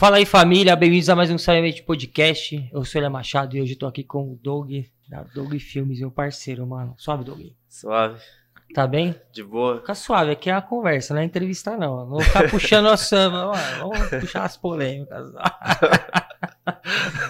[0.00, 0.74] Fala aí, família.
[0.74, 2.70] Bem-vindos a mais um Sabiamente Podcast.
[2.72, 4.70] Eu sou Elia Machado e hoje tô aqui com o Doug,
[5.06, 6.94] da Doug Filmes, meu parceiro, mano.
[6.96, 7.42] Suave, Doug.
[7.68, 8.18] Suave.
[8.72, 9.14] Tá bem?
[9.30, 9.80] De boa.
[9.80, 11.98] Fica suave, aqui é uma conversa, não é entrevista, não.
[11.98, 13.90] Não vou ficar puxando a samba, mano.
[13.90, 15.32] Vamos puxar as polêmicas.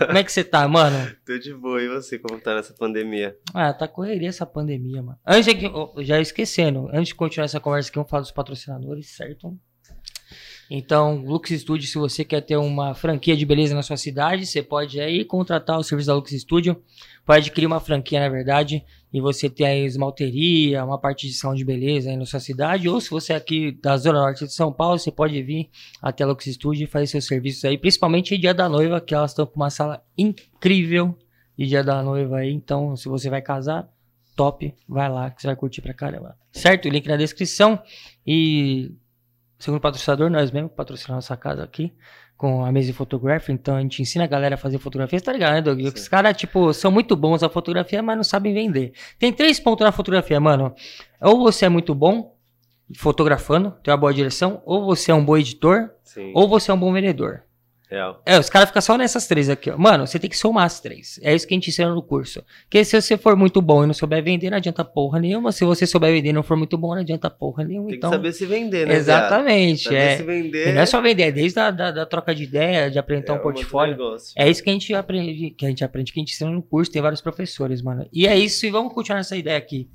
[0.07, 1.12] Como é que você tá, mano?
[1.27, 1.83] Tô de boa.
[1.83, 3.37] E você, como tá nessa pandemia?
[3.52, 5.19] Ah, tá correria essa pandemia, mano.
[5.27, 9.59] Antes de, já esquecendo, antes de continuar essa conversa aqui, vamos falar dos patrocinadores, certo?
[10.73, 14.62] Então, Lux Studio, se você quer ter uma franquia de beleza na sua cidade, você
[14.62, 16.80] pode aí contratar o serviço da Lux Studio.
[17.27, 21.56] Pode adquirir uma franquia, na verdade, e você ter aí esmalteria, uma parte de salão
[21.56, 22.88] de beleza aí na sua cidade.
[22.88, 25.69] Ou se você é aqui da Zona Norte de São Paulo, você pode vir
[26.01, 29.33] até a Lux Studio e fazer seus serviços aí, principalmente dia da noiva, que elas
[29.33, 31.19] estão com uma sala incrível
[31.59, 32.52] de dia da noiva aí.
[32.52, 33.89] Então, se você vai casar,
[34.36, 36.39] top, vai lá que você vai curtir pra caramba.
[36.52, 36.89] Certo?
[36.89, 37.83] Link na descrição.
[38.25, 38.92] E
[39.61, 41.92] segundo patrocinador, nós mesmos patrocinamos nossa casa aqui
[42.36, 45.30] com a Mesa Photography, então a gente ensina a galera a fazer fotografia, você tá
[45.30, 45.78] ligado, né, Doug?
[45.78, 45.89] Sim.
[45.89, 48.94] Os caras, tipo, são muito bons a fotografia, mas não sabem vender.
[49.19, 50.75] Tem três pontos na fotografia, mano.
[51.20, 52.34] Ou você é muito bom
[52.97, 56.33] fotografando, tem uma boa direção, ou você é um bom editor, Sim.
[56.34, 57.42] ou você é um bom vendedor.
[57.91, 58.22] Real.
[58.24, 59.77] É, os caras ficam só nessas três aqui, ó.
[59.77, 61.19] Mano, você tem que somar as três.
[61.24, 62.41] É isso que a gente ensina no curso.
[62.62, 65.50] Porque se você for muito bom e não souber vender, não adianta porra nenhuma.
[65.50, 67.88] Se você souber vender e não for muito bom, não adianta porra nenhuma.
[67.88, 68.94] Tem então, que saber se vender, né?
[68.94, 69.84] Exatamente.
[69.84, 70.16] Saber é.
[70.18, 70.68] se vender.
[70.68, 73.33] E não é só vender, é desde a da, da troca de ideia, de apresentar
[73.33, 73.96] é um portfólio.
[74.36, 76.62] É isso que a gente aprende, que a gente aprende, que a gente ensina no
[76.62, 76.92] curso.
[76.92, 78.06] Tem vários professores, mano.
[78.12, 79.91] E é isso, e vamos continuar essa ideia aqui.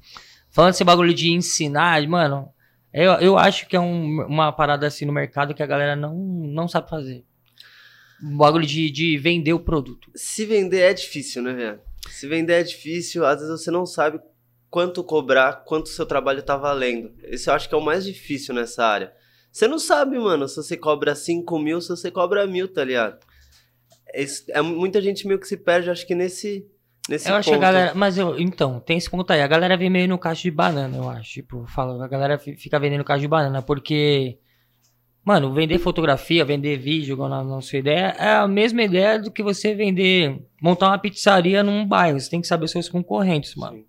[0.51, 2.49] Falando esse bagulho de ensinar, mano,
[2.93, 6.13] eu, eu acho que é um, uma parada assim no mercado que a galera não,
[6.13, 7.23] não sabe fazer
[8.23, 10.09] um bagulho de, de vender o produto.
[10.15, 11.79] Se vender é difícil, né, velho?
[12.09, 14.19] Se vender é difícil, às vezes você não sabe
[14.69, 17.13] quanto cobrar, quanto o seu trabalho tá valendo.
[17.23, 19.13] Esse eu acho que é o mais difícil nessa área.
[19.51, 23.17] Você não sabe, mano, se você cobra 5 mil, se você cobra mil, tá ligado?
[24.13, 26.67] Esse, é, muita gente meio que se perde, acho que nesse,
[27.09, 27.39] nesse eu ponto.
[27.39, 27.93] acho que a galera.
[27.95, 29.41] Mas eu, então, tem esse ponto aí.
[29.41, 31.31] A galera vem meio no caixa de banana, eu acho.
[31.31, 34.37] Tipo, fala, a galera fica vendendo caixa de banana, porque
[35.25, 39.73] Mano, vender fotografia, vender vídeo, na, sua ideia, é a mesma ideia do que você
[39.73, 42.19] vender, montar uma pizzaria num bairro.
[42.19, 43.77] Você tem que saber seus concorrentes, mano.
[43.77, 43.85] Sim.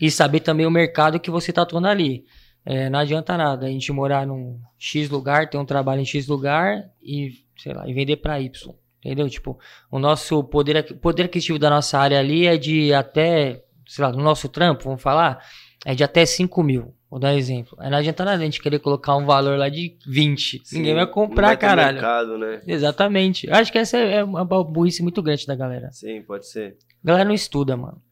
[0.00, 2.24] E saber também o mercado que você tá atuando ali.
[2.64, 6.26] É, não adianta nada a gente morar num X lugar, ter um trabalho em X
[6.26, 8.74] lugar e, sei lá, e vender para Y.
[9.04, 9.28] Entendeu?
[9.28, 9.58] Tipo,
[9.90, 14.22] o nosso poder, poder aquisitivo da nossa área ali é de até, sei lá, no
[14.22, 15.44] nosso trampo, vamos falar,
[15.84, 16.94] é de até 5 mil.
[17.10, 17.76] Vou dar um exemplo.
[17.80, 20.60] Aí não adianta nada a gente querer colocar um valor lá de 20.
[20.62, 21.94] Sim, Ninguém vai comprar, vai caralho.
[21.94, 22.60] Mercado, né?
[22.66, 23.46] Exatamente.
[23.46, 25.90] Eu acho que essa é uma burrice muito grande da galera.
[25.90, 26.76] Sim, pode ser.
[27.02, 28.02] A galera não estuda, mano.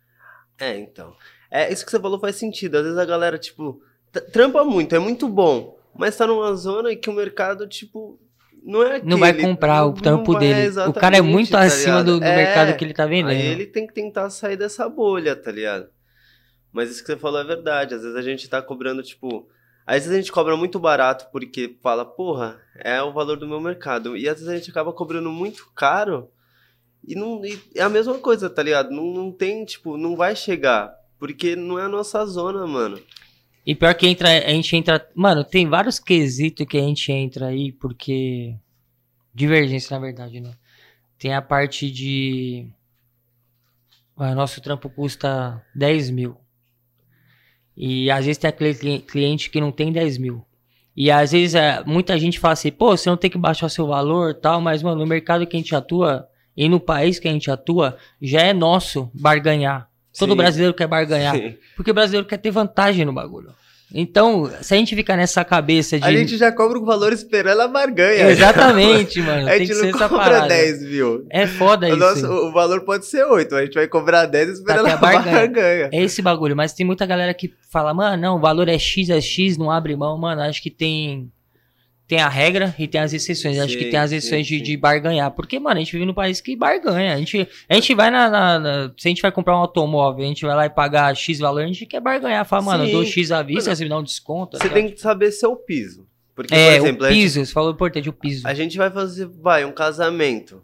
[0.59, 1.15] É, então.
[1.51, 2.77] É, isso que você falou faz sentido.
[2.77, 3.83] Às vezes a galera, tipo,
[4.33, 5.77] trampa muito, é muito bom.
[5.95, 8.19] Mas tá numa zona que o mercado, tipo,
[8.65, 10.71] não é aquele, Não vai comprar o trampo dele.
[10.89, 13.31] O cara é muito tá acima do, do é, mercado que ele tá vendendo.
[13.31, 15.89] Aí ele tem que tentar sair dessa bolha, tá ligado?
[16.77, 17.95] Mas isso que você falou é verdade.
[17.95, 19.49] Às vezes a gente tá cobrando, tipo.
[19.87, 23.61] Às vezes a gente cobra muito barato porque fala, porra, é o valor do meu
[23.61, 24.15] mercado.
[24.15, 26.29] E às vezes a gente acaba cobrando muito caro
[27.03, 28.91] e não e é a mesma coisa, tá ligado?
[28.91, 30.95] Não, não tem, tipo, não vai chegar.
[31.19, 33.01] Porque não é a nossa zona, mano.
[33.65, 35.09] E pior que entra, a gente entra.
[35.15, 38.55] Mano, tem vários quesitos que a gente entra aí, porque.
[39.33, 40.53] Divergência, na verdade, né?
[41.19, 42.69] Tem a parte de.
[44.15, 46.46] O nosso trampo custa 10 mil.
[47.77, 50.45] E às vezes tem aquele cliente que não tem 10 mil.
[50.97, 53.87] E às vezes é, muita gente fala assim, pô, você não tem que baixar seu
[53.87, 56.27] valor tal, mas, mano, no mercado que a gente atua
[56.57, 59.91] e no país que a gente atua, já é nosso barganhar.
[60.19, 60.37] Todo Sim.
[60.37, 61.37] brasileiro quer barganhar.
[61.37, 61.55] Sim.
[61.77, 63.53] Porque o brasileiro quer ter vantagem no bagulho.
[63.95, 66.05] Então, se a gente ficar nessa cabeça de.
[66.05, 68.31] A gente já cobra o valor esperando a barganha.
[68.31, 69.49] Exatamente, mano.
[69.49, 71.27] a gente não cobra 10 mil.
[71.31, 71.99] É foda o isso.
[71.99, 75.37] Nosso, o valor pode ser 8, a gente vai cobrar 10 esperando a barganha.
[75.37, 75.89] barganha.
[75.93, 79.09] É esse bagulho, mas tem muita galera que fala, mano, não, o valor é X,
[79.09, 80.43] é X, não abre mão, mano.
[80.43, 81.31] Acho que tem
[82.07, 83.57] tem a regra e tem as exceções.
[83.57, 85.31] Sim, Acho que tem as exceções sim, de, de, barganhar.
[85.33, 87.15] Porque, mano, a gente vive num país que barganha.
[87.15, 90.25] A gente, a gente vai na, na, na, Se a gente vai comprar um automóvel,
[90.25, 92.45] a gente vai lá e pagar X valor, a gente quer barganhar.
[92.45, 94.57] Fala, mano, eu dou X à vista, você me dá um desconto.
[94.57, 96.07] Você tem que saber seu piso.
[96.35, 98.47] Porque, é, por exemplo, o piso, gente, você falou importante, o piso.
[98.47, 100.63] A gente vai fazer, vai, um casamento.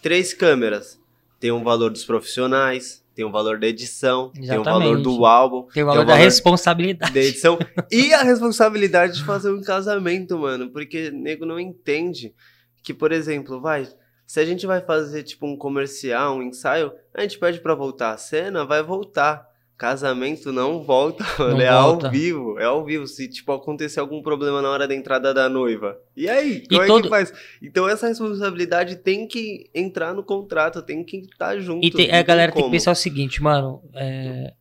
[0.00, 0.98] Três câmeras.
[1.38, 4.48] Tem um valor dos profissionais tem o valor da edição, Exatamente.
[4.48, 7.12] tem o valor do álbum, tem o valor, tem o valor da responsabilidade.
[7.12, 7.58] Da edição
[7.90, 12.34] e a responsabilidade de fazer um casamento, mano, porque nego não entende
[12.82, 13.86] que, por exemplo, vai,
[14.26, 18.12] se a gente vai fazer tipo um comercial, um ensaio, a gente pede para voltar
[18.12, 19.51] a cena, vai voltar.
[19.82, 21.54] Casamento não volta, mano.
[21.56, 22.06] Não é volta.
[22.06, 22.58] ao vivo.
[22.60, 23.04] É ao vivo.
[23.08, 25.98] Se, tipo, acontecer algum problema na hora da entrada da noiva.
[26.16, 26.64] E aí?
[26.68, 27.32] Como é todo- que faz?
[27.60, 31.84] Então essa responsabilidade tem que entrar no contrato, tem que estar junto.
[31.84, 32.70] E tem- a galera tem que como.
[32.72, 33.82] pensar o seguinte, mano.
[33.94, 34.52] é,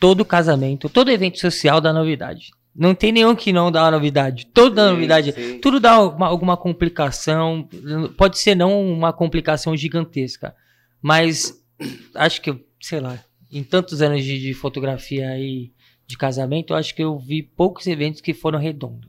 [0.00, 2.50] todo casamento, todo evento social dá novidade.
[2.74, 4.46] Não tem nenhum que não dá novidade.
[4.46, 5.32] Todo dá Sim, novidade.
[5.32, 5.58] sim.
[5.58, 7.68] Tudo dá uma- alguma complicação.
[8.16, 10.54] Pode ser não uma complicação gigantesca.
[11.02, 11.52] Mas
[12.14, 13.18] acho que, sei lá,
[13.50, 15.72] em tantos anos de, de fotografia aí
[16.06, 19.08] de casamento, eu acho que eu vi poucos eventos que foram redondos.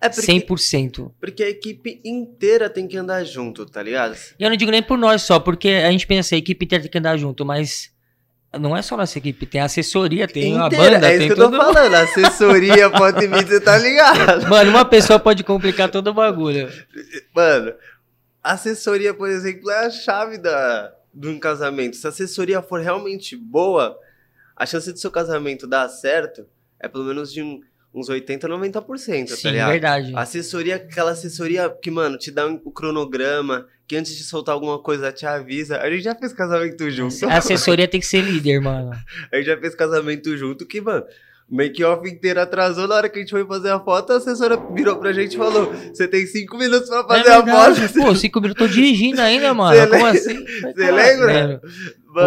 [0.00, 1.10] É porque, 100%.
[1.20, 4.16] porque a equipe inteira tem que andar junto, tá ligado?
[4.38, 6.82] E eu não digo nem por nós só, porque a gente pensa, a equipe inteira
[6.82, 7.90] tem que andar junto, mas
[8.58, 11.26] não é só nossa equipe, tem a assessoria, tem a inteira, banda, é isso tem
[11.26, 11.94] que eu tô falando.
[11.94, 14.48] Assessoria, pode vir, você tá ligado?
[14.48, 16.72] Mano, uma pessoa pode complicar todo o bagulho.
[17.34, 17.74] Mano,
[18.42, 21.96] assessoria, por exemplo, é a chave da, de um casamento.
[21.96, 23.98] Se a assessoria for realmente boa,
[24.56, 26.46] a chance do seu casamento dar certo
[26.80, 27.60] é pelo menos de um-
[27.92, 29.70] uns 80, 90%, tá Sim, ligado?
[29.70, 30.12] verdade.
[30.14, 34.78] Assessoria, aquela assessoria que, mano, te dá um, o cronograma, que antes de soltar alguma
[34.80, 35.78] coisa te avisa.
[35.80, 37.26] A gente já fez casamento junto.
[37.28, 38.90] A assessoria tem que ser líder, mano.
[39.32, 41.04] A gente já fez casamento junto que, mano,
[41.50, 42.86] o make-off inteiro atrasou.
[42.86, 45.36] Na hora que a gente foi fazer a foto, a assessora virou pra gente e
[45.36, 47.92] falou: Você tem cinco minutos pra fazer é a foto.
[47.94, 49.74] Pô, cinco minutos, eu tô dirigindo ainda, mano.
[49.76, 50.44] Cê Como lembra- assim?
[50.74, 51.60] Você lembra?
[51.60, 51.68] Puta,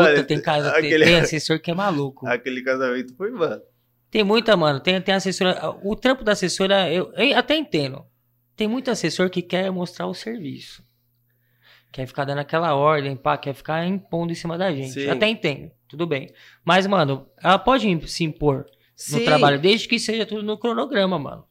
[0.02, 2.26] Mano, tem, casa, aquele, tem assessor que é maluco.
[2.28, 3.62] aquele casamento foi, mano.
[4.10, 4.80] Tem muita, mano.
[4.80, 5.74] Tem, tem assessora.
[5.84, 8.04] O trampo da assessora, eu, eu até entendo.
[8.56, 10.84] Tem muito assessor que quer mostrar o serviço.
[11.92, 14.94] Quer ficar dando aquela ordem, pá, quer ficar impondo em cima da gente.
[14.94, 15.10] Sim.
[15.10, 16.32] Até entendo, tudo bem.
[16.64, 18.66] Mas, mano, ela pode se impor
[19.10, 19.26] no Sim.
[19.26, 21.46] trabalho, desde que seja tudo no cronograma, mano.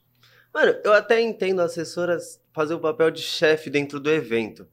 [0.53, 4.67] Mano, eu até entendo assessoras fazer o papel de chefe dentro do evento.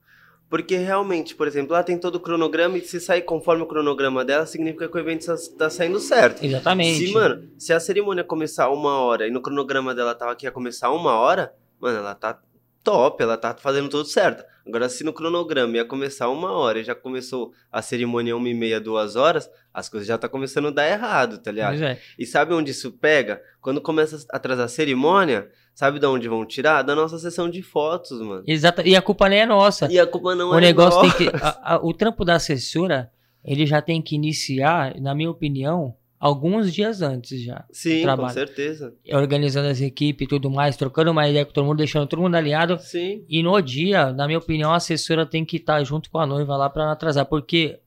[0.50, 4.24] Porque realmente, por exemplo, lá tem todo o cronograma e se sair conforme o cronograma
[4.24, 6.44] dela, significa que o evento está saindo certo.
[6.44, 7.06] Exatamente.
[7.06, 10.52] Se, mano, se a cerimônia começar uma hora e no cronograma dela tava que ia
[10.52, 12.40] começar uma hora, mano, ela tá
[12.82, 14.46] top, ela tá fazendo tudo certo.
[14.68, 18.54] Agora, se no cronograma ia começar uma hora e já começou a cerimônia uma e
[18.54, 21.82] meia, duas horas, as coisas já tá começando a dar errado, tá ligado?
[21.84, 21.98] É.
[22.20, 23.42] E sabe onde isso pega?
[23.62, 26.82] Quando começa a atrasar a cerimônia, sabe de onde vão tirar?
[26.82, 28.44] Da nossa sessão de fotos, mano.
[28.46, 28.82] Exata...
[28.88, 29.92] E a culpa nem é nossa.
[29.92, 31.18] E a culpa não o é negócio nossa.
[31.18, 31.36] tem que.
[31.38, 33.10] a- a- o trampo da assessora,
[33.46, 37.66] ele já tem que iniciar, na minha opinião, alguns dias antes já.
[37.72, 38.94] Sim, com certeza.
[39.14, 42.36] Organizando as equipes e tudo mais, trocando uma ideia com todo mundo, deixando todo mundo
[42.36, 42.78] alinhado.
[42.80, 43.24] Sim.
[43.30, 46.56] E no dia, na minha opinião, a assessora tem que estar junto com a noiva
[46.58, 47.80] lá pra não atrasar, porque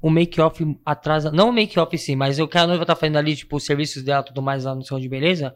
[0.00, 3.34] o make-off atrasa, não o make-off sim, mas o que a noiva tá fazendo ali,
[3.34, 5.54] tipo, os serviços dela tudo mais lá no salão de beleza,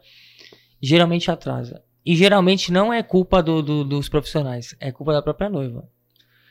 [0.80, 1.82] geralmente atrasa.
[2.04, 5.86] E geralmente não é culpa do- do- dos profissionais, é culpa da própria noiva.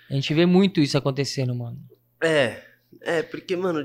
[0.09, 1.77] A gente vê muito isso acontecendo, mano.
[2.23, 2.61] É.
[3.01, 3.83] É, porque, mano, o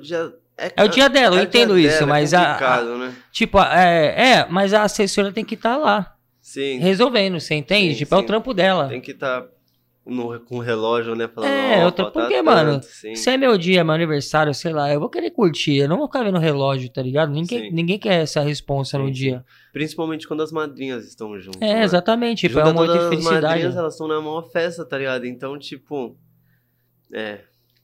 [0.59, 0.73] dia.
[0.77, 2.99] É o dia dela, eu é dia entendo isso, dela, é mas a, a- complicado,
[2.99, 3.15] né?
[3.33, 6.79] tipo, a- é, é, mas a assessora tem que estar lá, Sim.
[6.79, 7.93] resolvendo, você entende?
[7.95, 8.27] Sim, tipo, é o sim.
[8.27, 8.89] trampo dela.
[8.89, 9.45] Tem que estar
[10.05, 11.27] com o relógio, né?
[11.27, 13.15] Falando, É, ó, outra- falta porque, tanto, mano, sim.
[13.17, 15.77] Se é meu dia, meu aniversário, sei lá, eu vou querer curtir.
[15.79, 17.33] Eu não vou ficar vendo relógio, tá ligado?
[17.33, 17.71] Ninguém, Sim.
[17.73, 19.45] ninguém quer essa responsa no Sim, dia.
[19.73, 21.63] Principalmente quando as madrinhas estão juntas.
[21.63, 21.85] É, né?
[21.85, 22.41] exatamente.
[22.47, 23.47] Tipo, é Junta um momento de todas as felicidade.
[23.47, 25.25] madrinhas, elas estão na maior festa, tá ligado?
[25.25, 26.19] Então, tipo.
[27.11, 27.39] É.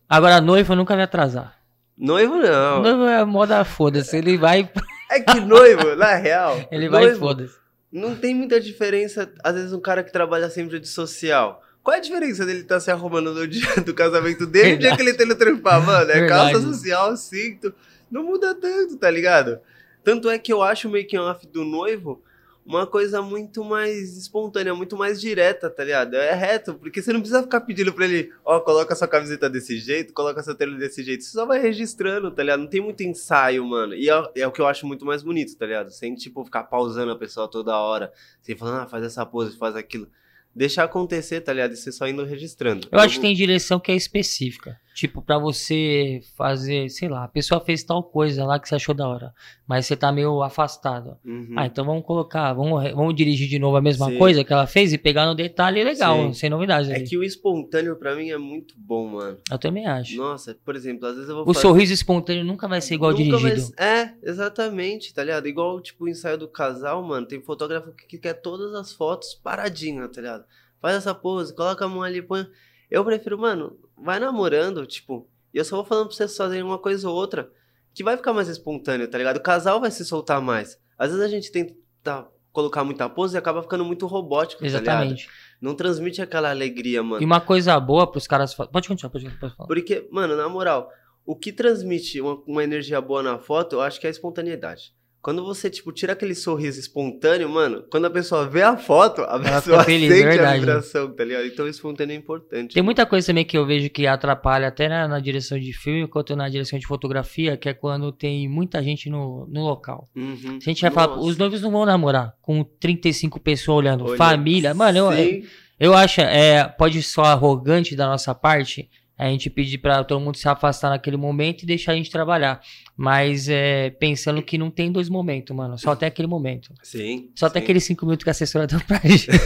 [0.06, 1.56] Agora, a noiva nunca vai atrasar.
[2.00, 2.80] Noivo não.
[2.82, 4.16] Noivo é moda foda-se.
[4.16, 4.70] Ele vai,
[5.10, 6.58] É que noivo, na real.
[6.72, 7.54] ele vai e foda-se.
[7.92, 11.62] Não tem muita diferença, às vezes, um cara que trabalha sempre de social.
[11.82, 14.78] Qual é a diferença dele estar se arrumando no dia do casamento dele e no
[14.78, 16.10] dia que ele tá indo trampar, mano?
[16.10, 16.52] É Verdade.
[16.52, 17.74] calça social, cinto.
[18.10, 19.58] Não muda tanto, tá ligado?
[20.02, 22.22] Tanto é que eu acho o making off do noivo
[22.64, 26.14] uma coisa muito mais espontânea, muito mais direta, tá ligado?
[26.14, 29.78] É reto, porque você não precisa ficar pedindo pra ele, ó, coloca sua camiseta desse
[29.78, 31.24] jeito, coloca seu tênis desse jeito.
[31.24, 32.60] Você só vai registrando, tá ligado?
[32.60, 33.94] Não tem muito ensaio, mano.
[33.94, 35.90] E é, é o que eu acho muito mais bonito, tá ligado?
[35.90, 38.12] Sem, tipo, ficar pausando a pessoa toda hora.
[38.40, 40.08] Sem falando, ah, faz essa pose, faz aquilo.
[40.54, 41.72] Deixar acontecer, tá ligado?
[41.72, 42.88] E você só indo registrando.
[42.90, 44.78] Eu acho que tem direção que é específica.
[45.00, 48.94] Tipo, pra você fazer, sei lá, a pessoa fez tal coisa lá que você achou
[48.94, 49.32] da hora,
[49.66, 51.16] mas você tá meio afastado.
[51.24, 51.54] Uhum.
[51.56, 54.18] Ah, então vamos colocar, vamos, vamos dirigir de novo a mesma Sim.
[54.18, 56.32] coisa que ela fez e pegar no detalhe legal, Sim.
[56.34, 56.90] sem novidades.
[56.90, 57.04] É ali.
[57.08, 59.38] que o espontâneo pra mim é muito bom, mano.
[59.50, 60.14] Eu também acho.
[60.18, 63.12] Nossa, por exemplo, às vezes eu vou O fazer- sorriso espontâneo nunca vai ser igual
[63.12, 63.74] Nunca vai dirigido.
[63.74, 65.48] ser- É, exatamente, tá ligado?
[65.48, 67.26] Igual, tipo, o ensaio do casal, mano.
[67.26, 70.44] Tem fotógrafo que que quer todas as fotos paradinho, tá ligado?
[70.78, 72.46] Faz essa pose, coloca a mão ali, põe.
[72.90, 76.78] Eu prefiro, mano, vai namorando, tipo, e eu só vou falando pra vocês fazerem uma
[76.78, 77.50] coisa ou outra
[77.94, 79.36] que vai ficar mais espontâneo, tá ligado?
[79.36, 80.78] O casal vai se soltar mais.
[80.98, 84.66] Às vezes a gente tenta colocar muita pose e acaba ficando muito robótico, tá?
[84.66, 85.28] Exatamente.
[85.60, 87.22] Não transmite aquela alegria, mano.
[87.22, 88.54] E uma coisa boa pros caras.
[88.54, 89.66] Pode continuar, pode, pode falar.
[89.66, 90.90] Porque, mano, na moral,
[91.24, 94.94] o que transmite uma, uma energia boa na foto, eu acho que é a espontaneidade.
[95.22, 99.38] Quando você, tipo, tira aquele sorriso espontâneo, mano, quando a pessoa vê a foto, a
[99.38, 100.60] pessoa feliz, sente a verdade.
[100.60, 101.46] vibração, tá ligado?
[101.46, 102.72] Então, espontâneo é importante.
[102.72, 106.08] Tem muita coisa também que eu vejo que atrapalha até na, na direção de filme
[106.08, 110.08] quanto na direção de fotografia, que é quando tem muita gente no, no local.
[110.16, 110.58] Uhum.
[110.60, 114.72] A gente vai falar, os noivos não vão namorar com 35 pessoas olhando, Olha, família.
[114.72, 115.44] Mano, eu, sim.
[115.78, 118.88] eu acho, é, pode ser arrogante da nossa parte
[119.26, 122.60] a gente pedir pra todo mundo se afastar naquele momento e deixar a gente trabalhar.
[122.96, 125.76] Mas é, pensando que não tem dois momentos, mano.
[125.78, 126.72] Só tem aquele momento.
[126.82, 127.30] Sim.
[127.34, 127.58] Só sim.
[127.58, 129.28] aqueles cinco minutos que a assessora deu pra gente.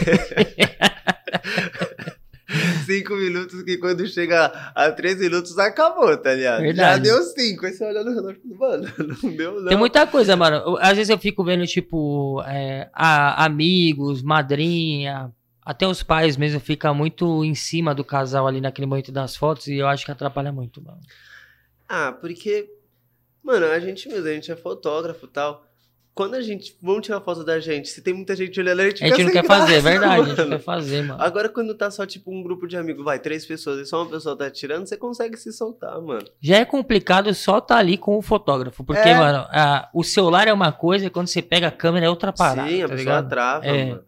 [2.85, 6.59] Cinco minutos que quando chega a três minutos acabou, tá ligado?
[6.59, 7.03] Já Verdade.
[7.03, 7.65] deu cinco.
[7.65, 8.87] Aí você olha no relógio e mano,
[9.23, 9.67] não deu não.
[9.67, 10.77] Tem muita coisa, mano.
[10.79, 15.31] Às vezes eu fico vendo, tipo, é, a- amigos, madrinha,
[15.65, 19.67] até os pais mesmo ficam muito em cima do casal ali naquele momento das fotos
[19.67, 20.99] e eu acho que atrapalha muito, mano.
[21.89, 22.69] Ah, porque,
[23.43, 25.63] mano, a gente mesmo, a gente é fotógrafo e tal.
[26.13, 29.03] Quando a gente, vamos tirar foto da gente, se tem muita gente olhando, a gente,
[29.03, 30.49] A gente não quer fazer, é graça, verdade, a gente mano.
[30.49, 31.21] não quer fazer, mano.
[31.21, 34.09] Agora, quando tá só, tipo, um grupo de amigos, vai, três pessoas e só uma
[34.09, 36.25] pessoa tá tirando, você consegue se soltar, mano.
[36.39, 39.13] Já é complicado só tá ali com o fotógrafo, porque, É.
[39.17, 42.31] mano, a- o celular é uma coisa e quando você pega a câmera é outra
[42.31, 43.29] parada, Sim, a tá pessoa ligado?
[43.29, 43.85] trava, É.
[43.85, 44.03] mano.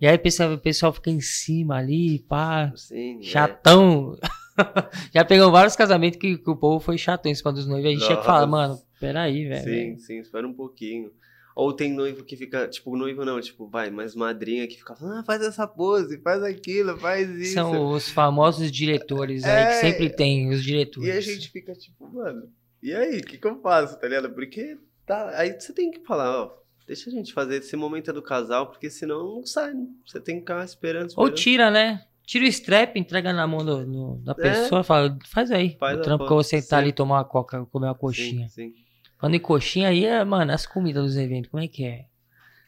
[0.00, 3.22] E aí o pessoal, fica em cima ali, pá, Sim, é.
[3.22, 4.18] chatão.
[5.12, 7.90] Já pegou vários casamentos que, que o povo foi chatão em cima dos noivos.
[7.90, 8.68] A gente que falar, Nossa.
[8.68, 9.64] mano, peraí, velho.
[9.64, 11.10] Sim, sim, espera um pouquinho.
[11.54, 15.18] Ou tem noivo que fica, tipo, noivo não, tipo, vai, mas madrinha que fica falando,
[15.20, 17.54] ah, faz essa pose, faz aquilo, faz isso.
[17.54, 19.80] São os famosos diretores aí, que É.
[19.80, 21.08] sempre tem os diretores.
[21.08, 22.48] E a gente fica tipo, mano,
[22.82, 24.30] e aí, o que, que eu faço, tá ligado?
[24.30, 26.59] Porque tá, aí você tem que falar, ó,
[26.90, 29.86] deixa a gente fazer esse momento é do casal, porque senão não sai, né?
[30.04, 32.04] Você tem que ficar esperando, Ou tira, né?
[32.26, 34.34] Tira o strap, entrega na mão do- do- da É.
[34.34, 35.76] pessoa, fala, faz aí.
[35.78, 36.84] Faz o trampo que eu vou sentar sim.
[36.86, 38.48] ali, tomar uma coca, comer uma coxinha.
[38.48, 38.74] Sim, sim.
[39.20, 42.06] Falando em coxinha aí, é, mano, as comidas dos eventos, como é que é?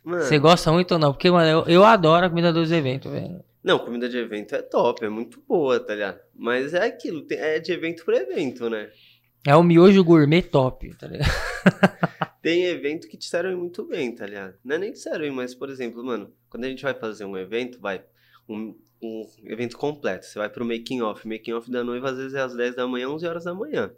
[0.05, 1.12] Você gosta muito ou não?
[1.12, 3.43] Porque, mano, eu, eu adoro a comida dos eventos, velho.
[3.62, 6.19] não, comida de evento é top, é muito boa, tá ligado?
[6.35, 8.88] Mas é aquilo, é de evento pra evento, né?
[9.47, 11.29] É o miojo gourmet top, tá ligado?
[12.43, 14.57] Tem evento que te servem muito bem, tá ligado?
[14.65, 17.37] Não é nem que servem, mas, por exemplo, mano, quando a gente vai fazer um
[17.37, 18.05] evento, vai,
[18.49, 21.27] um, um evento completo, você vai pro making off.
[21.27, 23.93] Making off da noiva às vezes é às 10 da manhã, 11 horas da manhã.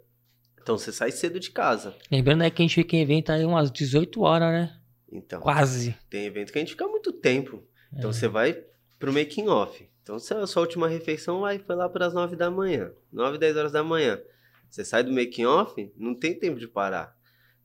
[0.61, 1.95] Então você sai cedo de casa.
[2.11, 4.79] Lembrando aí que a gente fica em evento aí umas 18 horas, né?
[5.11, 5.95] Então, Quase.
[6.09, 7.63] tem evento que a gente fica muito tempo.
[7.93, 8.13] Então É.
[8.13, 8.63] você vai
[8.99, 9.87] pro making off.
[10.03, 13.57] Então a sua última refeição vai, foi lá para as 9 da manhã, 9, 10
[13.57, 14.21] horas da manhã.
[14.69, 17.14] Você sai do making off, não tem tempo de parar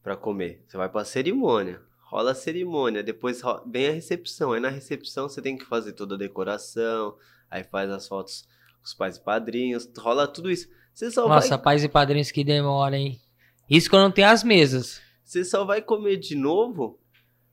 [0.02, 0.62] para comer.
[0.66, 1.80] Você vai pra cerimônia.
[2.04, 4.52] Rola a cerimônia, depois vem a recepção.
[4.52, 7.14] Aí na recepção você tem que fazer toda a decoração,
[7.48, 8.48] aí faz as fotos
[8.80, 10.68] com os pais e padrinhos, rola tudo isso.
[10.92, 13.20] Você só Nossa, vai pais e padrinhos que demora, hein?
[13.68, 15.00] Isso quando não tem as mesas.
[15.24, 16.98] Você só vai comer de novo,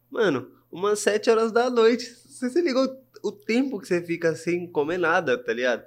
[0.09, 2.05] mano, umas 7 horas da noite.
[2.05, 2.87] Você se ligou
[3.23, 5.83] o tempo que você fica sem comer nada, tá ligado?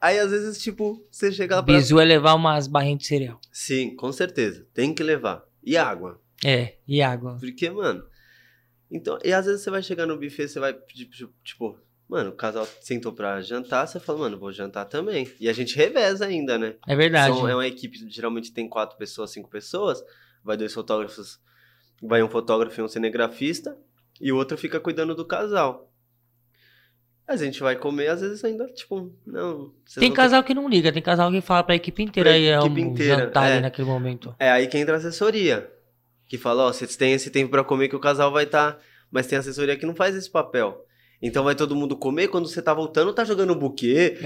[0.00, 1.74] Aí às vezes, tipo, você chega lá pra.
[1.74, 3.38] Bizu é levar umas barrinhas de cereal.
[3.52, 4.66] Sim, com certeza.
[4.72, 5.44] Tem que levar.
[5.64, 6.20] E água.
[6.44, 7.36] É, e água.
[7.40, 8.04] Porque, mano.
[8.90, 11.08] Então, e às vezes você vai chegar no buffet, você vai pedir,
[11.42, 11.78] tipo,
[12.08, 15.28] mano, o casal sentou pra jantar, você fala, mano, vou jantar também.
[15.40, 16.76] E a gente reveza ainda, né?
[16.86, 17.34] É verdade.
[17.36, 20.02] São- é uma equipe, geralmente tem quatro pessoas, cinco pessoas.
[20.44, 21.40] Vai dois fotógrafos,
[22.02, 23.76] vai um fotógrafo e um cinegrafista,
[24.20, 25.90] e o outro fica cuidando do casal.
[27.26, 29.72] A gente vai comer, às vezes ainda, tipo, não.
[29.98, 32.46] Tem ter- casal que não liga, tem casal que fala pra equipe inteira Pra aí
[32.46, 33.52] é equipe um inteira, jantar é.
[33.54, 34.34] ali naquele momento.
[34.38, 35.70] É aí que entra a assessoria.
[36.28, 38.78] Que fala, ó, vocês têm esse tempo pra comer que o casal vai estar.
[39.10, 40.84] Mas tem assessoria que não faz esse papel.
[41.22, 44.18] Então vai todo mundo comer, quando você tá voltando, tá jogando buquê.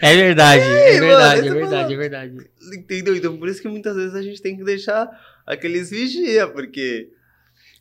[0.00, 2.50] É verdade, é Ei, mano, verdade, aí é verdade, fala- é verdade.
[2.76, 3.16] Entendeu?
[3.16, 5.08] Então por isso que muitas vezes a gente tem que deixar
[5.46, 7.10] aqueles vigia, porque.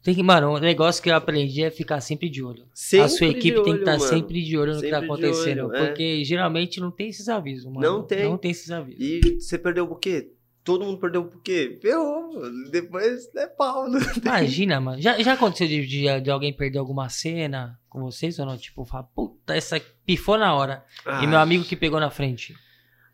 [0.06, 2.68] Tem que, mano, o negócio que eu aprendi é ficar sempre de olho.
[2.74, 4.14] Sempre a sua equipe de tem que estar olho, mano.
[4.14, 5.66] sempre de olho no que tá Sempre acontecendo.
[5.66, 5.86] olho, é.
[5.88, 7.82] porque geralmente não tem esses avisos, mano.
[7.82, 8.24] Não tem.
[8.24, 9.02] Não tem esses avisos.
[9.02, 10.30] E você perdeu o buquê?
[10.64, 11.78] Todo mundo perdeu o buquê?
[11.82, 12.70] Ferrou, mano.
[12.70, 13.86] Depois é pau.
[13.92, 14.02] Tem.
[14.24, 15.02] Imagina, mano.
[15.02, 18.58] Já, já aconteceu de, de, de alguém perder alguma cena com vocês ou não?
[18.58, 20.84] Tipo, falar, puta, essa pifou na hora.
[21.06, 22.54] Ah, E meu amigo que pegou na frente.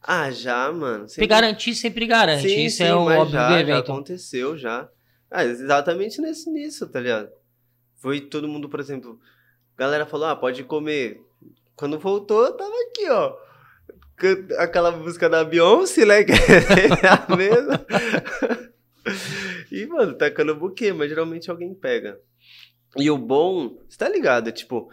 [0.04, 1.08] Ah, já, mano.
[1.08, 2.50] Se Sempre- garantir, sempre garante.
[2.50, 3.92] Sim, Isso sim, é o óbvio já, do já evento.
[3.92, 4.90] aconteceu, já.
[5.32, 7.30] Ah, exatamente nesse, nisso, tá ligado?
[7.96, 9.18] Foi todo mundo, por exemplo,
[9.78, 11.22] a galera falou, ah, pode comer.
[11.76, 13.36] Quando voltou, eu tava aqui, ó.
[14.60, 16.24] Aquela música da Beyoncé, né?
[16.24, 17.86] Que é a mesma.
[19.72, 22.20] E, mano, tacando buquê, mas geralmente alguém pega.
[22.98, 24.52] E o bom, você tá ligado?
[24.52, 24.90] Tipo,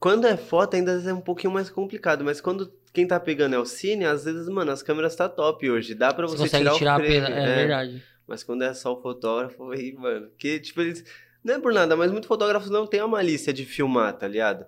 [0.00, 3.58] quando é foto ainda é um pouquinho mais complicado, mas quando quem tá pegando é
[3.58, 5.94] o cine, às vezes, mano, as câmeras tá top hoje.
[5.94, 7.26] Dá pra Você você, consegue tirar, tirar, o a frame.
[7.26, 7.36] pena.
[7.36, 8.02] É, verdade.
[8.26, 10.28] Mas quando é só o fotógrafo, aí, mano.
[10.38, 11.04] Que, tipo, eles.
[11.44, 14.64] Não é por nada, mas muitos fotógrafos não têm a malícia de filmar, tá ligado?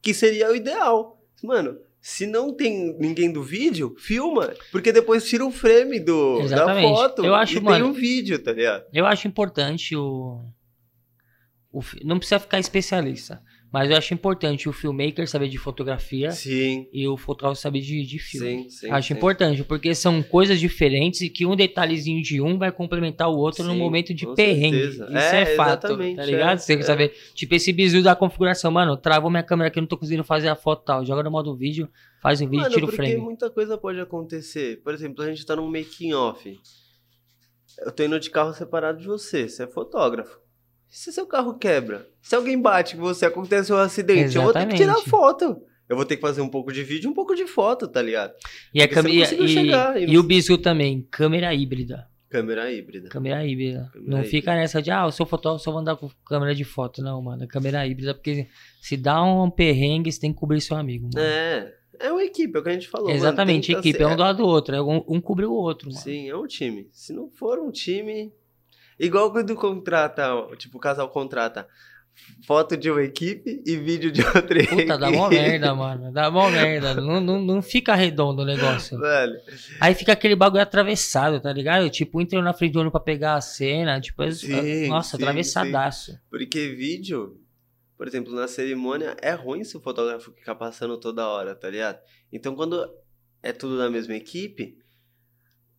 [0.00, 1.20] Que seria o ideal.
[1.42, 4.52] Mano, se não tem ninguém do vídeo, filma.
[4.70, 7.24] Porque depois tira o frame do, da foto.
[7.24, 8.84] Eu acho, e tem mano- um vídeo, tá ligado?
[8.92, 10.40] Eu acho importante o.
[11.72, 13.42] o não precisa ficar especialista.
[13.72, 18.04] Mas eu acho importante o filmmaker saber de fotografia Sim, e o fotógrafo saber de,
[18.04, 18.64] de filme.
[18.64, 18.90] sim, sim.
[18.90, 23.36] acho importante, porque são coisas diferentes e que um detalhezinho de um vai complementar o
[23.36, 24.76] outro no momento de perrengue.
[24.78, 25.04] certeza.
[25.06, 26.52] Isso é, É, fato, tá ligado?
[26.54, 26.86] é, Você quer é.
[26.86, 27.14] saber?
[27.34, 30.48] Tipo, esse bizu da configuração, mano, travou minha câmera aqui, eu não tô conseguindo fazer
[30.48, 31.06] a foto tal.
[31.06, 31.88] Joga no modo vídeo,
[32.20, 33.16] faz o vídeo, Mano, tira o porque frame.
[33.16, 34.82] muita coisa pode acontecer.
[34.84, 36.60] Por exemplo, a gente tá num making off.
[37.78, 40.41] Eu tô indo de carro separado de você, você é fotógrafo.
[40.94, 42.06] Se seu carro quebra?
[42.20, 45.08] Se alguém bate em você, acontece um acidente, eu vou ter que tirar Exatamente.
[45.10, 45.62] foto.
[45.88, 48.02] Eu vou ter que fazer um pouco de vídeo e um pouco de foto, tá
[48.02, 48.34] ligado?
[48.74, 52.06] E, a porque câmera, e, chegar, e e não- o bizu também, câmera híbrida.
[52.28, 53.08] Câmera híbrida.
[53.08, 53.88] Câmera híbrida.
[53.90, 54.30] Câmera não híbrida.
[54.30, 57.00] fica nessa de, ah, eu sou fotógrafo, só vou andar com câmera de foto.
[57.02, 58.48] Não, mano, câmera híbrida, porque
[58.82, 61.26] se dá um perrengue, você tem que cobrir seu amigo, mano.
[61.26, 63.06] É, é uma equipe, é o que a gente falou.
[63.08, 65.46] mano, Exatamente, tenta equipe, ser- é um do lado do outro, é um, um cobre
[65.46, 66.00] o outro, mano.
[66.02, 66.86] Sim, é um time.
[66.92, 68.30] Se não for um time.
[69.02, 71.66] Igual quando contrata, tipo, o casal contrata
[72.46, 74.82] foto de uma equipe e vídeo de outra equipe.
[74.82, 76.12] Puta, dá mó merda, mano.
[76.12, 76.94] Dá mó merda.
[76.94, 78.96] Não, não, não fica redondo o negócio.
[79.00, 79.40] Velho.
[79.80, 81.90] Aí fica aquele bagulho atravessado, tá ligado?
[81.90, 84.00] Tipo, entrou na frente do olho pra pegar a cena.
[84.00, 86.16] Tipo, Sim, nossa, sim, atravessadaço.
[86.30, 87.40] Porque vídeo,
[87.98, 91.98] por exemplo, na cerimônia, é ruim se o fotógrafo ficar passando toda hora, tá ligado?
[92.32, 92.88] Então quando
[93.42, 94.78] é tudo da mesma equipe,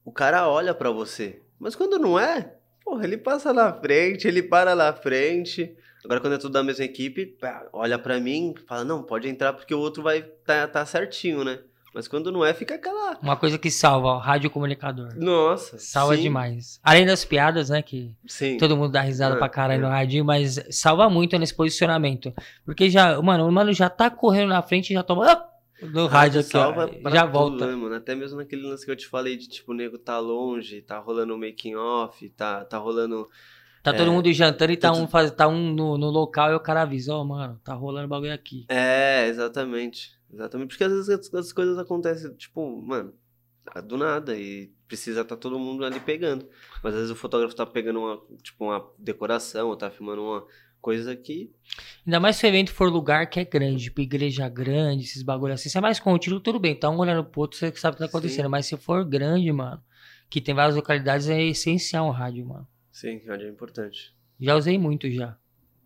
[0.03, 1.41] o cara olha pra você.
[1.57, 5.75] Mas quando não é, porra, ele passa na frente, ele para na frente.
[6.03, 7.37] Agora quando é tudo da mesma equipe,
[7.71, 11.59] olha pra mim, fala, não, pode entrar porque o outro vai tá, tá certinho, né?
[11.93, 13.19] Mas quando não é, fica aquela.
[13.21, 15.09] Uma coisa que salva, ó, rádio comunicador.
[15.15, 15.77] Nossa.
[15.77, 16.79] Salva sim, demais.
[16.83, 17.83] Além das piadas, né?
[17.83, 18.57] Que Sim.
[18.57, 19.85] todo mundo dá risada É, pra caralho é.
[19.85, 22.33] no radinho, mas salva muito nesse posicionamento.
[22.65, 25.45] Porque já, mano, o mano já tá correndo na frente e já toma.
[25.83, 27.67] Ah, No rádio aqui, ó, salva pra já tudo, volta.
[27.67, 27.95] né, mano?
[27.95, 30.99] Até mesmo naquele lance que eu te falei de tipo, o nego tá longe, tá
[30.99, 33.29] rolando um making off, tá, tá rolando.
[33.81, 36.55] Tá todo É, mundo jantando e tá um, faz, tá um no, no local e
[36.55, 38.65] o cara avisa, ó, mano, tá rolando bagulho aqui.
[38.69, 40.11] É, exatamente.
[40.31, 40.69] Exatamente.
[40.69, 43.13] Porque às vezes as, as coisas acontecem, tipo, mano,
[43.85, 44.35] do nada.
[44.37, 46.47] E precisa tá todo mundo ali pegando.
[46.81, 50.45] Mas às vezes o fotógrafo tá pegando uma, tipo, uma decoração, ou tá filmando uma
[50.83, 51.49] coisa que.
[52.05, 55.53] Ainda mais se o evento for lugar que é grande, tipo igreja grande, esses bagulho
[55.53, 55.69] assim.
[55.69, 58.03] Se é mais contínuo, tudo bem, tá um olhando pro outro, você sabe o que
[58.03, 58.45] tá acontecendo.
[58.45, 58.51] Sim.
[58.51, 59.81] Mas se for grande, mano,
[60.29, 62.67] que tem várias localidades, é essencial um rádio, mano.
[62.91, 64.13] Sim, rádio é importante.
[64.39, 65.37] Já usei muito já.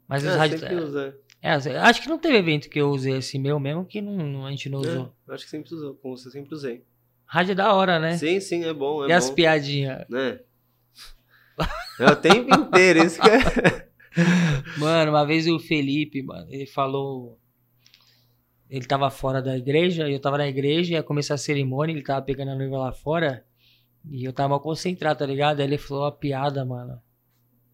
[0.08, 0.60] Mas os É, rádios.
[0.62, 1.16] sempre usa.
[1.42, 4.46] É, acho que não teve evento que eu usei assim meu mesmo que não, não-
[4.48, 5.14] a gente não usou.
[5.30, 6.84] É, acho que sempre usou, como você sempre usei.
[7.26, 8.18] Rádio é da hora, né?
[8.18, 9.36] Sim, sim, é bom, é e as bom.
[9.36, 10.06] piadinhas?
[10.10, 10.40] Né?
[12.00, 13.38] É o tempo inteiro, isso que é.
[14.78, 17.40] Mano, uma vez o Felipe, mano, ele falou.
[18.70, 22.22] Ele tava fora da igreja, eu tava na igreja, ia começar a cerimônia, ele tava
[22.22, 23.46] pegando a noiva lá fora.
[24.10, 25.60] E eu tava mal concentrado, tá ligado?
[25.60, 27.02] Aí ele falou uma piada, mano.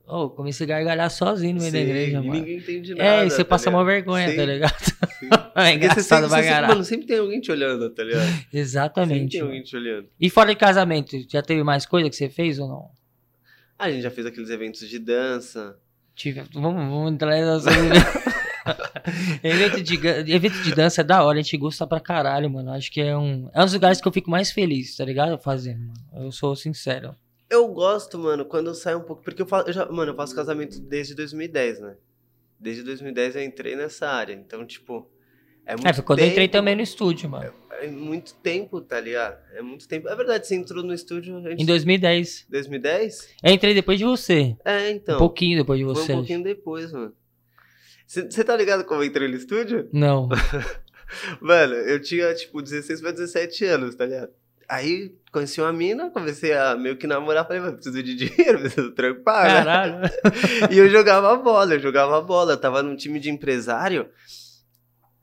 [0.06, 2.34] Ô, comecei a gargalhar sozinho no meio da igreja, mano.
[2.34, 3.24] ninguém entende nada.
[3.24, 4.80] É, e você tá passa uma vergonha, Sim, tá ligado?
[4.80, 5.30] sim.
[5.56, 6.74] É engraçado sempre, pra sempre- caralho.
[6.74, 8.26] mano, sempre tem alguém te olhando, tá ligado?
[8.26, 9.32] Sempre Exatamente.
[9.32, 9.52] tem mano.
[9.52, 10.10] alguém te olhando.
[10.20, 12.90] E fora de casamento, já teve mais coisa que você fez ou não?
[13.78, 15.78] Ah, a gente já fez aqueles eventos de dança.
[16.16, 17.70] Tive, vamos, vamos entrar nessa.
[19.44, 22.72] evento, de, evento de dança é da hora, a gente gosta pra caralho, mano.
[22.72, 23.50] Acho que é um.
[23.54, 25.38] É um dos lugares que eu fico mais feliz, tá ligado?
[25.38, 26.26] Fazendo, mano.
[26.26, 27.16] Eu sou sincero.
[27.50, 29.24] Eu gosto, mano, quando eu saio um pouco.
[29.24, 29.70] Porque eu faço.
[29.70, 31.96] Eu já, mano, eu faço casamento desde 2010, né?
[32.60, 34.34] Desde 2010 eu entrei nessa área.
[34.34, 35.10] Então, tipo.
[35.66, 37.46] É muito É, foi quando eu entrei tempo, também no estúdio, mano.
[37.46, 37.52] É
[37.88, 39.38] muito tempo, tá ligado?
[39.54, 40.08] É muito tempo.
[40.08, 41.62] É verdade, você entrou no estúdio gente...
[41.62, 42.46] Em 2010.
[42.50, 43.30] 2010?
[43.44, 44.56] Eu entrei depois de você.
[44.66, 45.16] É, então.
[45.16, 46.14] um pouquinho depois de Foi você.
[46.14, 47.14] um pouquinho depois, mano.
[48.06, 49.90] Você tá ligado como eu entrei no estúdio?
[49.92, 50.30] Não.
[51.40, 54.30] Mano, eu tinha, tipo, 16 pra 17 anos, tá ligado?
[54.68, 58.92] Aí conheci uma mina, comecei a meio que namorar, falei, mano, preciso de dinheiro, preciso
[58.92, 59.54] trampar, né?
[59.64, 59.96] Caralho.
[60.72, 64.08] E eu jogava bola, eu jogava bola, eu tava num time de empresário.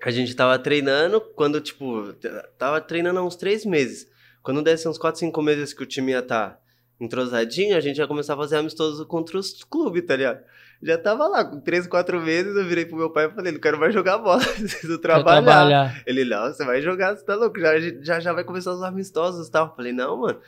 [0.02, 2.14] A gente tava treinando, quando, tipo,
[2.58, 4.08] tava treinando há uns três meses.
[4.42, 6.58] Quando desse uns quatro, cinco meses que o time ia tá
[6.98, 10.40] entrosadinho, a gente ia começar a fazer amistoso contra os clubes, tá ligado?
[10.82, 13.60] Já tava lá, com três, quatro meses, eu virei pro meu pai e falei, não
[13.60, 15.42] quero mais jogar bola, preciso trabalhar.
[15.42, 16.02] trabalhar.
[16.06, 19.48] Ele, não, você vai jogar, você tá louco, já, já, já vai começar os amistosos
[19.48, 19.68] e tal.
[19.68, 20.40] Eu falei, não, mano,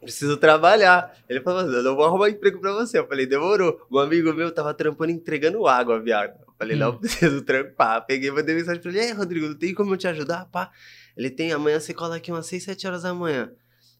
[0.00, 1.12] preciso trabalhar.
[1.28, 2.98] Ele falou, eu não vou arrumar emprego pra você.
[2.98, 3.86] Eu falei, demorou.
[3.90, 6.45] Um amigo meu tava trampando entregando água, viado.
[6.58, 6.80] Falei, Hum.
[6.80, 8.04] não, preciso trampar.
[8.06, 10.70] Peguei, mandei mensagem pra ele, e aí, Rodrigo, não tem como eu te ajudar, pá?
[11.16, 13.50] Ele tem, amanhã você cola aqui umas 6, 7 horas da manhã.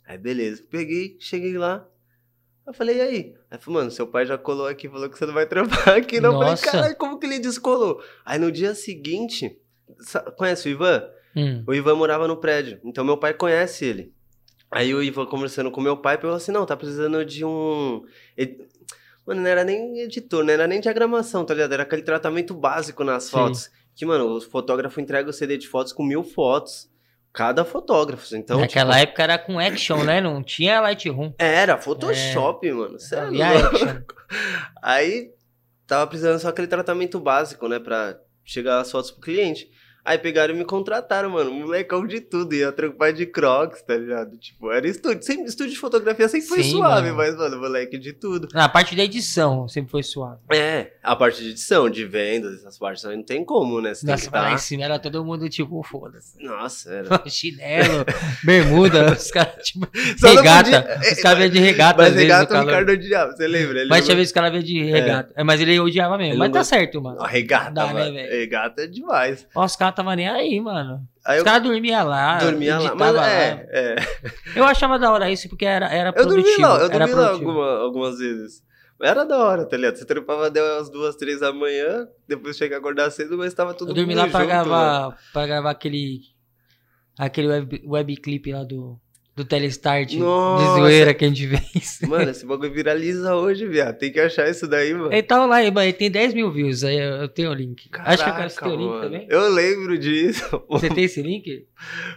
[0.07, 0.63] Aí, beleza.
[0.71, 1.87] Peguei, cheguei lá.
[2.67, 3.35] Eu falei, e aí?
[3.51, 6.21] Aí falou, mano, seu pai já colou aqui, falou que você não vai trampar aqui.
[6.21, 6.65] Não, eu falei, Nossa.
[6.71, 8.03] caralho, como que ele descolou?
[8.25, 9.57] Aí no dia seguinte,
[10.37, 11.05] conhece o Ivan?
[11.37, 11.63] Hum.
[11.67, 14.13] O Ivan morava no prédio, então meu pai conhece ele.
[14.71, 18.05] Aí o Ivan conversando com meu pai, falou assim, não, tá precisando de um...
[19.27, 21.73] Mano, não era nem editor, não era nem diagramação, tá ligado?
[21.73, 23.31] Era aquele tratamento básico nas Sim.
[23.31, 23.71] fotos.
[23.95, 26.89] Que, mano, o fotógrafo entrega o CD de fotos com mil fotos.
[27.33, 28.35] Cada fotógrafo.
[28.35, 30.21] Então, Naquela tipo, época era com action, né?
[30.21, 31.35] Não tinha Lightroom.
[31.39, 32.99] Era Photoshop, mano.
[32.99, 33.67] Cê é louco.
[33.67, 34.03] action.
[34.83, 35.31] Aí
[35.87, 37.79] tava precisando só aquele tratamento básico, né?
[37.79, 39.69] Pra chegar as fotos pro cliente.
[40.07, 41.51] Aí pegaram e me contrataram, mano.
[41.51, 42.55] Molecão de tudo.
[42.55, 44.37] Ia trampar de crocs, tá ligado?
[44.39, 45.21] Tipo, era estúdio.
[45.25, 47.17] Sempre, estúdio de fotografia sempre foi Sim, suave, mano.
[47.17, 48.47] mas, mano, moleque de tudo.
[48.55, 50.39] Na parte da edição sempre foi suave.
[50.53, 53.95] É, a parte de edição, de vendas, essas partes aí não tem como, né?
[53.95, 54.59] Você tem Nossa, que lá em tá...
[54.59, 56.41] cima era todo mundo tipo, foda-se.
[56.41, 57.23] Nossa, era.
[57.29, 58.05] Chinelo,
[58.45, 59.89] bermuda, os caras, tipo,
[60.19, 60.83] Só não regata.
[60.83, 62.65] podia- Os caras vinham de regata Mas às vezes no regata o.
[62.65, 63.81] Ricardo odiava, você lembra?
[63.81, 65.33] Ele Mas não- tinha vezes que ela vinha de regata.
[65.35, 66.33] É, mas ele odiava mesmo.
[66.35, 67.17] Ele mas não tá certo, mano.
[67.19, 68.13] Não, regata, Dá, né, mano.
[68.15, 68.31] velho?
[68.31, 69.47] regata é demais.
[69.55, 71.01] Ó, Os caras tava nem aí, mano.
[71.25, 72.39] Aí Os eu caras dormiam lá.
[72.39, 72.95] dormia lá.
[72.95, 73.29] Mas lá.
[73.31, 73.97] é, é.
[74.55, 76.63] Eu achava da hora isso porque era, era Eu dormi produtivo.
[76.69, 77.51] lá, eu dormi lá produtivo.
[77.51, 78.63] alguma- algumas vezes.
[79.03, 79.97] Era da hora, tá ligado?
[79.97, 83.75] Você trampava até umas duas, três da manhã, depois chega a acordar cedo, mas tava
[83.75, 84.65] tudo Eu dormi lá pra junto, mano.
[84.65, 86.21] gravar, pra gravar aquele.
[87.19, 88.99] Aquele web, webclip lá do,
[89.37, 90.65] do Telestart Nossa.
[90.65, 91.99] de zoeira que a gente fez.
[92.09, 93.99] Mano, esse bagulho viraliza hoje, viado.
[93.99, 95.13] Tem que achar isso daí, mano.
[95.13, 97.87] Ele tava lá, ele tem 10 mil views, aí eu tenho o link.
[97.93, 99.27] Acho que eu quero Caraca, ter o link também.
[99.29, 100.43] Eu lembro disso.
[100.71, 101.67] Você tem esse link?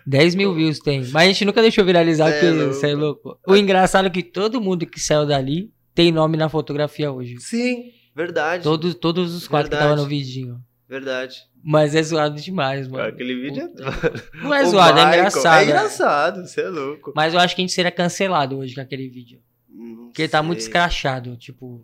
[0.07, 1.01] 10 mil views tem.
[1.11, 2.73] Mas a gente nunca deixou viralizar, é porque louco.
[2.73, 3.39] você é louco.
[3.45, 7.35] O engraçado é que todo mundo que saiu dali tem nome na fotografia hoje.
[7.39, 8.63] Sim, verdade.
[8.63, 9.91] Todos, todos os quatro que Verdade.
[9.91, 10.57] estavam no vidinho.
[10.87, 11.48] Verdade.
[11.63, 13.03] Mas é zoado demais, mano.
[13.07, 14.37] Aquele vídeo é.
[14.41, 15.57] Não é zoado, é Michael- engraçado.
[15.57, 15.65] É é.
[15.65, 17.11] engraçado, você é louco.
[17.15, 19.41] Mas eu acho que a gente seria cancelado hoje com aquele vídeo.
[19.69, 20.67] Não Porque ele tá muito sei.
[20.69, 21.83] escrachado, tipo.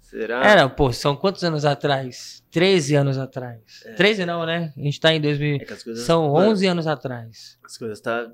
[0.00, 0.44] Será?
[0.44, 2.42] Era, pô, são quantos anos atrás?
[2.50, 3.60] 13 anos atrás.
[3.86, 3.92] É.
[3.94, 4.72] 13 não, né?
[4.76, 5.56] A gente tá em 2000.
[5.56, 7.58] É coisas, São mano, 11 anos atrás.
[7.64, 8.30] As coisas tá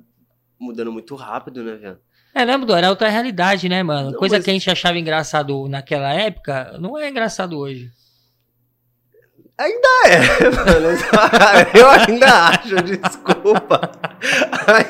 [0.61, 1.99] mudando muito rápido, né, velho?
[2.35, 2.77] É, né, mudou?
[2.77, 4.11] Era outra realidade, né, mano?
[4.11, 7.91] Não, Coisa mas- que a gente achava engraçado naquela época, não é engraçado hoje.
[9.59, 10.19] Ainda é,
[10.51, 10.99] mano.
[11.79, 13.93] Eu ainda acho, desculpa.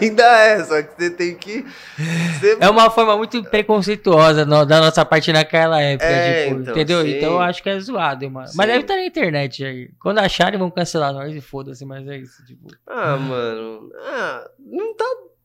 [0.00, 1.64] Ainda é, só que você tem que.
[2.38, 2.56] Você...
[2.60, 7.02] É uma forma muito preconceituosa no- da nossa parte naquela época, É, tipo, então, entendeu?
[7.02, 7.16] sim.
[7.16, 8.48] Então eu acho que é zoado, mano.
[8.48, 8.54] Sim.
[8.56, 9.90] Mas deve estar na internet aí.
[10.00, 12.68] Quando acharem, vão cancelar nós e foda-se, mas é isso, tipo.
[12.86, 13.90] Ah, mano.
[14.00, 15.04] Ah, não tá.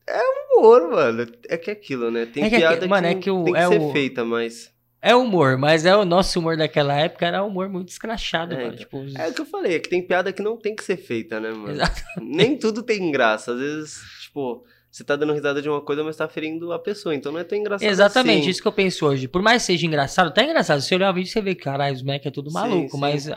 [0.09, 0.21] É
[0.55, 1.27] humor, mano.
[1.49, 2.25] É que é aquilo, né?
[2.25, 3.81] Tem É que é piada que- mano, que, é que o- tem que é ser
[3.81, 4.71] o- feita, mas.
[5.01, 8.57] É humor, mas é o nosso humor daquela época, era um humor muito escrachado, É,
[8.57, 8.67] mano.
[8.69, 8.77] então.
[8.79, 10.83] Tipo, os- É o que eu falei, é que tem piada que não tem que
[10.83, 11.69] ser feita, né, mano?
[11.71, 12.01] Exato.
[12.21, 13.53] Nem tudo tem graça.
[13.53, 17.13] Às vezes, tipo, você tá dando risada de uma coisa, mas tá ferindo a pessoa.
[17.13, 18.49] Então não é tão engraçado Exatamente, assim.
[18.49, 19.27] isso que eu penso hoje.
[19.27, 20.81] Por mais que seja engraçado, tá engraçado.
[20.81, 22.99] Se você olhar o vídeo, você vê, caralho, os Mac é tudo Sim, maluco, sim.
[22.99, 23.29] mas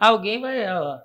[0.00, 0.66] alguém vai.
[0.68, 0.98] Ó,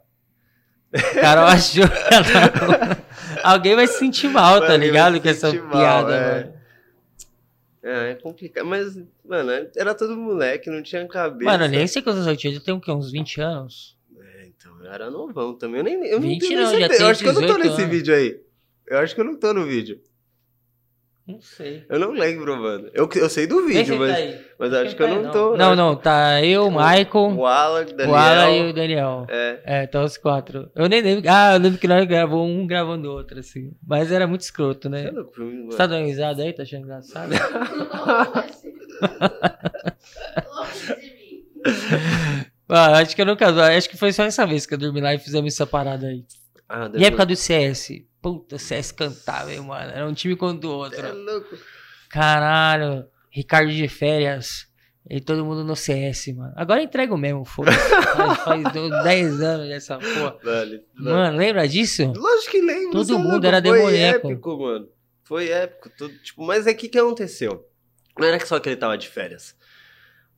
[1.21, 1.83] Carol achou.
[3.43, 5.21] alguém vai se sentir mal, tá ligado?
[5.21, 6.33] Com essa mal, piada, é.
[6.45, 6.58] mano.
[7.81, 8.65] É, é complicado.
[8.65, 11.49] Mas, mano, era todo moleque, não tinha cabeça.
[11.49, 12.91] Mano, eu nem sei quantos eu tinha, eu tenho o quê?
[12.91, 13.97] Uns 20 anos?
[14.19, 15.79] É, então, eu era novão também.
[15.79, 16.97] Eu nem eu não 20 tenho não, já certeza.
[16.97, 17.95] tem Eu acho que eu não tô 18 nesse anos.
[17.95, 18.41] vídeo aí.
[18.87, 20.01] Eu acho que eu não tô no vídeo.
[21.29, 21.85] Não sei.
[21.87, 22.89] Eu não lembro, mano.
[22.93, 25.31] Eu, eu sei do vídeo, mas, tá mas eu acho que eu tá aí, não
[25.31, 25.55] tô.
[25.57, 28.09] Não, não, tá eu, o Michael, O Alan, o Daniel.
[28.09, 29.25] o Alan e o Daniel.
[29.29, 29.59] É.
[29.63, 30.71] É, tá os quatro.
[30.75, 31.29] Eu nem lembro.
[31.29, 33.71] Ah, eu lembro que nós gravou um gravando o outro, assim.
[33.85, 35.11] Mas era muito escroto, Você é né?
[35.11, 35.31] louco
[35.69, 36.51] Você tá dando risada aí?
[36.51, 37.29] Tá achando engraçado?
[40.53, 42.45] Longe de mim.
[42.67, 43.47] Ah, acho que eu nunca.
[43.75, 46.23] Acho que foi só essa vez que eu dormi lá e fizemos essa parada aí.
[46.67, 48.01] Ah, E época do CS.
[48.21, 49.91] Puta, CS cantava, hein, mano.
[49.91, 51.23] Era um time contra o Você é outro.
[51.23, 51.57] louco.
[52.09, 53.05] Caralho.
[53.31, 54.67] Ricardo de férias.
[55.09, 56.53] E todo mundo no CS, mano.
[56.55, 57.77] Agora entrego mesmo, foda-se.
[57.77, 60.37] faz, faz do- 10 anos essa porra.
[60.43, 60.83] Vale.
[60.93, 62.11] Mano, lembra disso?
[62.15, 62.91] Lógico que lembro.
[62.91, 64.27] Todo é mundo louco, era Foi demoníaco.
[64.31, 64.87] épico, mano.
[65.23, 65.89] Foi épico.
[65.97, 67.65] Tudo, tipo, mas é que que aconteceu?
[68.19, 69.55] Não era só que ele tava de férias.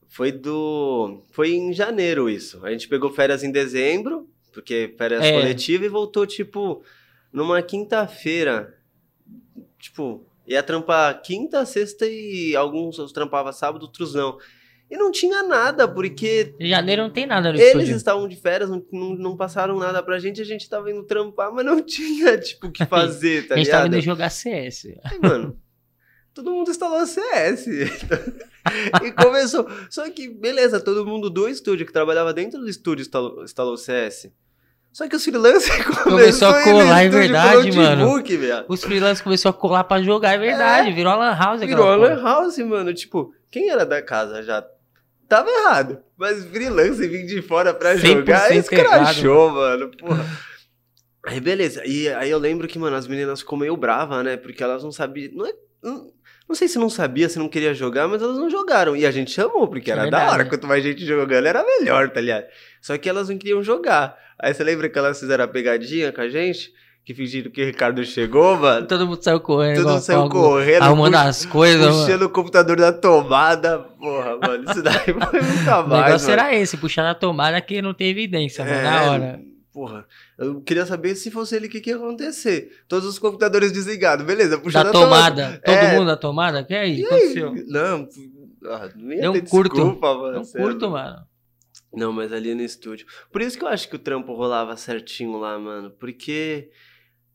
[0.08, 1.22] Foi do.
[1.32, 2.64] Foi em janeiro isso.
[2.64, 5.32] A gente pegou férias em dezembro, porque férias É.
[5.32, 6.82] coletiva, e voltou, tipo,
[7.32, 8.76] numa quinta-feira.
[9.78, 14.38] Tipo, ia trampar quinta, sexta e alguns eu trampava sábado, outros não.
[14.90, 17.96] E não tinha nada, porque Em janeiro não tem nada no eles estúdio.
[17.96, 21.50] estavam de férias, não, não, não passaram nada pra gente, a gente tava indo trampar,
[21.50, 23.96] mas não tinha, tipo, o que fazer, tá a gente tava ligado?
[23.96, 24.88] indo jogar CS.
[25.02, 25.58] Aí, mano,
[26.34, 27.66] todo mundo instalou CS.
[29.02, 29.66] e começou.
[29.88, 34.30] Só que, beleza, todo mundo do estúdio que trabalhava dentro do estúdio instalou, instalou CS.
[34.92, 38.06] Só que os freelancers Começou a colar, é verdade, mano.
[38.06, 38.38] notebook.
[38.68, 40.92] Os freelancers começaram a colar pra jogar, é verdade.
[40.92, 41.60] Virou a Lan House.
[41.60, 42.22] Virou a Lan.
[42.22, 42.92] House, mano.
[42.92, 44.62] Tipo, quem era da casa já
[45.26, 45.98] tava errado.
[46.16, 49.90] Mas freelancer vir de fora pra 100% jogar, escrachou, mano.
[49.96, 50.26] Porra.
[51.26, 51.82] Aí, beleza.
[51.86, 54.36] E aí eu lembro que, mano, as meninas ficou meio bravas, né?
[54.36, 55.32] Porque elas não sabiam.
[55.34, 55.52] Não, é,
[55.82, 56.12] não,
[56.48, 58.94] não sei se não sabia, se não queria jogar, mas elas não jogaram.
[58.96, 60.44] E a gente chamou, porque É era da hora.
[60.44, 62.44] Quanto mais gente jogando, era melhor, tá ligado?
[62.80, 64.16] Só que elas não queriam jogar.
[64.38, 66.72] Aí você lembra que elas fizeram a pegadinha com a gente?
[67.04, 68.86] Que fingiram que o Ricardo chegou, mano?
[68.86, 69.76] Todo mundo saiu correndo.
[69.82, 71.80] Todo mundo saiu fogo, correndo, Arrumando as coisas.
[71.84, 71.98] mano.
[72.04, 73.78] puxando o computador da tomada.
[73.80, 76.04] Porra, mano, isso daí foi nunca O mais.
[76.06, 76.40] negócio mano.
[76.42, 79.40] era esse, puxar na tomada que não tem evidência, mano, É, na hora.
[79.72, 80.04] Porra,
[80.42, 82.82] eu queria saber se fosse ele o que, que ia acontecer.
[82.88, 85.62] Todos os computadores desligados, beleza, puxando Da a tomada.
[85.64, 85.94] Todo É.
[85.96, 86.64] mundo da tomada?
[86.64, 87.00] Que aí?
[87.00, 87.64] E aí?
[87.68, 88.08] Não,
[88.66, 89.74] ah, não ia Deu um ter curto.
[89.74, 90.32] desculpa, mano.
[90.38, 91.16] Não cê é curto, mano.
[91.94, 93.06] Não, mas ali no estúdio.
[93.30, 95.90] Por isso que eu acho que o trampo rolava certinho lá, mano.
[96.00, 96.70] Porque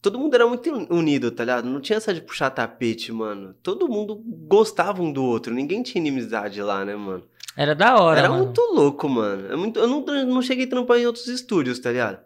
[0.01, 1.65] todo mundo era muito unido, tá ligado?
[1.69, 3.53] Não tinha essa de puxar tapete, mano.
[3.61, 5.53] Todo mundo gostava um do outro.
[5.53, 7.23] Ninguém tinha inimizade lá, né, mano?
[7.55, 8.45] Era da hora, Era mano.
[8.45, 9.47] muito louco, mano.
[9.47, 9.53] É.
[9.79, 12.19] Eu não, não cheguei a trampar em outros estúdios, tá ligado?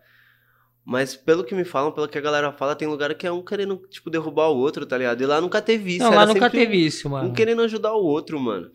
[0.83, 3.43] Mas pelo que me falam, pelo que a galera fala, tem lugar que é um
[3.43, 5.21] querendo, tipo, derrubar o outro, tá ligado?
[5.21, 6.03] E lá nunca teve isso.
[6.03, 7.33] Não, lá nunca teve isso, Um mano.
[7.33, 8.71] querendo ajudar o outro, mano.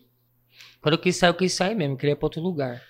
[0.81, 1.97] Quando eu quis sair, eu quis sair mesmo.
[1.97, 2.81] Queria ir pra outro lugar.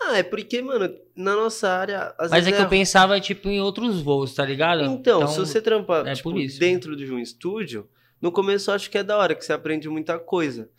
[0.00, 2.14] Ah, é porque, mano, na nossa área.
[2.30, 4.84] Mas é que eu pensava, tipo, em outros voos, tá ligado?
[4.84, 6.58] Então, se você trampar é tipo, isso.
[6.58, 7.88] dentro de um estúdio,
[8.20, 10.70] no começo eu acho que é da hora, que você aprende muita coisa.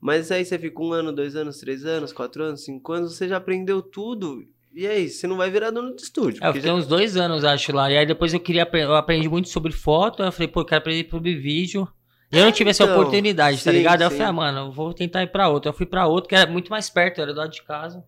[0.00, 3.26] Mas aí você fica um ano, dois anos, três anos, quatro anos, cinco anos, você
[3.26, 4.44] já aprendeu tudo.
[4.80, 6.38] E aí, você não vai virar dono de estúdio.
[6.40, 7.90] É, eu fiquei já- uns dois anos, acho, lá.
[7.90, 10.22] E aí depois eu queria eu aprendi muito sobre foto.
[10.22, 11.88] Aí eu falei, pô, eu quero aprender sobre vídeo.
[12.30, 14.02] E eu não tive essa Então, oportunidade, tá sim, ligado?
[14.02, 14.18] Aí eu sim.
[14.18, 15.68] falei, ah, mano, eu vou tentar ir pra outro.
[15.68, 18.04] Eu fui pra outro, que era muito mais perto, era do lado de casa.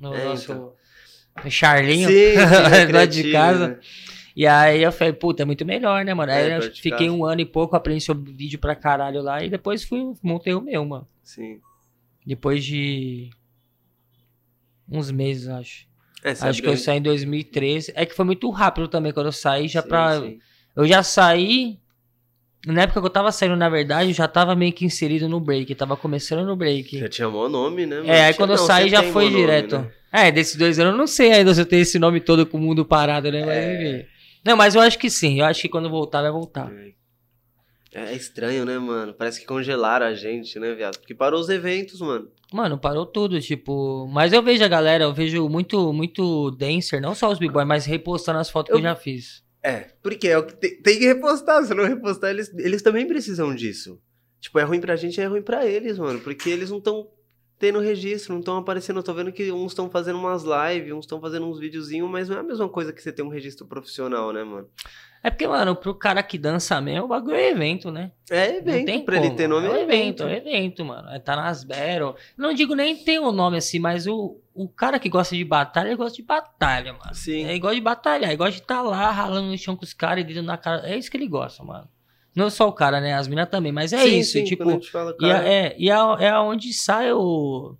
[0.00, 1.50] No É, nosso então.
[1.50, 3.68] Charlinho, Sim, sim, é do lado de casa.
[3.68, 3.80] né?
[4.34, 6.32] E aí eu falei, puta, é muito melhor, né, mano?
[6.32, 7.12] Aí É, eu perto de fiquei casa.
[7.12, 9.44] um ano e pouco, aprendi sobre vídeo pra caralho lá.
[9.44, 11.06] E depois fui, montei o meu, mano.
[11.22, 11.60] Sim.
[12.24, 13.28] Depois de
[14.88, 15.89] uns meses, acho.
[16.22, 17.92] É, Acho que eu saí em 2013.
[17.94, 20.20] É que foi muito rápido também quando eu saí, já Sim, pra.
[20.20, 20.38] sim.
[20.76, 21.78] Eu já saí.
[22.66, 25.40] Na época que eu tava saindo, na verdade, eu já tava meio que inserido no
[25.40, 25.74] break.
[25.74, 26.98] Tava começando no break.
[26.98, 27.96] Já tinha mó nome, né?
[27.96, 28.10] mano?
[28.10, 29.78] É, aí quando eu não, saí sempre já foi nome, direto.
[29.78, 29.90] né?
[30.12, 32.58] É, desses dois anos eu não sei ainda se eu tenho esse nome todo com
[32.58, 33.40] o mundo parado, né?
[33.46, 34.06] Mas É.
[34.44, 35.40] Não, mas eu acho que sim.
[35.40, 36.70] Eu acho que quando voltar, vai voltar.
[37.92, 39.12] É estranho, né, mano?
[39.12, 40.98] Parece que congelaram a gente, né, viado?
[40.98, 42.28] Porque parou os eventos, mano.
[42.52, 44.06] Mano, parou tudo, tipo.
[44.08, 47.84] Mas eu vejo a galera, eu vejo muito, muito dancer, não só os b-boy, mas
[47.86, 49.44] repostando as fotos que eu Eu- já fiz.
[49.62, 51.62] É, porque é o que tem, tem que repostar.
[51.64, 54.00] Se não repostar, eles, eles também precisam disso.
[54.40, 56.18] Tipo, é ruim pra gente, é ruim pra eles, mano.
[56.20, 57.08] Porque eles não estão
[57.58, 58.96] tendo registro, não estão aparecendo.
[59.00, 62.26] Eu tô vendo que uns estão fazendo umas lives, uns estão fazendo uns videozinhos, mas
[62.30, 64.66] não é a mesma coisa que você ter um registro profissional, né, mano?
[65.22, 68.10] É porque, mano, pro cara que dança mesmo, o bagulho é evento, né?
[68.30, 69.36] É Não evento, tem pra ele como.
[69.36, 70.26] ter nome é é evento, evento.
[70.28, 71.10] é evento, mano.
[71.10, 72.14] É tá nas battle.
[72.38, 75.88] Não digo nem tem um nome assim, mas o, o cara que gosta de batalha,
[75.88, 77.14] ele gosta de batalha, mano.
[77.14, 77.44] Sim.
[77.46, 80.24] Ele gosta de batalhar, ele gosta de estar lá ralando no chão com os caras
[80.24, 80.88] e dedo na cara.
[80.88, 81.86] É isso que ele gosta, mano.
[82.34, 83.12] Não só o cara, né?
[83.12, 84.64] As minas também, mas é Sim, isso, sim, tipo.
[84.86, 87.76] fala, E, cara, é, e a- é onde sai o.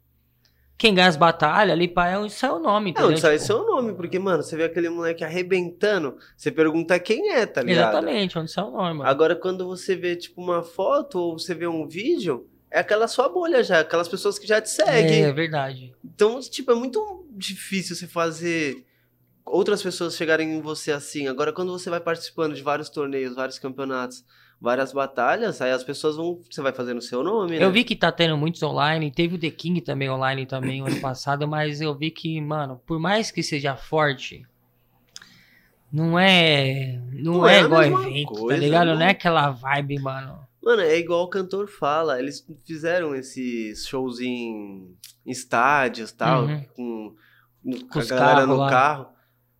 [0.81, 3.11] Quem ganha as batalhas ali, pá, é onde sai o nome, É, entendeu?
[3.11, 7.33] onde sai Tipo, seu nome, porque, mano, você vê aquele moleque arrebentando, você pergunta quem
[7.33, 7.91] é, tá ligado?
[7.91, 9.11] Exatamente, onde sai o nome, mano.
[9.11, 13.29] Agora, quando você vê, tipo, uma foto ou você vê um vídeo, é aquela sua
[13.29, 15.23] bolha já, aquelas pessoas que já te seguem.
[15.25, 15.93] É verdade.
[16.03, 18.83] Então, tipo, é muito difícil você fazer
[19.45, 21.29] outras pessoas chegarem em você assim.
[21.29, 24.25] Agora, quando você vai participando de vários torneios, vários campeonatos,
[24.61, 26.41] várias batalhas, aí as pessoas vão.
[26.51, 27.65] Você vai fazendo o seu nome, né?
[27.65, 30.99] Eu vi que tá tendo muitos online, teve o The King também online também ano
[31.01, 34.47] passado, mas eu vi que, mano, por mais que seja forte,
[35.93, 37.01] não é.
[37.13, 38.87] Não, Não é, é igual evento, tá coisa, ligado?
[38.89, 39.03] Não não.
[39.03, 40.39] é aquela vibe, mano.
[40.63, 42.19] Mano, é igual o cantor fala.
[42.21, 44.95] Eles fizeram esses shows em
[45.27, 46.65] estádios e tal, Uhum.
[46.77, 47.15] com,
[47.65, 48.71] com Com a galera carros no lá.
[48.71, 49.07] carro.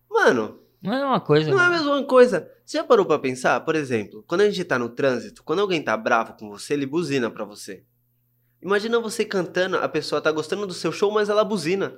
[0.09, 1.49] Mano, Não é uma coisa.
[1.49, 1.83] Não é a mano.
[1.85, 2.49] mesma coisa.
[2.65, 3.59] Você já parou pra pensar?
[3.61, 6.85] Por exemplo, quando a gente tá no trânsito, quando alguém tá bravo com você, ele
[6.85, 7.83] buzina pra você.
[8.61, 11.93] Imagina você cantando, a pessoa tá gostando do seu show, mas ela buzina.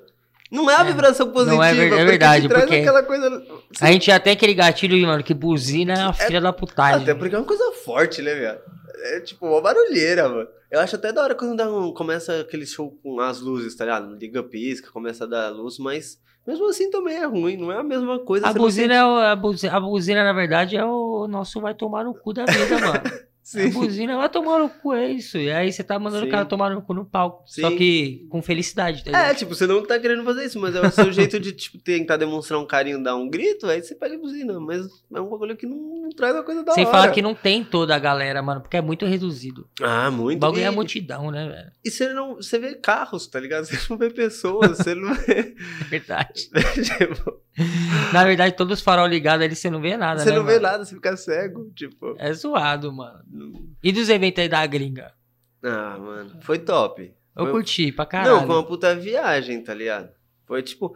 [0.51, 0.83] Não é a É.
[0.83, 3.43] vibração positiva, Não é ver- é porque verdade, traz porque aquela coisa...
[3.81, 7.01] A gente já tem aquele gatilho, mano, que buzina é uma filha da putagem.
[7.03, 8.61] Até porque é uma coisa forte, né, viado?
[9.05, 10.47] É tipo uma barulheira, mano.
[10.69, 13.83] Eu acho até da hora quando dá um- começa aquele show com as luzes, tá
[13.85, 14.15] ligado?
[14.15, 17.83] Liga pisca, começa a dar luz, mas mesmo assim também é ruim, não é a
[17.83, 18.47] mesma coisa.
[18.47, 22.03] A buzina, é o- a, buzina, a buzina, na verdade, é o nosso vai tomar
[22.03, 23.01] no cu da vida, mano.
[23.43, 23.67] Sim.
[23.67, 25.37] A buzina vai tomar no cu, é isso.
[25.37, 26.29] E aí você tá mandando Sim.
[26.29, 27.43] o cara tomar no cu no palco.
[27.45, 27.75] Só Sim.
[27.77, 30.89] que com felicidade, tá É, tipo, você não tá querendo fazer isso, mas é o
[30.89, 34.17] seu jeito de, tipo, tentar demonstrar um carinho, dar um grito, aí você pega a
[34.17, 34.59] buzina.
[34.61, 36.91] Mas é um bagulho que não, não traz uma coisa da Sem hora.
[36.97, 39.67] falar que não tem toda a galera, mano, porque é muito reduzido.
[39.81, 40.39] Ah, O muito.
[40.39, 41.71] bagulho é e, a multidão, né, velho?
[41.83, 42.35] e você não.
[42.37, 43.65] Você vê carros, tá ligado?
[43.73, 45.53] Você não vê pessoas, você não vê.
[45.81, 46.49] É verdade.
[46.97, 47.39] tipo,
[48.11, 50.35] Na verdade, todos os farol ligados ali você não vê nada, você né?
[50.37, 50.63] não vê mano?
[50.63, 51.71] nada, você fica cego.
[51.75, 52.15] Tipo.
[52.17, 53.23] É zoado, mano.
[53.83, 55.13] E dos eventos aí da gringa?
[55.63, 56.31] Ah, mano.
[56.41, 57.13] Foi top.
[57.35, 58.37] Eu Foi- curti pra caralho.
[58.37, 60.09] Não, foi uma puta viagem, tá ligado?
[60.45, 60.95] Foi tipo.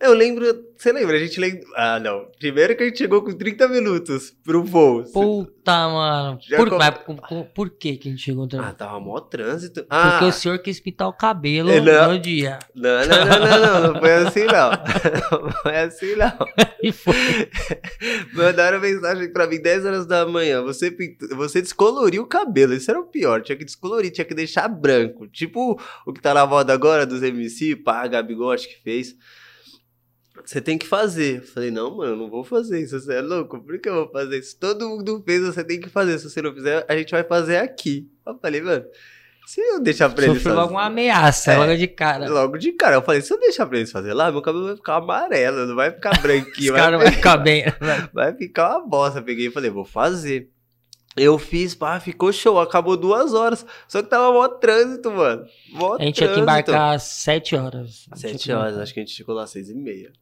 [0.00, 0.46] Eu lembro.
[0.78, 1.14] Você lembra?
[1.16, 1.60] A gente lembra.
[1.76, 2.26] Ah, não.
[2.38, 5.04] Primeiro que a gente chegou com 30 minutos pro voo.
[5.12, 6.38] Puta, mano.
[6.56, 8.48] Por, come- mas com- com- por que que a gente chegou?
[8.58, 9.84] Ah, tava mó trânsito.
[9.90, 12.12] Ah, Porque o senhor quis pintar o cabelo não.
[12.12, 12.58] no dia.
[12.74, 14.70] não, não, não, não, não, não foi assim não.
[15.42, 16.32] Não foi assim não.
[16.82, 17.14] E foi.
[18.32, 20.62] Mandaram mensagem pra mim 10 horas da manhã.
[20.62, 22.72] Você, pintou, você descoloriu o cabelo.
[22.72, 23.42] Isso era o pior.
[23.42, 25.26] Tinha que descolorir, tinha que deixar branco.
[25.28, 29.14] Tipo o que tá na moda agora dos MC, pá, Gabigol acho que fez.
[30.44, 31.38] Você tem que fazer.
[31.38, 32.98] Eu falei, não, mano, eu não vou fazer isso.
[32.98, 33.60] Você é louco?
[33.60, 34.56] Por que eu vou fazer isso?
[34.58, 36.18] Todo mundo fez, você tem que fazer.
[36.18, 38.08] Se você não fizer, a gente vai fazer aqui.
[38.26, 38.84] Eu falei, mano,
[39.46, 41.58] se eu deixar pra eles Sofreu logo uma ameaça, É.
[41.58, 42.28] logo de cara.
[42.28, 44.76] Logo de cara, eu falei, se eu deixar pra eles fazer lá, meu cabelo vai
[44.76, 47.64] ficar amarelo, não vai ficar Os branquinho, vai, caras vão ficar bem.
[48.12, 49.20] vai ficar uma bosta.
[49.22, 50.50] Peguei e falei, vou fazer.
[51.16, 53.66] Eu fiz, pá, ficou show, acabou duas horas.
[53.88, 55.44] Só que tava mó trânsito, mano.
[55.72, 56.40] Mó A gente tinha que trânsito.
[56.70, 58.06] embarcar às 7 horas.
[58.14, 60.12] Sete horas, acho que a gente chegou lá às seis e meia.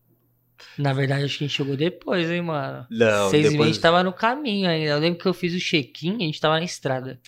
[0.76, 2.86] Na verdade, acho que a gente chegou depois, hein, mano.
[2.90, 3.68] Não, 6 e meia a depois...
[3.68, 4.90] gente tava no caminho ainda.
[4.90, 7.20] Eu lembro que eu fiz o check-in a gente tava na estrada.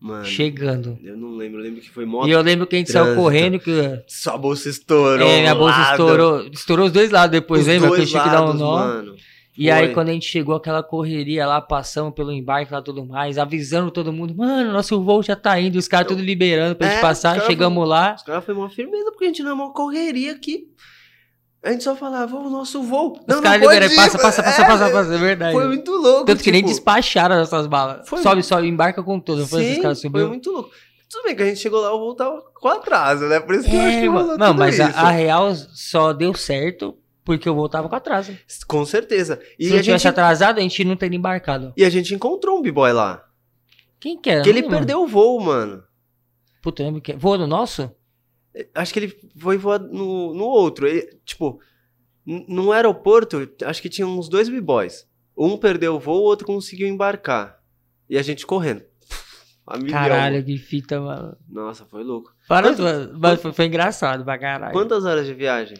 [0.00, 0.98] Mano, chegando.
[1.00, 2.26] eu não lembro, eu lembro que foi mó...
[2.26, 3.22] E eu lembro que a gente saiu trânsito.
[3.22, 4.02] correndo que.
[4.08, 5.28] Sua bolsa estourou.
[5.28, 6.46] É, minha bolsa lado, estourou.
[6.52, 7.88] Estourou os dois lados depois, os lembra?
[7.88, 8.78] Que eu dois tinha que dar um lados, nó.
[8.78, 9.14] mano.
[9.56, 9.94] E aí, Foi.
[9.94, 14.12] quando a gente chegou, aquela correria lá, passamos pelo embarque lá tudo mais, avisando todo
[14.12, 17.32] mundo, mano, nosso voo já tá indo, os caras tudo liberando pra gente É, passar,
[17.32, 18.14] os caras chegamos lá.
[18.16, 20.68] Os caras foi uma firmeza, porque a gente não é uma correria aqui.
[21.64, 23.12] A gente só falava, o nosso voo.
[23.12, 25.52] Os Não, não caras pode liberaram, passa, passa, passa, é, passa, passa, é verdade.
[25.52, 26.24] Foi muito louco.
[26.26, 28.08] Tanto que nem tipo, despacharam essas balas.
[28.08, 29.46] Foi- Sobe, sobe, embarca com tudo.
[29.46, 30.70] Sim, caras foi muito louco.
[31.08, 33.38] Tudo bem que a gente chegou lá, o voo tava com atraso, né?
[33.38, 34.38] Por isso que eu acho É, que rolou mano.
[34.38, 38.36] Não, mas a, a real só deu certo porque eu voltava com atraso.
[38.66, 39.38] Com certeza.
[39.58, 41.72] E Se eu a, tivesse gente, atrasado, a gente não teria embarcado.
[41.76, 43.22] e a gente encontrou um b-boy lá.
[44.00, 44.42] Quem que era?
[44.42, 45.84] Que ele Não perdeu o voo, mano.
[46.60, 47.12] Puta, eu lembro que.
[47.12, 47.88] Voa no nosso?
[48.74, 50.86] Acho que ele foi voar no, no outro.
[50.86, 51.60] Ele, tipo,
[52.26, 55.06] no aeroporto, acho que tinha uns dois b-boys.
[55.36, 57.58] Um perdeu o voo, o outro conseguiu embarcar.
[58.08, 58.82] E a gente correndo.
[59.66, 59.92] A milhão.
[59.92, 61.36] Caralho, que fita, mano.
[61.48, 62.34] Nossa, foi louco.
[62.48, 64.72] Para tua- Mas foi, foi engraçado pra caralho.
[64.72, 65.76] Quantas horas de viagem?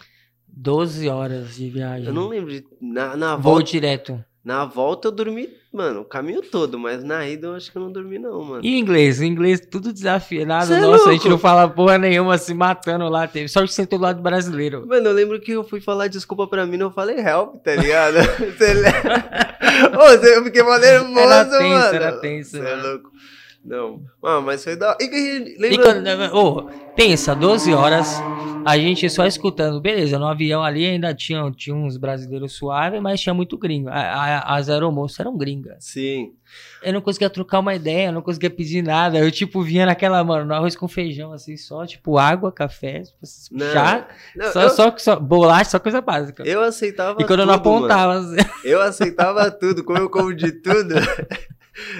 [0.46, 2.06] 12 horas de viagem.
[2.06, 2.64] Eu não lembro de.
[2.80, 4.24] Na, na, Voo volta, direto.
[4.44, 7.82] Na volta eu dormi, mano, o caminho todo, mas na ida eu acho que eu
[7.82, 8.60] não dormi, não, mano.
[8.64, 9.20] E inglês?
[9.20, 10.72] O inglês tudo desafinado.
[10.74, 13.28] É Nossa, a gente não fala porra nenhuma se matando lá.
[13.28, 13.48] Teve.
[13.48, 14.84] Só que sentou do lado brasileiro.
[14.86, 18.16] Mano, eu lembro que eu fui falar desculpa pra mim, eu falei help, tá ligado?
[18.58, 21.94] Você le- Ô, eu fiquei mó nervoso, Era tenso, mano.
[21.94, 22.88] era tenso, Você é mano.
[22.88, 23.10] louco.
[23.64, 24.02] Não.
[24.20, 24.96] Mano, mas foi da.
[25.00, 26.02] E, e, E lembra...
[26.02, 26.62] quando, ô,
[26.96, 28.20] pensa, 12 horas,
[28.64, 29.80] a gente só escutando.
[29.80, 33.88] Beleza, no avião ali ainda tinha, tinha uns brasileiros suaves, mas tinha muito gringo.
[33.88, 35.76] A- a- as aeromoças eram gringas.
[35.84, 36.32] Sim.
[36.82, 39.16] Eu não conseguia trocar uma ideia, eu não conseguia pedir nada.
[39.18, 43.18] Eu, tipo, vinha naquela, mano, no arroz com feijão, assim, só, tipo, água, café, tipo,
[43.52, 43.72] Não.
[43.72, 46.42] chá, Não, só, eu, só, só, bolacha, só coisa básica.
[46.44, 50.34] eu aceitava e quando eu não tudo, apontava, assim, Eu aceitava tudo, como eu como
[50.34, 50.94] de tudo.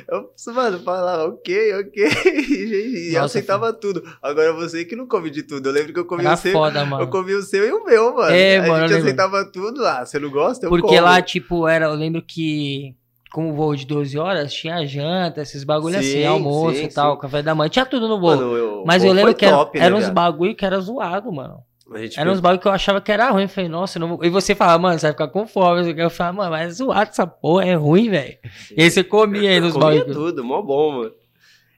[0.09, 2.05] Eu, mano, falava, ok, ok.
[2.43, 4.03] E eu Nossa, aceitava tudo.
[4.23, 5.69] Agora você que não come de tudo.
[5.69, 6.53] Eu lembro que eu comia era o seu.
[6.53, 7.09] foda, Eu mano.
[7.09, 8.31] comia o seu e o meu, mano.
[8.35, 10.05] É, a mano, eu gente aceitava tudo lá.
[10.05, 10.67] Você não gosta?
[10.67, 11.01] Eu Porque como.
[11.01, 12.95] lá, tipo, era, eu lembro que
[13.33, 16.89] com o voo de 12 horas tinha janta, esses bagulho assim, Sim, almoço sim, e
[16.89, 17.21] tal, sim.
[17.23, 18.37] café da manhã, tinha tudo no voo.
[18.37, 21.33] Mano, eu, Mas eu lembro que era, top, né, eram uns bagulho que era zoado,
[21.33, 21.65] mano.
[21.95, 23.43] A gente Eram uns bagulho que eu achava que era ruim.
[23.43, 24.25] Eu falei, nossa, eu não vou...
[24.25, 25.95] E você fala, mano, você vai ficar com fome.
[25.97, 28.39] Eu falava, mano, mas é zoado essa porra, é ruim, velho.
[28.77, 30.13] E aí você comia aí nos comia bagulho.
[30.15, 31.15] tudo, mó bom, mano.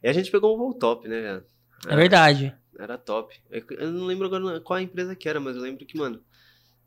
[0.02, 1.44] E a gente pegou um voo top, né, viado?
[1.88, 2.54] É verdade.
[2.78, 3.34] Era top.
[3.50, 6.20] Eu não lembro agora qual a empresa que era, mas eu lembro que, mano,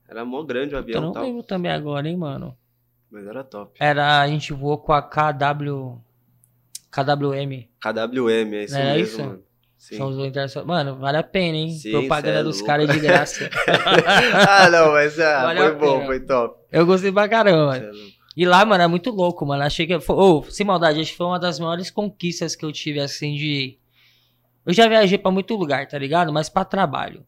[0.07, 1.23] era mó grande o Eu avião e não tal.
[1.23, 2.57] lembro também agora, hein, mano.
[3.09, 3.75] Mas era top.
[3.79, 5.99] Era, a gente voou com a KW...
[6.89, 7.67] KWM.
[7.81, 9.21] KWM, é isso Era mesmo, isso?
[9.21, 9.43] mano.
[9.77, 9.97] Sim.
[9.97, 10.67] São os internacionais.
[10.67, 11.71] Mano, vale a pena, hein?
[11.71, 13.49] Sim, Propaganda é dos caras de graça.
[14.49, 16.59] ah, não, mas ah, Valeu foi bom, foi top.
[16.71, 17.91] Eu gostei pra caramba, é.
[18.35, 19.63] E lá, mano, é muito louco, mano.
[19.63, 19.99] Achei que.
[19.99, 23.35] Foi, oh, sem maldade, acho que foi uma das maiores conquistas que eu tive, assim,
[23.35, 23.79] de.
[24.65, 26.33] Eu já viajei pra muito lugar, tá ligado?
[26.33, 27.25] Mas pra trabalho.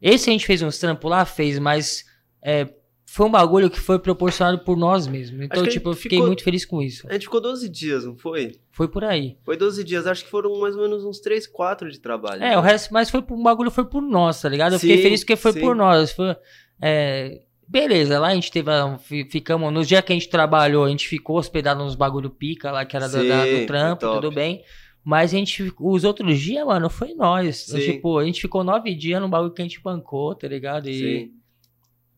[0.00, 2.04] Esse a gente fez uns trampos lá, fez, mas.
[2.42, 2.68] É,
[3.14, 5.42] foi um bagulho que foi proporcionado por nós mesmos.
[5.42, 7.06] Então, tipo, eu fiquei ficou- muito feliz com isso.
[7.08, 8.52] A gente ficou 12 dias, não foi?
[8.70, 9.36] Foi por aí.
[9.44, 12.42] Foi 12 dias, acho que foram mais ou menos uns 3, 4 de trabalho.
[12.42, 14.72] É, o resto, mas foi por- um bagulho foi por nós, tá ligado?
[14.74, 15.60] Eu fiquei Sim, feliz porque foi sim.
[15.60, 16.12] por nós.
[16.12, 16.34] Foi,
[16.80, 18.70] é, beleza, lá a gente teve.
[19.30, 19.72] Ficamos.
[19.72, 22.96] No dia que a gente trabalhou, a gente ficou hospedado nos bagulho pica lá, que
[22.96, 24.62] era do, da- Sim, do trampo, tudo bem.
[25.04, 27.56] Mas a gente, os outros dias, mano, foi nós.
[27.66, 27.78] Sim.
[27.80, 30.88] Tipo, a gente ficou nove dias num bagulho que a gente bancou, tá ligado?
[30.88, 31.30] E, Sim.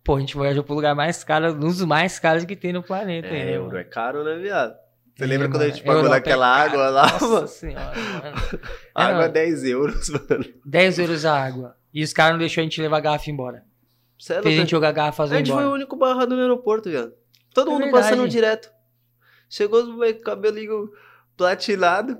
[0.04, 2.82] Pô, a gente viajou pro lugar mais caro, um dos mais caros que tem no
[2.82, 3.28] planeta.
[3.28, 3.78] É, né, ouro mano?
[3.78, 4.74] é caro, né, viado?
[5.16, 6.70] Você É, lembra quando a mano, gente pagou é naquela caro.
[6.70, 7.48] água lá, Nossa mano?
[7.48, 8.60] senhora, mano.
[8.94, 10.44] Água Era 10 euros, mano.
[10.66, 11.76] 10 euros a água.
[11.92, 13.58] E os caras não deixaram a gente levar a garrafa embora.
[13.58, 14.70] É Fez a gente louco.
[14.70, 15.68] jogar a garrafa A gente foi embora.
[15.68, 17.12] o único barrado no aeroporto, viado.
[17.54, 18.04] Todo É mundo verdade.
[18.10, 18.68] passando direto.
[19.48, 20.90] Chegou com cabelinho
[21.36, 22.18] platinado.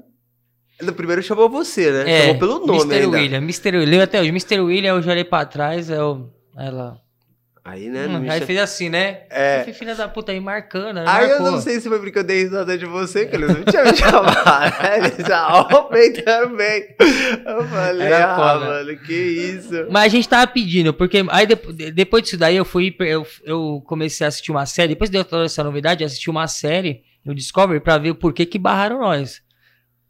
[0.83, 2.11] No primeiro chamou você, né?
[2.11, 2.95] É, chamou pelo nome Mr.
[3.05, 3.17] ainda.
[3.19, 3.77] William, Mr.
[3.77, 4.29] William, até hoje.
[4.31, 4.61] Mr.
[4.61, 6.33] William, eu já olhei pra trás, eu.
[6.57, 7.01] Ela.
[7.67, 8.07] Aí, né?
[8.07, 9.23] Hum, aí fez assim, né?
[9.31, 9.65] É.
[9.73, 10.99] Filha da puta aí marcando.
[10.99, 13.49] aí Aí eu não sei se foi porque eu dei risada de você, que eles
[13.49, 14.83] não tinham me chamado.
[14.83, 14.99] né?
[14.99, 16.95] Eles já aumentaram bem.
[17.47, 18.67] Eu falei, ah, foda.
[18.67, 19.87] mano, que isso.
[19.91, 23.27] Mas a gente tava pedindo, porque aí depo- de- depois disso daí eu fui, eu,
[23.45, 27.03] eu comecei a assistir uma série, depois de toda essa novidade, eu assisti uma série
[27.25, 29.41] no Discovery pra ver o porquê que barraram nós.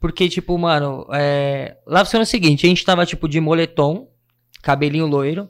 [0.00, 4.08] Porque, tipo, mano, é, lá funciona o seguinte, a gente tava, tipo, de moletom,
[4.60, 5.48] cabelinho loiro,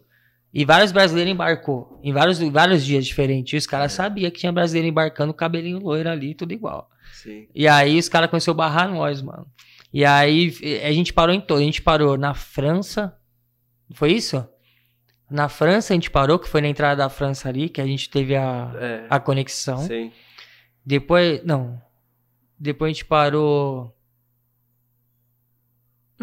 [0.54, 3.52] e vários brasileiros embarcou, em vários, vários dias diferentes.
[3.52, 6.88] E os caras sabiam que tinha brasileiro embarcando cabelinho loiro ali, tudo igual.
[7.12, 7.48] Sim.
[7.52, 9.46] E aí os caras começaram a barrar nós, mano.
[9.92, 10.52] E aí
[10.84, 11.58] a gente parou em todo.
[11.58, 13.16] A gente parou na França.
[13.94, 14.46] Foi isso?
[15.30, 18.10] Na França a gente parou, que foi na entrada da França ali, que a gente
[18.10, 19.06] teve a, É.
[19.08, 19.78] a conexão.
[19.78, 20.12] Sim.
[20.84, 21.42] Depois.
[21.44, 21.80] Não.
[22.58, 23.93] Depois a gente parou.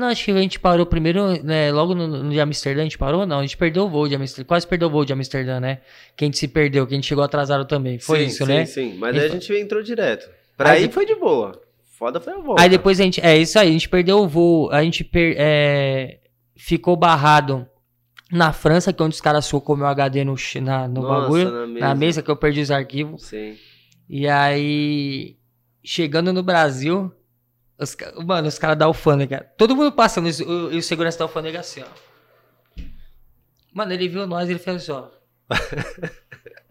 [0.02, 1.72] Não, acho que a gente parou primeiro, né?
[1.72, 3.24] Logo no, no de Amsterdã a gente parou?
[3.24, 4.48] Não, a gente perdeu o voo de Amsterdã.
[4.48, 5.82] Quase perdeu o voo de Amsterdã, né?
[6.18, 8.00] Que a gente se perdeu, que a gente chegou atrasado também.
[8.00, 8.66] Foi sim, isso, sim, né?
[8.66, 10.28] Sim, Mas E aí a gente entrou direto.
[10.58, 11.62] Pra Aí aí foi de boa.
[11.84, 12.64] Foda foi a volta.
[12.64, 13.22] Aí depois a gente.
[13.22, 14.72] É isso aí, a gente perdeu o voo.
[14.72, 16.18] A gente per- é,
[16.56, 17.68] ficou barrado
[18.32, 21.52] na França, que é onde os caras socou meu HD no, na, no Nossa, bagulho.
[21.52, 21.80] na mesa.
[21.80, 23.26] Na mesa que eu perdi os arquivos.
[23.28, 23.56] Sim.
[24.10, 25.36] E aí.
[25.84, 27.12] Chegando no Brasil.
[27.82, 29.52] Os, mano, os caras da alfândega.
[29.58, 30.30] Todo mundo passando.
[30.30, 32.82] E o, o segurança da alfândega assim, ó.
[33.74, 35.08] Mano, ele viu nós e ele fez assim, ó.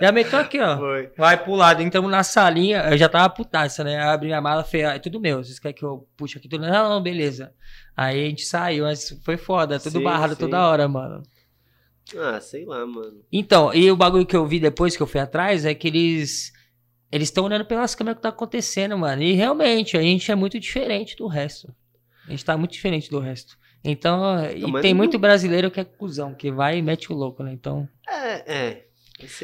[0.01, 0.79] Já meteu aqui, ó.
[0.79, 1.11] Foi.
[1.17, 3.99] Vai pro lado, entramos na salinha, eu já tava putaça, né?
[4.01, 6.67] Abri a mala, falei, ah, é tudo meu, vocês querem que eu puxe aqui tudo?
[6.67, 7.53] Não, não, beleza.
[7.95, 10.41] Aí a gente saiu, mas foi foda, tudo Sim, barrado sim.
[10.41, 11.23] toda hora, mano.
[12.17, 13.23] Ah, sei lá, mano.
[13.31, 16.53] Então, e o bagulho que eu vi depois que eu fui atrás é que eles.
[17.13, 19.23] Eles estão olhando pelas câmeras que tá acontecendo, mano.
[19.23, 21.75] E realmente, a gente é muito diferente do resto.
[22.27, 23.59] A gente tá muito diferente do resto.
[23.83, 27.17] Então, e mas tem não- muito brasileiro que é cuzão, que vai e mete o
[27.17, 27.53] louco, né?
[27.53, 28.85] Então, É, é.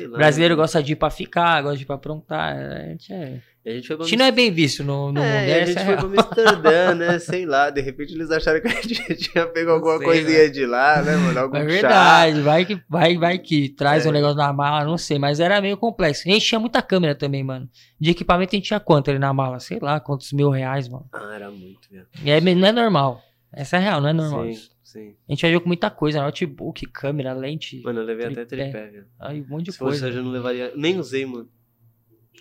[0.08, 0.18] Lá.
[0.18, 0.62] brasileiro né?
[0.62, 2.56] gosta de ir pra ficar, gosta de ir pra aprontar.
[2.56, 3.40] A gente é.
[3.66, 5.22] A gente foi pra não é bem visto no, no mundo.
[5.22, 6.08] É, a gente é foi real.
[6.08, 7.18] pra Amsterdã, né?
[7.20, 10.64] Sei lá, de repente eles acharam que a gente tinha pego alguma sei, coisinha de
[10.64, 11.40] lá, né, mano?
[11.40, 11.66] Algum É chá.
[11.66, 14.08] verdade, vai que, vai, vai que traz É.
[14.08, 16.28] um negócio na mala, não sei, mas era meio complexo.
[16.28, 17.68] A gente tinha muita câmera também, mano.
[18.00, 19.58] De equipamento a gente tinha quanto ali na mala?
[19.58, 21.06] Sei lá, quantos mil reais, mano.
[21.12, 22.06] Ah, era muito, velho.
[22.22, 23.20] E aí não é normal.
[23.52, 24.44] Essa é real, não é normal.
[24.44, 24.70] Sim, isso.
[24.84, 25.14] sim.
[25.28, 28.70] A gente viajou com muita coisa, notebook, câmera, lente, Mano, eu levei até Tripé.
[28.70, 29.06] tripé, velho.
[29.18, 30.06] aí um monte de Se coisa.
[30.06, 30.72] hoje eu não levaria.
[30.76, 31.48] Nem usei, mano.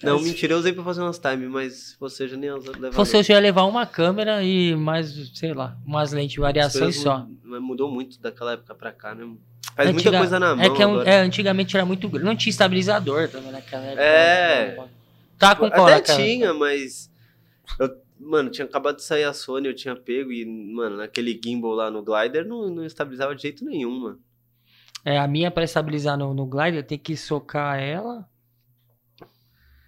[0.04, 2.58] Não, É, mentira, eu usei pra fazer umas time, mas hoje eu nem não.
[3.20, 7.26] hoje, eu ia levar uma câmera e mais, sei lá, umas lentes de variação só.
[7.44, 9.26] mudou muito daquela época pra cá, né?
[9.76, 10.64] Faz Antiga- muita coisa na mão.
[10.66, 11.10] É que é um- agora.
[11.10, 12.26] é, antigamente era muito grande.
[12.26, 14.02] Não tinha estabilizador também naquela época.
[14.04, 14.86] É.
[15.38, 17.10] Tá com qual Até tinha, mas.
[17.80, 21.72] eu- mano, tinha acabado de sair a Sony, eu tinha pego e, mano, naquele gimbal
[21.72, 24.20] lá no glider não, não estabilizava de jeito nenhum, mano.
[25.04, 28.26] É, a minha pra estabilizar no, no glider tem que socar ela.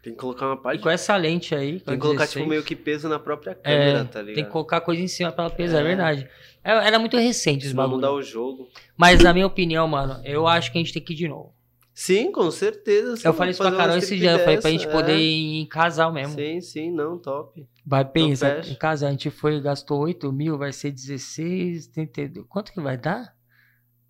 [0.07, 0.81] Tem que colocar uma E parte.
[0.83, 1.81] com essa lente aí.
[1.81, 4.35] Tem que colocar, 16, tipo, meio que peso na própria câmera, É, tá ligado?
[4.35, 5.83] Tem que colocar coisa em cima pra ela pesar, é, É.
[5.83, 6.29] verdade.
[6.63, 8.69] É, Era muito recente os mudar o jogo.
[8.95, 11.53] Mas na minha opinião, mano, eu acho que a gente tem que ir de novo.
[11.93, 13.17] Sim, com certeza.
[13.27, 15.19] eu falei isso pra Carol esse dia, eu falei pra gente poder é.
[15.19, 16.35] ir em casal mesmo.
[16.35, 17.67] Sim, sim, não, top.
[17.85, 18.71] Vai pensa, fecha.
[18.71, 22.45] em casa a gente foi, gastou 8 mil, vai ser 16, 32.
[22.47, 23.35] Quanto que vai dar?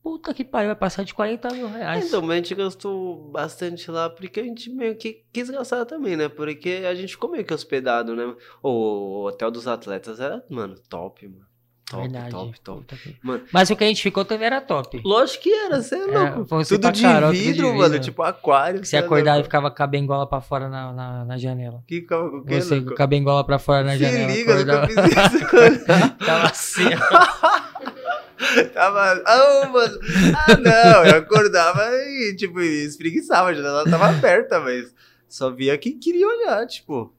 [0.07, 2.05] Puta que pariu, vai passar de 40 mil reais.
[2.07, 6.15] Então, mas a gente gastou bastante lá porque a gente meio que quis gastar também,
[6.15, 6.29] né?
[6.29, 8.33] Porque a gente ficou meio que hospedado, né?
[8.63, 11.45] O hotel dos atletas era, mano, top, mano.
[11.89, 12.31] Top, Verdade.
[12.31, 13.17] top, top.
[13.21, 13.43] Mano.
[13.51, 15.01] Mas o que a gente ficou também era top.
[15.03, 16.45] Lógico que era, você é louco.
[16.45, 17.77] você tudo de Carol, tudo de vidro, vidro.
[17.77, 18.79] mano, tipo aquário.
[18.79, 21.83] Você cê é acordava e ficava com a bengola pra fora na, na, na janela.
[21.85, 24.31] Que ficava com o quê, Você com a bengola pra fora na Se janela.
[24.31, 24.87] liga, acordava.
[24.87, 25.85] nunca fiz isso.
[26.25, 27.97] Tava assim, ó.
[28.73, 29.23] Tava.
[29.25, 29.99] Ah, mano.
[30.35, 31.05] Ah, não.
[31.05, 33.49] Eu acordava e, tipo, espreguiçava.
[33.49, 34.93] A janela tava aberta, mas
[35.27, 37.13] só via quem queria olhar, tipo.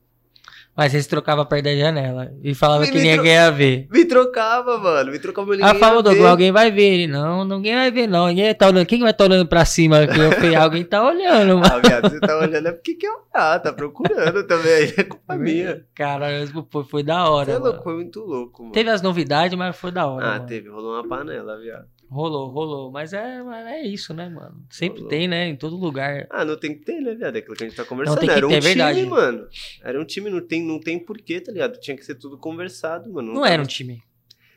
[0.78, 3.88] Mas vocês trocavam perto da janela e falava Me- que me ninguém ia ver.
[3.90, 5.10] Me trocava, mano.
[5.10, 5.66] Me trocava ninguém.
[5.66, 7.06] Aí eu falava, Douglas, alguém vai ver ele.
[7.08, 8.28] Não, ninguém vai ver, não.
[8.28, 8.86] Ninguém tá olhando.
[8.86, 10.06] Quem vai estar olhando pra cima?
[10.06, 11.66] Que eu falei, alguém tá olhando, mano.
[11.74, 14.72] Ah, viado, você tá olhando é porque quer olhar, tá procurando também.
[14.72, 15.84] Aí é culpa minha.
[15.96, 16.28] Cara,
[16.70, 17.46] foi, foi da hora.
[17.46, 18.72] Você é louco, foi muito louco, mano.
[18.72, 20.24] Teve as novidades, mas foi da hora.
[20.26, 20.46] Ah, mano.
[20.46, 21.86] teve, rolou uma panela, viado.
[22.10, 22.90] Rolou, rolou.
[22.90, 24.64] Mas é, é isso, né, mano?
[24.70, 25.10] Sempre Rolou.
[25.10, 25.46] tem, né?
[25.48, 26.26] Em todo lugar.
[26.30, 27.36] Ah, não tem que ter, né, viado?
[27.36, 28.18] É aquilo que a gente tá conversando.
[28.18, 29.04] tem que Era um ter, é time, verdade.
[29.06, 29.46] mano.
[29.82, 31.78] Era um time, não tem, não tem porquê, tá ligado?
[31.78, 33.28] Tinha que ser tudo conversado, mano.
[33.28, 34.02] Não tava- era um time.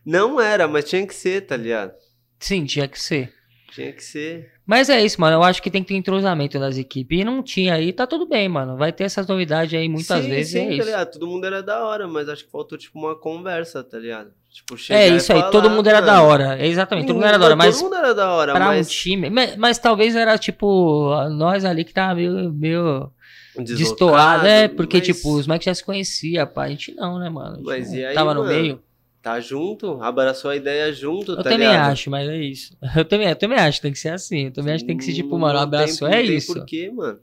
[0.05, 1.93] Não era, mas tinha que ser, tá ligado?
[2.39, 3.33] Sim, tinha que ser.
[3.71, 4.51] Tinha que ser.
[4.65, 5.37] Mas é isso, mano.
[5.37, 7.19] Eu acho que tem que ter entrosamento das equipes.
[7.19, 8.75] E não tinha aí, tá tudo bem, mano.
[8.77, 10.51] Vai ter essas novidades aí muitas sim, vezes.
[10.51, 10.85] sim, é tá isso.
[10.85, 11.11] ligado?
[11.11, 14.31] Todo mundo era da hora, mas acho que faltou, tipo, uma conversa, tá ligado?
[14.49, 16.57] Tipo, É isso aí, falar, todo mundo era da mano, hora.
[16.61, 17.55] É exatamente, todo mundo era da hora.
[17.55, 18.89] Todo Mas mundo era da hora, pra um mas...
[18.91, 19.29] time.
[19.29, 23.09] Mas, mas talvez era tipo, nós ali que tava meio, meio
[23.55, 26.63] deslocado, destoado, é, porque mas tipo, os moleques já se conhecia, pá.
[26.63, 27.61] A gente não, né, mano?
[27.63, 28.53] Mas não e aí, tava no mano?
[28.53, 28.83] meio.
[29.21, 31.91] Tá junto, abraçou a ideia junto, Eu tá também ligado?
[31.91, 32.75] acho, mas é isso.
[32.95, 34.45] Eu também, eu também acho que tem que ser assim.
[34.45, 36.53] Eu também acho que tem que ser tipo, mano, um tem- abraço, é tem isso.
[36.55, 37.19] porquê, mano.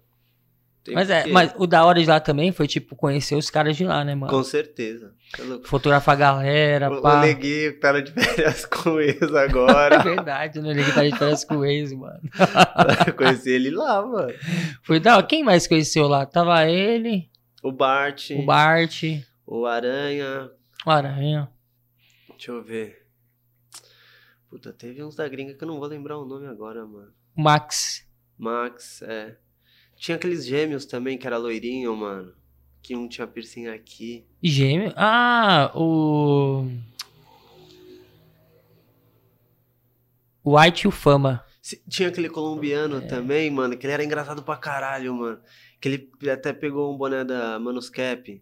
[0.84, 3.76] Tem Mas é, mas o da hora de lá também foi tipo conhecer os caras
[3.76, 4.32] de lá, né, mano?
[4.32, 5.12] Com certeza.
[5.36, 5.42] Tá.
[5.64, 7.20] Fotografar a galera, O, o pá.
[7.20, 9.98] neguinho que tá de férias com eles É agora.
[9.98, 10.70] verdade, né?
[10.70, 12.20] Ele tá de férias com o ex, mano.
[13.08, 14.32] Eu Conheci ele lá, mano.
[14.84, 15.26] Foi da hora.
[15.26, 16.24] Quem mais conheceu lá?
[16.24, 17.28] Tava ele,
[17.60, 19.02] O Bart, o Bart,
[19.44, 20.48] o Aranha.
[20.86, 21.48] o Aranha.
[22.38, 23.04] Deixa eu ver.
[24.48, 27.12] Puta, teve uns da gringa que eu não vou lembrar o nome agora, mano.
[27.36, 28.06] Max.
[28.38, 29.36] Max, é.
[29.96, 32.32] Tinha aqueles gêmeos também, que era loirinho, mano.
[32.80, 34.24] Que um tinha piercing aqui.
[34.40, 34.92] Gêmeo.
[34.96, 36.64] Ah, o.
[40.44, 41.44] O White e o Fama.
[41.88, 43.00] Tinha aquele colombiano É.
[43.00, 45.40] também, mano, que ele era engraçado pra caralho, mano.
[45.80, 48.40] Que ele até pegou um boné da Manuscap.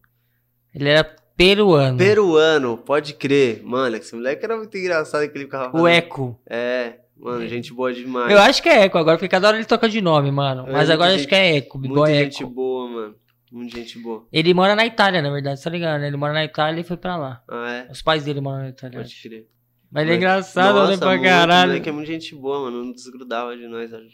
[0.75, 1.99] Ele era peruano.
[1.99, 3.63] Peruano, pode crer.
[3.65, 6.41] Mano, esse moleque era muito engraçado que ele ficava O Eco.
[6.49, 8.31] É, mano, gente boa demais.
[8.33, 10.67] Eu acho que é Eco agora, porque cada hora ele toca de nome, mano.
[10.69, 12.51] É, Mas agora muita acho que é Eco, Muita Boy gente Eco.
[12.53, 13.15] boa, mano.
[13.53, 14.27] Muita gente boa.
[14.33, 16.01] Ele mora na Itália, na verdade, tá ligado?
[16.01, 16.09] né?
[16.09, 17.43] Ele mora na Itália e foi pra lá.
[17.49, 17.91] Ah, é?
[17.93, 18.99] Os pais dele moram na Itália.
[19.01, 19.47] Pode crer.
[19.91, 21.69] Mas ele é engraçado, né, Nossa, pra muito, caralho.
[21.69, 22.85] moleque é muito gente boa, mano.
[22.85, 23.93] Não desgrudava de nós.
[23.95, 24.07] acho.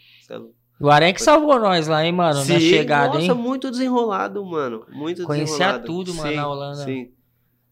[0.79, 3.33] O Arek salvou nós lá, hein, mano, na Sim, chegada, nossa, hein?
[3.33, 4.85] muito desenrolado, mano.
[4.89, 5.85] Muito Conhecia desenrolado.
[5.85, 6.83] tudo, mano, Sim, na Holanda.
[6.83, 7.11] Sim.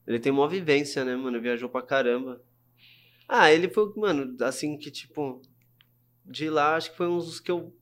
[0.07, 1.41] Ele tem uma vivência, né, mano?
[1.41, 2.41] Viajou pra caramba.
[3.27, 5.41] Ah, ele foi, mano, assim que, tipo,
[6.25, 7.73] de lá, acho que foi um dos que eu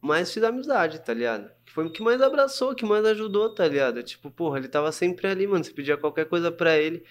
[0.00, 1.50] mais fiz amizade, tá ligado?
[1.66, 4.02] Que foi o que mais abraçou, que mais ajudou, tá ligado?
[4.02, 5.64] Tipo, porra, ele tava sempre ali, mano.
[5.64, 7.04] Você pedia qualquer coisa pra ele,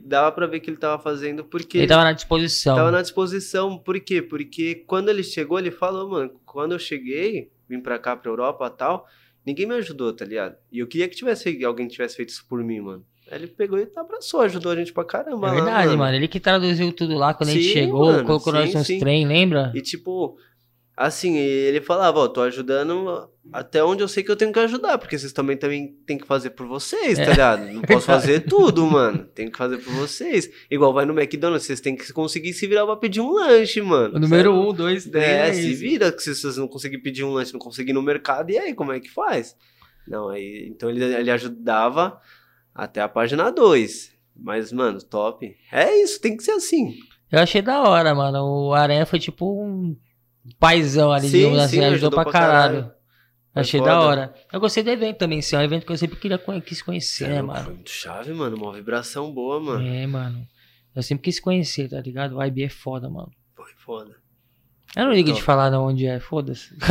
[0.00, 2.76] dava pra ver que ele tava fazendo, porque Ele tava na disposição.
[2.76, 3.78] tava na disposição.
[3.78, 4.20] Por quê?
[4.22, 8.68] Porque quando ele chegou, ele falou, mano, quando eu cheguei, vim pra cá, pra Europa
[8.70, 9.06] tal,
[9.46, 10.56] ninguém me ajudou, tá ligado?
[10.72, 13.04] E eu queria que tivesse alguém que tivesse feito isso por mim, mano.
[13.30, 15.48] Aí ele pegou e abraçou, ajudou a gente pra caramba.
[15.48, 16.14] É lá, verdade, mano.
[16.14, 18.86] Ele que traduziu tudo lá quando a gente Sim, chegou, mano, colocou nós sim, nos
[18.86, 18.98] sim.
[18.98, 19.72] trem, lembra?
[19.74, 20.36] E tipo,
[20.96, 24.96] assim, ele falava, ó, tô ajudando até onde eu sei que eu tenho que ajudar,
[24.96, 27.24] porque vocês também, também tem que fazer por vocês, É.
[27.24, 27.66] tá ligado?
[27.72, 29.24] Não posso fazer tudo, mano.
[29.34, 30.48] Tem que fazer por vocês.
[30.70, 34.16] Igual vai no McDonald's, vocês têm que conseguir se virar pra pedir um lanche, mano.
[34.16, 34.66] O número Sabe?
[34.68, 35.24] um, dois, três.
[35.26, 37.94] É, é se vira, que se vocês não conseguirem pedir um lanche, não conseguir ir
[37.94, 39.56] no mercado, e aí, como é que faz?
[40.08, 42.20] Não, aí, então ele, ele ajudava
[42.74, 44.12] até a página 2.
[44.36, 45.54] Mas, mano, top.
[45.70, 46.94] É isso, tem que ser assim.
[47.30, 48.68] Eu achei da hora, mano.
[48.68, 49.96] O Aranha foi tipo um
[50.58, 52.74] paizão ali, Sim, digamos assim, sim, ajudou, ajudou pra caralho.
[52.74, 52.94] caralho.
[53.54, 54.06] Achei Foi da foda.
[54.06, 54.34] hora.
[54.52, 55.54] Eu gostei do evento também, sim.
[55.54, 57.64] É um evento que eu sempre queria quis conhecer, né, mano?
[57.64, 58.56] Foi muito chave, mano.
[58.56, 59.86] Uma vibração boa, mano.
[59.86, 60.44] É, mano.
[60.94, 62.36] Eu sempre quis conhecer, tá ligado?
[62.36, 63.30] O IB é foda, mano.
[63.54, 64.16] Foi foda.
[64.96, 65.44] Eu não ligo de Top.
[65.44, 66.74] falar de onde é, foda-se.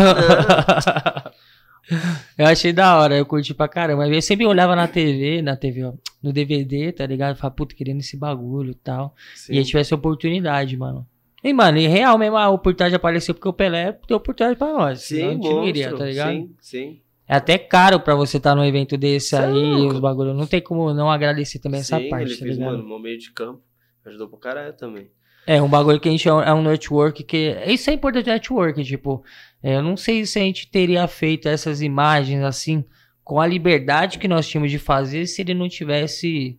[2.37, 4.07] eu achei da hora, eu curti pra caramba.
[4.07, 7.35] Eu sempre olhava na TV, na TV, ó, no DVD, tá ligado?
[7.35, 9.15] Falava, puta, querendo esse bagulho e tal.
[9.35, 9.53] Sim.
[9.53, 11.07] E aí tivesse oportunidade, mano.
[11.43, 14.99] E, mano, em real mesmo, a oportunidade apareceu porque o Pelé deu oportunidade pra nós.
[14.99, 15.97] a Sim, gente não iria, monstro.
[15.97, 16.31] tá ligado?
[16.31, 17.01] Sim, sim.
[17.27, 20.35] É até caro pra você estar num evento desse Cê é aí, os bagulhos.
[20.35, 22.77] Não tem como não agradecer também essa sim, parte, ele tá fez, ligado?
[22.77, 23.61] mano, um meio de campo.
[24.05, 25.09] Ajudou pra caralho também.
[25.45, 27.57] É, um bagulho que a gente é um, é um network que.
[27.67, 29.23] Isso é importante network, tipo.
[29.61, 32.83] é, eu não sei se a gente teria feito essas imagens assim,
[33.23, 36.57] com a liberdade que nós tínhamos de fazer, se ele não tivesse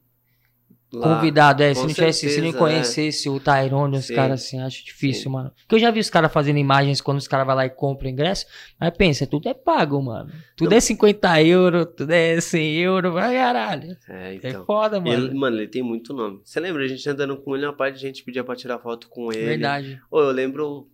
[0.99, 1.16] lá.
[1.16, 1.74] Convidado, é.
[1.74, 5.28] Se não tivesse, se não certeza, conhecesse o Tyrone, os caras assim, acho difícil, Sim.
[5.30, 5.53] mano.
[5.61, 8.09] Porque eu já vi os caras fazendo imagens quando os caras vão lá e compram
[8.09, 8.47] o ingresso.
[8.80, 10.30] Mas pensa, tudo é pago, mano.
[10.57, 10.76] Tudo Não.
[10.76, 13.97] é 50 euros, tudo é 100 euros, vai caralho.
[14.09, 14.64] É, É então.
[14.64, 15.26] foda, E mano.
[15.26, 16.40] ele, mano, ele tem muito nome.
[16.45, 16.84] Você lembra?
[16.84, 19.45] A gente andando com ele, uma parte de gente pedia pra tirar foto com ele.
[19.45, 20.01] Verdade.
[20.11, 20.88] Ô, eu lembro.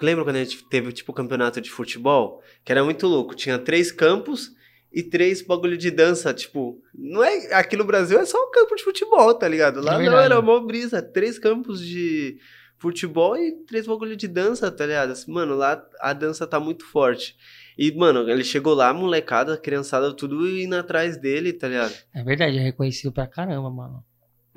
[0.00, 2.42] Lembra quando a gente teve, tipo, campeonato de futebol?
[2.64, 3.36] Que era muito louco.
[3.36, 4.50] Tinha três campos
[4.92, 6.32] e três bagulho de dança.
[6.34, 7.54] Tipo, não é.
[7.54, 9.80] Aqui no Brasil é só um campo de futebol, tá ligado?
[9.80, 11.00] Lá É não era mó brisa.
[11.00, 12.38] Três campos de
[12.78, 15.14] futebol e três bagulho de dança, tá ligado?
[15.28, 17.36] Mano, lá a dança tá muito forte.
[17.78, 21.94] E, mano, ele chegou lá, molecada, criançada, tudo indo atrás dele, tá ligado?
[22.14, 24.04] É verdade, é reconhecido pra caramba, mano.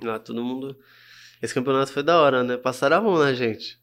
[0.04, 0.78] Lá todo mundo.
[1.42, 2.58] Esse campeonato foi da hora, né?
[2.58, 3.80] Passaram a mão na gente.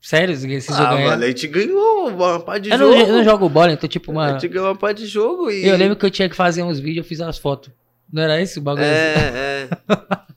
[0.00, 1.00] Sério, vocês ah, ganharam?
[1.10, 3.00] mano, a gente ganhou uma pá de Eu não, jogo.
[3.10, 4.32] eu não jogo bola, então, tipo, A mano.
[4.40, 5.66] gente ganhou uma pá de jogo e.
[5.66, 7.70] Eu lembro que eu tinha que fazer uns vídeos, eu fiz as fotos.
[8.12, 8.84] Não era isso o bagulho?
[8.84, 9.68] É,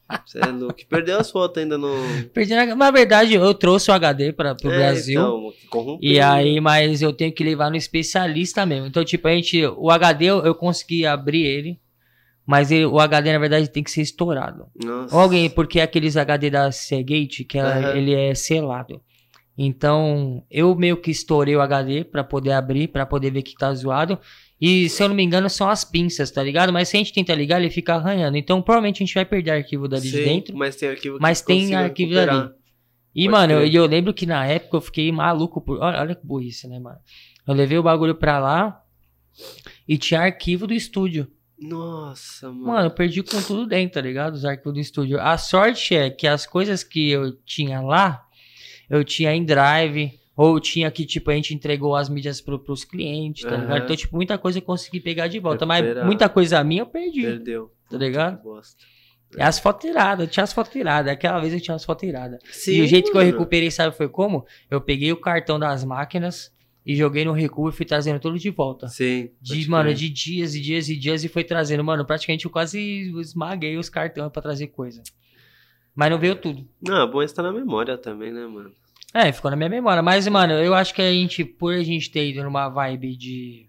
[0.10, 0.20] é.
[0.26, 0.76] Você é louco.
[0.90, 1.94] Perdeu as fotos ainda no.
[2.34, 2.76] Perdi na...
[2.76, 5.20] Na verdade, eu trouxe o HD pra, pro É, Brasil.
[5.22, 6.10] Então, corrompeu.
[6.10, 8.88] E aí, mas eu tenho que levar no especialista mesmo.
[8.88, 9.64] Então, tipo, a gente.
[9.78, 11.80] O HD eu, eu consegui abrir ele.
[12.44, 14.66] Mas ele- o HD, na verdade, tem que ser estourado.
[14.84, 15.14] Nossa.
[15.16, 17.96] Ou alguém, porque é aqueles HD da Seagate, que ela- Aham.
[17.96, 19.00] ele é selado.
[19.62, 23.74] Então, eu meio que estourei o HD pra poder abrir, pra poder ver que tá
[23.74, 24.18] zoado.
[24.62, 26.72] E se eu não me engano, são as pinças, tá ligado?
[26.72, 28.38] Mas se a gente tenta ligar, ele fica arranhando.
[28.38, 30.58] Então, provavelmente a gente vai perder arquivo dali de Sim, dentro.
[30.58, 32.42] Mas tem arquivo que Mas tem arquivo recuperar.
[32.42, 32.54] ali.
[33.14, 35.78] E, Pode mano, eu, eu lembro que na época eu fiquei maluco por.
[35.80, 37.00] Olha, olha que burrice, né, mano?
[37.46, 38.82] Eu levei o bagulho pra lá
[39.86, 41.28] e tinha arquivo do estúdio.
[41.62, 42.66] Nossa, mano.
[42.66, 44.36] Mano, eu perdi com tudo dentro, tá ligado?
[44.36, 45.20] Os arquivos do estúdio.
[45.20, 48.24] A sorte é que as coisas que eu tinha lá,
[48.90, 52.86] eu tinha em drive, ou tinha que, tipo, a gente entregou as mídias pro, pros
[52.86, 53.62] clientes, tá Aham.
[53.62, 53.84] ligado?
[53.84, 55.66] Então, tipo, muita coisa eu consegui pegar de volta.
[55.66, 56.06] Mas Recuperar.
[56.06, 57.72] muita coisa minha eu perdi, Perdeu.
[57.90, 58.40] tá ligado?
[59.38, 61.12] É as fotos iradas, eu tinha as fotos iradas.
[61.12, 62.40] Aquela vez eu tinha as fotos iradas.
[62.44, 64.46] E Sim, o jeito que eu recuperei, sabe, foi como?
[64.72, 66.52] Eu peguei o cartão das máquinas
[66.86, 68.88] e joguei no recuo e fui trazendo tudo de volta.
[68.88, 69.30] Sim.
[69.42, 71.84] De, mano, de dias e dias e dias e foi trazendo.
[71.84, 72.80] Mano, praticamente eu quase
[73.20, 75.04] esmaguei os cartões pra trazer coisa.
[75.96, 76.66] Mas não veio tudo.
[76.82, 78.72] Não, é bom estar na memória também, né, mano?
[79.14, 80.02] É, ficou na minha memória.
[80.04, 83.66] Mas, mano, eu acho que a gente, por a gente ter ido numa vibe de.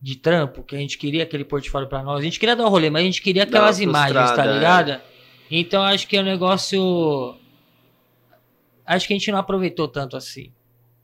[0.00, 2.20] de trampo, que a gente queria aquele portfólio pra nós.
[2.20, 4.52] A gente queria dar um rolê, mas a gente queria aquelas imagens, tá é.
[4.52, 5.00] ligado?
[5.50, 7.34] Então acho que é um negócio.
[8.84, 10.52] Acho que a gente não aproveitou tanto assim.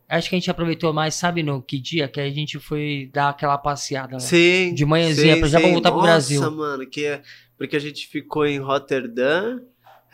[0.07, 2.09] Acho que a gente aproveitou mais, sabe no que dia?
[2.09, 4.21] Que a gente foi dar aquela passeada lá.
[4.21, 4.75] Sim.
[4.75, 5.73] De manhãzinha, sim, pra- já pra sim.
[5.73, 6.51] voltar pro Nossa, Brasil.
[6.51, 7.23] mano, que é.
[7.61, 9.61] Porque a gente ficou em Rotterdam,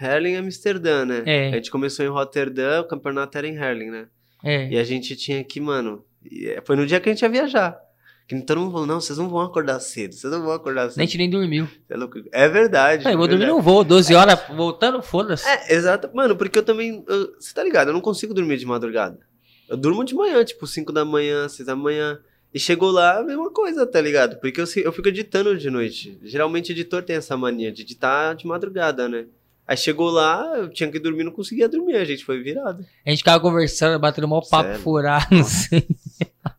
[0.00, 1.22] Herling e Amsterdã, né?
[1.24, 1.48] É.
[1.50, 4.08] A gente começou em Rotterdam, o campeonato era em Herling, né?
[4.44, 4.68] É.
[4.68, 6.04] E a gente tinha que, mano.
[6.28, 7.78] e é- Foi no dia que a gente ia viajar.
[8.26, 10.98] Que todo mundo falou: não, vocês não vão acordar cedo, vocês não vão acordar cedo.
[10.98, 11.68] A gente nem dormiu.
[11.88, 12.18] É, louco.
[12.32, 13.06] É verdade.
[13.06, 15.48] É, eu vou é dormir no voo, 12 horas, voltando, foda-se.
[15.48, 16.10] É, exato.
[16.12, 17.04] Mano, porque eu também.
[17.06, 17.90] eu- Você tá ligado?
[17.90, 19.20] Eu não consigo dormir de madrugada.
[19.68, 22.18] Eu durmo de manhã, tipo 5 da manhã, 6 da manhã.
[22.56, 24.36] E chegou lá, a mesma coisa, tá ligado?
[24.40, 26.18] Porque eu, eu fico editando de noite.
[26.22, 29.26] Geralmente editor tem essa mania de editar de madrugada, né?
[29.68, 32.82] Aí chegou lá, eu tinha que dormir, não conseguia dormir, a gente foi virado.
[33.04, 34.80] A gente ficava conversando, batendo mó papo Sério?
[34.82, 35.82] furado, assim.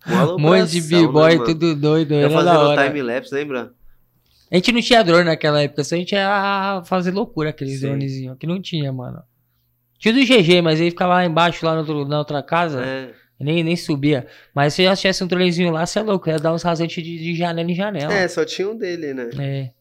[0.06, 2.14] Um monte de alopração, b-boy, né, tudo doido.
[2.14, 3.74] Eu fazendo time-lapse, lembra?
[4.52, 7.88] A gente não tinha drone naquela época, só a gente ia fazer loucura aqueles Sim.
[7.88, 8.38] dronezinhos.
[8.38, 9.24] Que não tinha, mano.
[9.98, 12.84] Tinha do GG, mas ele ficava lá embaixo, lá no outro- na outra casa.
[12.86, 13.14] É.
[13.39, 14.25] Nem, nem subia.
[14.53, 16.27] Mas se já tivesse um dronezinho lá, você é louco.
[16.29, 18.13] Ia dar uns rasantes de, de janela em janela.
[18.13, 19.29] É, só tinha um dele, né?
[19.39, 19.71] É.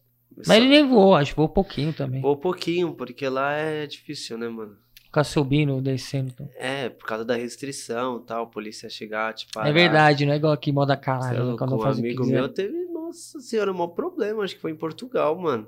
[0.43, 2.21] Só- Mas ele nem voou, acho voou pouquinho também.
[2.21, 4.77] Voou pouquinho, porque lá é difícil, né, mano?
[5.03, 6.29] Ficar subindo, descendo.
[6.33, 6.49] Então.
[6.59, 9.59] É, por causa da restrição tal, a polícia chegar, tipo.
[9.59, 11.37] É verdade, não é igual aqui, moda Cê é caralho.
[11.37, 14.53] né, louco, Quando um faz o amigo meu teve, nossa senhora, um maior problema, acho
[14.55, 15.67] que foi em Portugal, mano.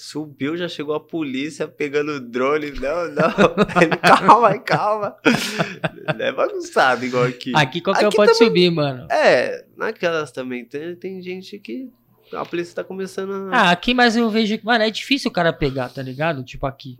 [0.00, 2.70] Subiu, já chegou a polícia pegando o drone.
[2.70, 3.34] Não, não.
[3.82, 5.16] Ele, calma, calma.
[6.16, 7.50] Não é bagunçado igual aqui.
[7.52, 9.08] Aqui qualquer um Aqui pode também- subir, mano.
[9.10, 10.64] É, naquelas também.
[10.64, 11.90] Tem, tem gente que
[12.32, 13.56] a polícia tá começando a.
[13.56, 16.44] Ah, aqui, mas eu vejo que, mano, é difícil o cara pegar, tá ligado?
[16.44, 16.96] Tipo aqui.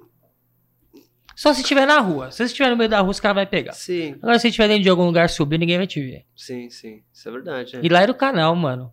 [1.36, 2.32] Só se estiver na rua.
[2.32, 3.74] Se você estiver no meio da rua, os caras vão pegar.
[3.74, 6.24] Sim, Agora, se estiver dentro de algum lugar subir, ninguém vai te ver.
[6.34, 7.00] sim, sim.
[7.14, 7.76] Isso é verdade.
[7.76, 7.80] É.
[7.80, 8.92] E lá era o canal, mano.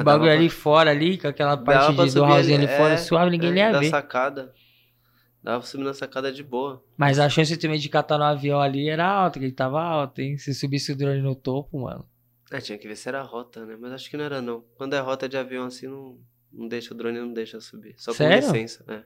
[0.00, 2.76] O bagulho dava ali pra- fora, ali, com aquela parte de, do house ali é,
[2.76, 3.88] fora, suave, ninguém é, nem ia da ver.
[3.90, 4.52] sacada.
[5.42, 6.84] Dava pra subir na sacada de boa.
[6.96, 10.20] Mas a chance também de catar no avião ali era alta, que ele tava alto,
[10.20, 10.36] hein?
[10.36, 12.04] Se subisse o drone no topo, mano.
[12.50, 13.76] É, tinha que ver se era rota, né?
[13.80, 14.64] Mas acho que não era, não.
[14.76, 16.18] Quando é rota de avião assim, não,
[16.52, 17.94] não deixa o drone, não deixa subir.
[17.96, 18.46] Só Sério?
[18.46, 19.04] com licença, né?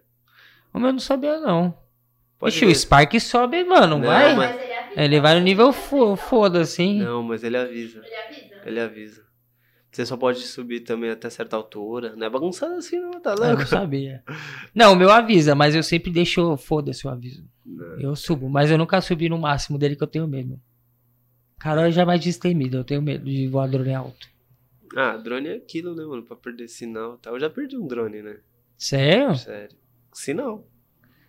[0.72, 1.76] O meu não sabia, não.
[2.38, 2.74] Pode Ixi, o.
[2.74, 4.34] Spark sobe, mano, Não, vai?
[4.34, 5.00] mas- ele avisa.
[5.02, 6.98] Ele vai no nível fo- foda, assim.
[7.02, 8.00] Não, mas ele avisa.
[8.04, 8.62] Ele avisa.
[8.64, 9.22] Ele avisa.
[9.92, 12.16] Você só pode subir também até certa altura.
[12.16, 13.66] Não é bagunçado assim, não, tá Ah, eu não louco?
[13.66, 14.24] sabia.
[14.74, 16.56] Não, o meu avisa, mas eu sempre deixo.
[16.56, 17.44] Foda-se o aviso.
[17.64, 18.00] Não.
[18.00, 20.58] Eu subo, mas eu nunca subi no máximo dele que eu tenho medo.
[21.58, 24.26] Carol já é mais destemida, eu tenho medo de voar drone alto.
[24.96, 26.22] Ah, drone é aquilo, né, mano?
[26.22, 27.34] Pra perder sinal e tal.
[27.34, 28.38] Eu já perdi um drone, né?
[28.76, 29.36] Sério?
[29.36, 29.76] Sério.
[30.12, 30.66] Sinal.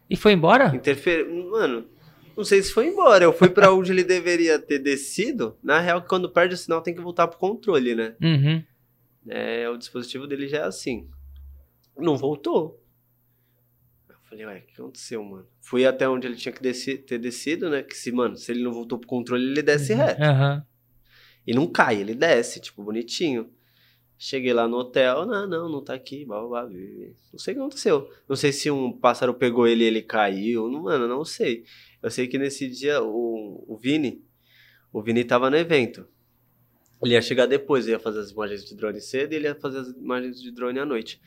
[0.10, 0.74] E foi embora?
[0.76, 1.28] Interfer...
[1.30, 1.86] Mano,
[2.36, 3.24] não sei se foi embora.
[3.24, 5.58] Eu fui pra onde ele deveria ter descido.
[5.64, 8.16] Na real, quando perde o sinal, tem que voltar pro controle, né?
[8.22, 8.64] Uhum.
[9.28, 11.08] É, o dispositivo dele já é assim.
[11.98, 12.82] Não voltou.
[14.10, 15.48] Eu falei, ué, o que aconteceu, mano?
[15.62, 17.84] Fui até onde ele tinha que desci- ter descido, né?
[17.84, 20.22] Que se, mano, se ele não voltou pro controle, ele desce reto.
[20.22, 20.66] Aham.
[21.46, 23.50] E não cai, ele desce, tipo, bonitinho.
[24.18, 26.70] Cheguei lá no hotel, não, não, não tá aqui, blá, blá, blá.
[26.70, 28.10] Não sei o que aconteceu.
[28.28, 31.66] Não sei se um pássaro pegou ele e ele caiu, não, mano, não sei.
[32.04, 34.22] Eu sei que nesse dia o, o Vini,
[34.92, 36.06] o Vini tava no evento.
[37.02, 39.80] Ele ia chegar depois, ia fazer as imagens de drone cedo e ele ia fazer
[39.80, 41.22] as imagens de drone à noite.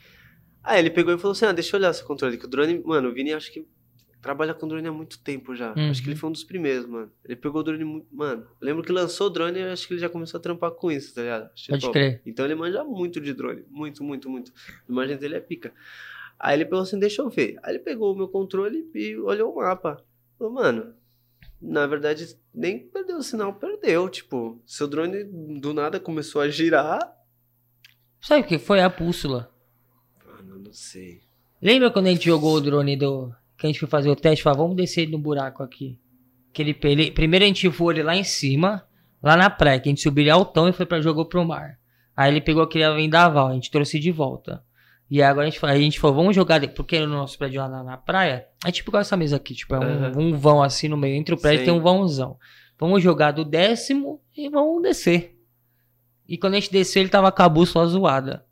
[0.63, 2.83] Aí ele pegou e falou assim, ah, deixa eu olhar esse controle, que o drone,
[2.85, 3.67] mano, o Vini acho que
[4.21, 5.73] trabalha com drone há muito tempo já.
[5.75, 5.91] Uhum.
[5.91, 7.11] Acho que ele foi um dos primeiros, mano.
[7.25, 8.07] Ele pegou o drone muito.
[8.13, 10.91] Mano, lembro que lançou o drone e acho que ele já começou a trampar com
[10.91, 11.51] isso, tá ligado?
[11.55, 11.93] Achei Pode top.
[11.93, 12.23] crer.
[12.27, 13.65] Então ele manja muito de drone.
[13.71, 14.53] Muito, muito, muito.
[14.89, 15.73] A imagem dele é pica.
[16.39, 17.57] Aí ele pegou assim, deixa eu ver.
[17.63, 20.05] Aí ele pegou o meu controle e olhou o mapa.
[20.39, 20.95] Falou, mano,
[21.61, 24.09] na verdade, nem perdeu o sinal, perdeu.
[24.09, 25.25] Tipo, seu drone
[25.61, 26.99] do nada começou a girar.
[28.21, 29.51] Sabe o que foi a bússola?
[30.27, 31.21] Mano, não sei.
[31.61, 33.33] Lembra quando a gente jogou o drone do.
[33.57, 34.43] Que a gente foi fazer o teste?
[34.43, 35.99] Falou, vamos descer no buraco aqui.
[36.53, 38.87] Que ele, ele- primeiro a gente voou ele lá em cima,
[39.23, 41.79] lá na praia, que a gente subiu ele altão e foi pra jogou pro mar.
[42.15, 44.63] Aí ele pegou aquele vendaval, a gente trouxe de volta.
[45.09, 47.69] E agora a gente, falou- a gente falou, vamos jogar, porque no nosso prédio lá
[47.69, 50.13] na, na praia, é tipo igual essa mesa aqui, tipo, é um, Aham.
[50.19, 51.65] um vão assim no meio, entre o prédio Sim.
[51.67, 52.37] tem um vãozão.
[52.79, 55.37] Vamos jogar do décimo e vamos descer.
[56.29, 58.45] E quando a gente desceu, ele tava com a bússola zoada.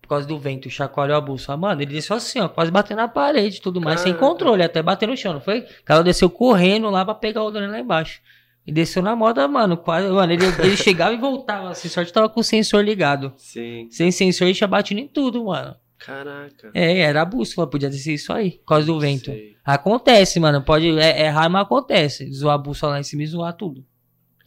[0.00, 1.58] Por causa do vento, chacoalhou a bússola.
[1.58, 4.80] Mano, ele desceu assim, ó, quase batendo na parede e tudo mais, sem controle, até
[4.80, 5.60] bater no chão, não foi?
[5.60, 8.20] O cara desceu correndo lá pra pegar o drone lá embaixo.
[8.64, 12.28] E desceu na moda, mano, quase, mano, ele, ele chegava e voltava, assim, sorte tava
[12.28, 13.32] com o sensor ligado.
[13.36, 13.88] Sim.
[13.90, 15.74] Sem sensor, ele tinha batido em tudo, mano.
[15.98, 16.70] Caraca.
[16.74, 19.26] É, era a bússola, podia ser isso aí, por causa do vento.
[19.26, 19.56] Sei.
[19.64, 22.30] Acontece, mano, pode, é, é raro, mas acontece.
[22.32, 23.84] Zoar a bússola lá em cima e zoar tudo.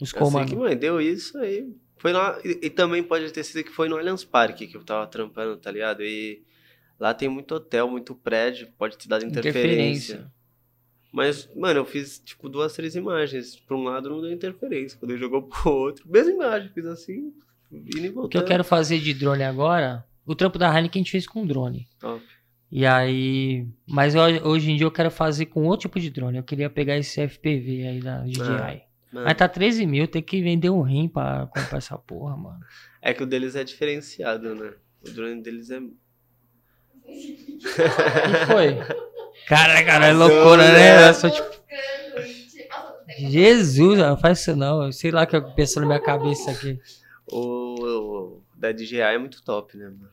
[0.00, 0.50] Eu sei comandos.
[0.52, 1.68] que, mãe, deu isso aí.
[1.98, 4.82] Foi lá, e, e também pode ter sido que foi no Allianz Parque que eu
[4.84, 6.02] tava trampando, tá ligado?
[6.02, 6.42] E
[6.98, 10.30] lá tem muito hotel, muito prédio, pode te dar interferência.
[11.12, 13.56] Mas, mano, eu fiz tipo duas, três imagens.
[13.56, 14.96] Pra um lado não deu interferência.
[14.98, 17.32] Quando ele jogou pro outro, mesma imagem, fiz assim,
[17.70, 18.26] indo e voltando.
[18.26, 21.26] O que eu quero fazer de drone agora, o trampo da Heineken a gente fez
[21.26, 21.88] com drone.
[21.98, 22.24] Top.
[22.70, 23.66] E aí.
[23.86, 26.38] Mas eu- hoje em dia eu quero fazer com outro tipo de drone.
[26.38, 28.82] Eu queria pegar esse FPV aí da DJI.
[29.12, 32.60] Mano, Mas tá 13 mil, tem que vender um rim pra comprar essa porra, mano.
[33.02, 34.72] É que o deles é diferenciado, né?
[35.04, 35.80] O drone deles é.
[37.06, 38.76] que foi?
[39.48, 41.08] Cara, cara, é loucura, né?
[41.08, 41.48] Eu sou tipo,
[43.18, 44.84] Jesus, não faz isso não.
[44.84, 46.78] Eu sei lá o que eu penso na minha cabeça aqui.
[47.26, 50.08] O, o da DJI é muito top, né, mano?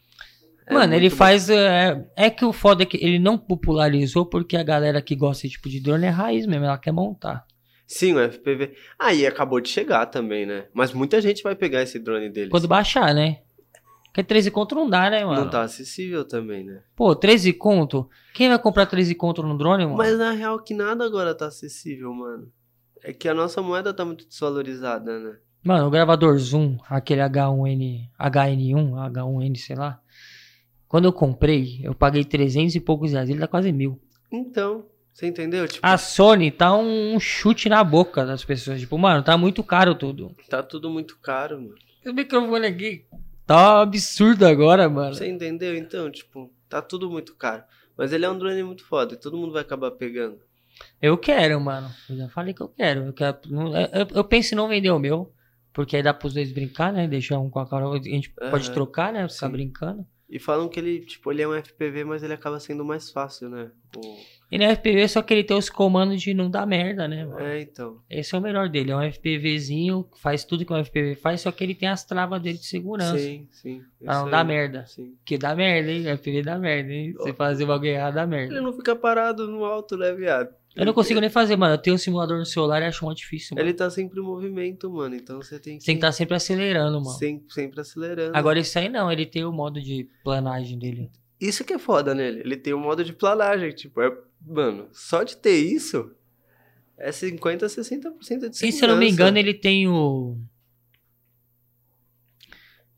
[0.68, 1.50] É Mano, ele faz.
[1.50, 5.44] É, é que o foda é que ele não popularizou porque a galera que gosta
[5.44, 7.46] desse tipo de drone é raiz mesmo, ela quer montar.
[7.88, 8.74] Sim, o FPV.
[9.00, 10.66] Ah, e acabou de chegar também, né?
[10.74, 12.52] Mas muita gente vai pegar esse drone deles.
[12.52, 13.40] Quando baixar, né?
[14.08, 15.46] Porque 13 conto não dá, né, mano?
[15.46, 16.82] Não tá acessível também, né?
[16.96, 18.10] Pô, 13 conto?
[18.34, 19.98] Quem vai comprar 13 conto no drone, mano?
[19.98, 22.52] Mas na real que nada agora tá acessível, mano.
[23.02, 25.38] É que a nossa moeda tá muito desvalorizada, né?
[25.64, 30.00] Mano, o gravador Zoom, aquele H1N, HN1, H1N, sei lá.
[30.88, 33.30] Quando eu comprei, eu paguei 300 e poucos reais.
[33.30, 34.00] Ele dá quase mil.
[34.32, 35.68] Então, você entendeu?
[35.68, 38.80] Tipo, A Sony tá um chute na boca das pessoas.
[38.80, 40.36] Tipo, mano, tá muito caro tudo.
[40.50, 41.76] tá tudo muito caro, mano.
[42.06, 43.06] O microfone aqui
[43.46, 45.14] tá um absurdo agora, mano.
[45.14, 45.76] Você entendeu?
[45.76, 47.64] Então, tipo, tá tudo muito caro.
[47.98, 50.38] Mas ele é um drone muito foda e todo mundo vai acabar pegando.
[51.02, 51.90] Eu quero, mano.
[52.10, 53.06] Eu já falei que eu quero.
[53.08, 55.34] Eu, quero não- eu, eu penso em não vender o meu.
[55.74, 57.08] Porque aí dá pros dois brincar, né?
[57.08, 57.94] Deixar um com a Carol.
[57.94, 59.28] A gente pode Aham, trocar, né?
[59.28, 59.52] Ficar sim.
[59.52, 60.06] brincando.
[60.30, 63.50] E falam que ele, tipo, ele é um FPV, mas ele acaba sendo mais fácil,
[63.50, 63.72] né?
[63.96, 64.18] O-
[64.52, 67.26] E no FPV só que ele tem os comandos de não dar merda, né?
[67.26, 67.40] mano?
[67.40, 68.02] É, então.
[68.10, 68.92] Esse é o melhor dele.
[68.92, 72.42] É um FPVzinho, faz tudo que um FPV faz, só que ele tem as travas
[72.42, 73.18] dele de segurança.
[73.18, 73.82] Sim, sim.
[74.04, 74.86] Pra não dar merda.
[74.86, 75.16] Sim.
[75.26, 76.08] Que dá merda, hein?
[76.08, 77.14] FPV dá merda, hein?
[77.14, 78.62] Você fazer o bagulho errado dá Ele merda.
[78.62, 80.54] não fica parado no alto, né, viado?
[80.78, 81.74] Eu não consigo nem fazer, mano.
[81.74, 83.68] Eu tenho um simulador no celular e acho muito difícil, mano.
[83.68, 85.16] Ele tá sempre em movimento, mano.
[85.16, 85.86] Então você tem que.
[85.86, 87.18] Tem que estar sempre acelerando, mano.
[87.18, 88.38] sempre, sempre acelerando.
[88.38, 91.10] Agora esse aí não, ele tem o modo de planagem dele.
[91.40, 92.42] Isso que é foda nele.
[92.42, 93.72] Ele tem um modo de planagem.
[93.72, 94.16] Tipo, é.
[94.46, 96.12] Mano, só de ter isso.
[96.98, 98.66] É 50, 60% de segurança.
[98.66, 100.38] E se eu não me engano, ele tem o.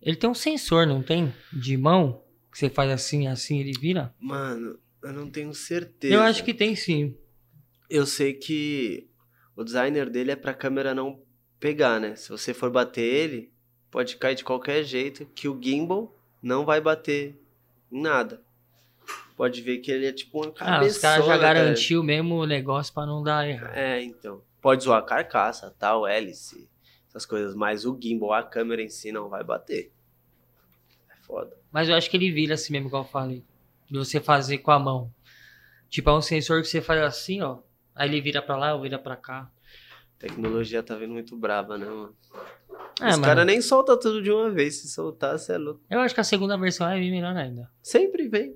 [0.01, 1.33] Ele tem um sensor, não tem?
[1.51, 2.23] De mão?
[2.51, 4.13] Que você faz assim, assim, ele vira?
[4.19, 6.13] Mano, eu não tenho certeza.
[6.13, 7.15] Eu acho que tem sim.
[7.89, 9.07] Eu sei que
[9.55, 11.21] o designer dele é pra câmera não
[11.59, 12.15] pegar, né?
[12.15, 13.51] Se você for bater ele,
[13.89, 17.37] pode cair de qualquer jeito, que o gimbal não vai bater
[17.91, 18.41] em nada.
[19.35, 21.53] Pode ver que ele é tipo uma Ah, os caras já cara.
[21.59, 23.73] garantiu mesmo o negócio pra não dar errado.
[23.75, 24.41] É, então.
[24.61, 26.69] Pode zoar a carcaça, tal, hélice,
[27.07, 29.91] essas coisas, mas o gimbal, a câmera em si não vai bater.
[31.09, 31.55] É foda.
[31.71, 33.43] Mas eu acho que ele vira assim mesmo, igual eu falei.
[33.89, 35.11] De você fazer com a mão.
[35.89, 37.59] Tipo, é um sensor que você faz assim, ó.
[37.99, 39.51] Aí ele vira pra lá ou vira pra cá.
[40.15, 42.15] A tecnologia tá vindo muito brava, né, mano?
[43.01, 44.75] É, Os caras nem soltam tudo de uma vez.
[44.81, 45.81] Se soltar, você é louco.
[45.89, 47.69] Eu acho que a segunda versão vai vir melhor ainda.
[47.83, 48.55] Sempre vem.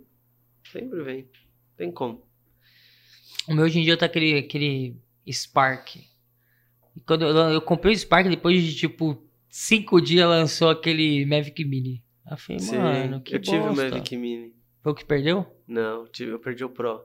[0.71, 1.29] Sempre vem.
[1.75, 2.25] Tem como.
[3.49, 4.95] O meu hoje em dia tá aquele, aquele
[5.29, 5.97] Spark.
[7.05, 12.01] Quando eu, eu comprei o Spark, depois de tipo cinco dias lançou aquele Mavic Mini.
[12.31, 13.89] Eu falei, Sim, mano, que eu tive o bosta.
[13.89, 14.53] Mavic Mini.
[14.81, 15.45] Foi o que perdeu?
[15.67, 17.01] Não, eu perdi o Pro.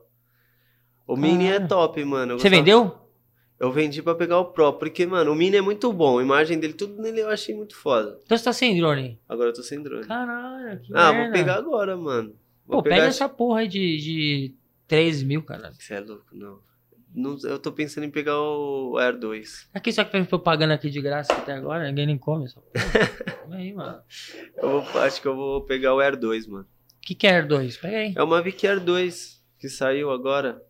[1.11, 1.67] O Mini é Caralho.
[1.67, 2.33] top, mano.
[2.33, 2.95] eu Você vendeu?
[3.59, 6.19] Eu vendi pra pegar o Pro, porque, mano, o Mini é muito bom.
[6.19, 8.19] A imagem dele, tudo nele eu achei muito foda.
[8.23, 9.19] Então você tá sem drone.
[9.27, 10.05] Agora eu tô sem drone.
[10.05, 11.23] Caralho, que ah, merda.
[11.23, 12.35] vou pegar agora, mano.
[12.65, 14.53] Vou Pô, pegar pega essa porra aí de, de
[14.87, 15.71] 3 mil, cara.
[15.73, 16.59] Você é louco, não.
[17.13, 19.67] Não- Eu tô pensando em pegar o Air 2.
[19.73, 22.85] Aqui só que fez propaganda aqui de graça até agora, ninguém nem come essa porra.
[23.49, 23.99] Come aí, mano.
[24.57, 26.65] Eu vou- acho que eu vou pegar o Air 2, mano.
[26.65, 27.77] O que que é Air 2?
[27.77, 28.13] Pega aí.
[28.15, 30.61] É o Mavic Air 2 que saiu agora.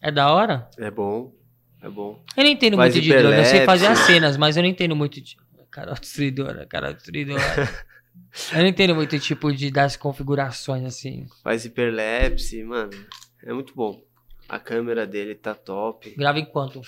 [0.00, 0.68] É da hora?
[0.78, 1.34] É bom.
[1.82, 2.22] É bom.
[2.36, 4.70] Eu não entendo Faz muito de drone, eu sei fazer as cenas, mas eu não
[4.70, 5.36] entendo muito de...
[5.70, 7.40] Cara destruidora, cara destruidora.
[8.52, 11.26] eu não entendo muito tipo de das configurações assim.
[11.42, 12.90] Faz hiperlapse, mano.
[13.44, 14.02] É muito bom.
[14.48, 16.10] A câmera dele tá top.
[16.16, 16.80] Grava em quanto?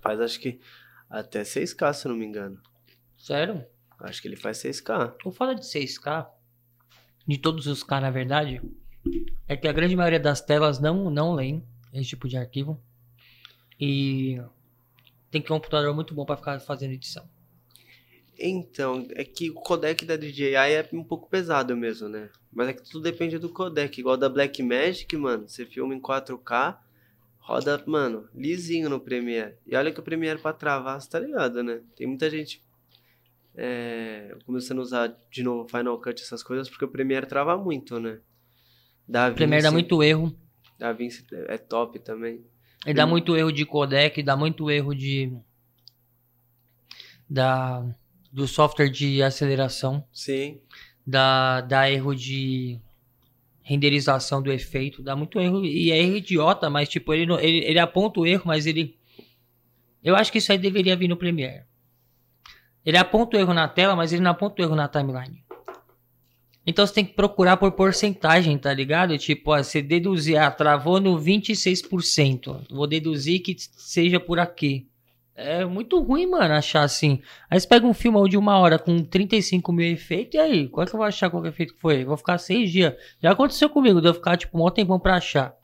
[0.00, 0.60] Faz acho que
[1.08, 2.60] até 6K, se eu não me engano.
[3.16, 3.64] Sério?
[4.00, 5.14] Acho que ele faz 6K.
[5.24, 6.26] O foda de 6K,
[7.26, 8.60] de todos os K na verdade,
[9.48, 11.64] é que a grande maioria das telas não, não leem
[12.00, 12.80] esse tipo de arquivo.
[13.80, 14.40] E
[15.30, 17.28] tem que ter um computador muito bom pra ficar fazendo edição.
[18.38, 22.28] Então, é que o codec da DJI é um pouco pesado mesmo, né?
[22.52, 23.98] Mas é que tudo depende do codec.
[23.98, 26.76] Igual da Blackmagic, mano, você filma em 4K,
[27.38, 29.54] roda, mano, lisinho no Premiere.
[29.66, 31.80] E olha que o Premiere pra travar, você tá ligado, né?
[31.96, 32.62] Tem muita gente
[33.54, 37.98] é, começando a usar de novo Final Cut, essas coisas, porque o Premiere trava muito,
[37.98, 38.20] né?
[39.08, 40.34] O Premiere dá muito erro.
[40.78, 42.44] Da Vinci é top também.
[42.84, 45.32] Ele dá muito erro de codec, dá muito erro de.
[47.28, 47.84] Da,
[48.32, 50.60] do software de aceleração, Sim.
[51.04, 52.78] dá, dá erro de
[53.62, 57.64] renderização do efeito, dá muito erro, e é erro idiota, mas tipo, ele, não- ele,
[57.64, 58.96] ele aponta o erro, mas ele.
[60.04, 61.64] Eu acho que isso aí deveria vir no Premiere.
[62.84, 65.42] Ele aponta o erro na tela, mas ele não aponta o erro na timeline.
[66.66, 69.16] Então você tem que procurar por porcentagem, tá ligado?
[69.16, 72.66] Tipo, ó, você deduzir, ah, travou no 26%.
[72.68, 74.88] Vou deduzir que seja por aqui.
[75.36, 77.20] É muito ruim, mano, achar assim.
[77.48, 80.68] Aí você pega um filme de uma hora com 35 mil efeitos, e aí?
[80.68, 82.04] Qual é que eu vou achar qual que efeito que foi?
[82.04, 82.94] Vou ficar seis dias.
[83.22, 85.54] Já aconteceu comigo, de eu ficar, tipo, um maior tempão pra achar.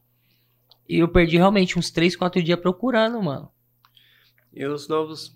[0.86, 3.50] E eu perdi realmente uns 3, 4 dias procurando, mano.
[4.52, 5.34] E os novos.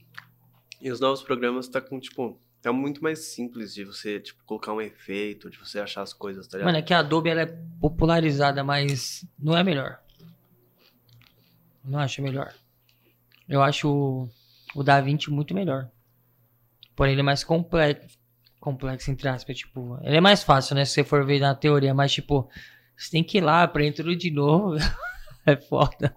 [0.82, 2.38] E os novos programas tá com, tipo.
[2.66, 6.48] Tá muito mais simples de você, tipo, colocar um efeito, de você achar as coisas,
[6.48, 6.66] tá ligado?
[6.66, 10.00] Mano, é que a Adobe ela é popularizada, mas não é melhor.
[11.84, 12.52] Não acho melhor.
[13.48, 14.28] Eu acho o,
[14.74, 15.88] o DaVinci muito melhor.
[16.96, 18.18] Porém, ele é mais complexo.
[18.58, 19.58] Complexo, entre aspas.
[19.58, 20.84] Tipo, ele é mais fácil, né?
[20.84, 22.50] Se você for ver na teoria, mas, tipo,
[22.96, 24.74] você tem que ir lá, aprender tudo de novo.
[25.46, 26.16] é foda.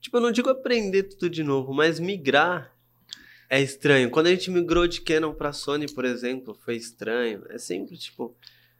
[0.00, 2.75] Tipo, eu não digo aprender tudo de novo, mas migrar
[3.50, 4.10] é estranho.
[4.10, 7.44] Quando a gente migrou de Canon pra Sony, por exemplo, foi estranho.
[7.50, 8.34] É sempre, tipo.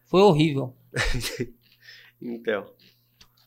[0.07, 0.75] Foi horrível.
[2.21, 2.67] Então.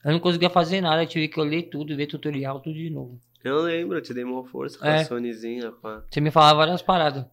[0.06, 3.20] Eu não conseguia fazer nada, eu tive que ler tudo, ver tutorial, tudo de novo.
[3.44, 5.02] Eu lembro, eu te dei uma força com É.
[5.02, 6.04] a Sonyzinha, pá.
[6.10, 7.26] Você me falava várias paradas.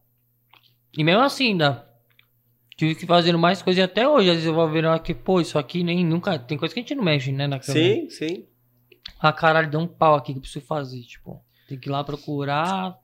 [0.96, 1.86] E mesmo assim, ainda.
[2.76, 4.28] Tive que fazendo mais coisas e até hoje.
[4.28, 6.38] Às vezes eu vou vendo aqui, pô, isso aqui nem nunca.
[6.38, 7.46] Tem coisa que a gente não mexe, né?
[7.46, 7.84] Na câmera.
[7.94, 8.46] Sim, sim.
[9.20, 11.00] Ah, caralho, deu um pau aqui que eu preciso fazer.
[11.02, 12.96] Tipo, tem que ir lá procurar,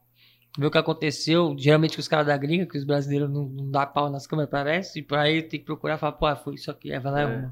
[0.59, 1.55] ver o que aconteceu.
[1.59, 4.51] Geralmente com os caras da gringa, que os brasileiros não, não dá pau nas câmeras,
[4.51, 4.99] parece.
[5.01, 6.93] E pra aí tem que procurar e falar, pô, foi isso aqui.
[6.93, 7.51] Aí vai lá e É.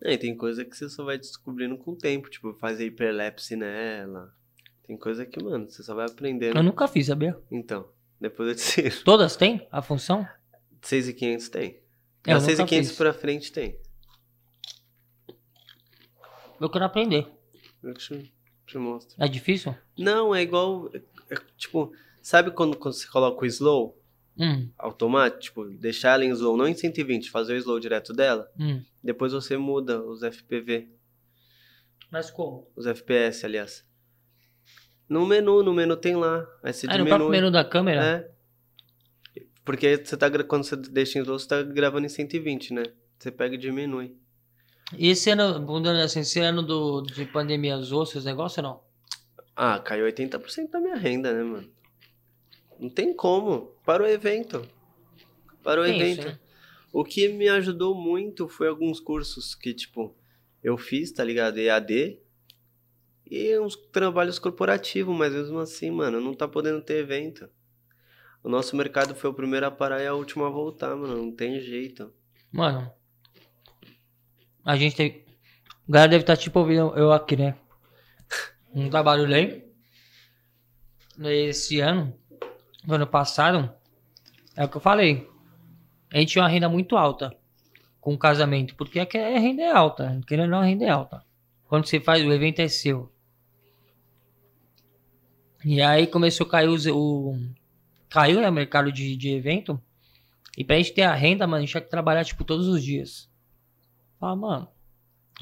[0.00, 3.56] É, e tem coisa que você só vai descobrindo com o tempo, tipo, fazer hiperlapse
[3.56, 4.32] nela.
[4.86, 6.56] Tem coisa que, mano, você só vai aprendendo.
[6.56, 7.36] Eu nunca fiz, sabia?
[7.50, 7.88] Então,
[8.20, 8.90] depois eu te ensino.
[9.04, 10.24] Todas têm a função?
[10.82, 11.64] 6,500 tem.
[11.64, 12.96] É, eu Da nunca 6,500 fiz.
[12.96, 13.76] pra frente tem.
[16.60, 17.26] Eu quero aprender.
[17.82, 18.32] Eu te,
[18.66, 19.14] te mostro.
[19.22, 19.74] É difícil?
[19.96, 20.90] Não, é igual.
[21.30, 23.96] É- tipo, sabe quando, quando você coloca o slow?
[24.40, 28.48] Hum, automático, tipo, deixar ela em slow, não em 120, fazer o slow direto dela,
[28.58, 28.80] hum.
[29.02, 30.88] depois você muda os FPV,
[32.10, 32.70] Mas como?
[32.76, 33.84] os FPS, aliás.
[35.08, 37.08] No menu, no menu tem lá, aí você Ah, no diminui.
[37.18, 38.04] próprio menu da câmera?
[39.36, 39.42] É.
[39.64, 42.84] Porque você tá, quando você deixa em slow, você tá gravando em 120, né?
[43.18, 44.16] Você pega e diminui.
[44.96, 48.87] E esse ano, mudando assim, esse ano do, de pandemia, zoou seus negócios ou não?
[49.60, 51.68] Ah, caiu 80% da minha renda, né, mano?
[52.78, 53.72] Não tem como.
[53.84, 54.64] Para o evento.
[55.64, 56.20] Para o evento.
[56.20, 56.38] isso, né?
[56.92, 60.16] O que me ajudou muito foi alguns cursos que, tipo,
[60.62, 61.58] eu fiz, tá ligado?
[61.58, 62.20] EAD.
[63.28, 67.50] E uns trabalhos corporativos, mas mesmo assim, mano, não tá podendo ter evento.
[68.44, 71.16] O nosso mercado foi o primeiro a parar e a último a voltar, mano.
[71.16, 72.12] Não tem jeito.
[72.52, 72.88] Mano,
[74.64, 75.24] a gente tem.
[75.88, 77.58] O galera deve estar tipo ouvindo eu aqui, né?
[78.90, 79.66] Tá barulho aí?
[81.20, 82.14] Esse ano,
[82.86, 83.72] no ano passado,
[84.56, 85.28] é o que eu falei.
[86.12, 87.36] A gente tinha uma renda muito alta
[88.00, 90.88] com o casamento, porque aqui a renda é alta, querendo ou não, a renda é
[90.90, 91.24] alta.
[91.64, 93.12] Quando você faz, o evento é seu.
[95.64, 97.36] E aí começou a cair os- o.
[98.08, 99.80] Caiu né, o mercado de, de evento.
[100.56, 102.82] E pra gente ter a renda, mano, a gente tinha que trabalhar, tipo, todos os
[102.82, 103.28] dias.
[104.18, 104.77] Fala, mano, é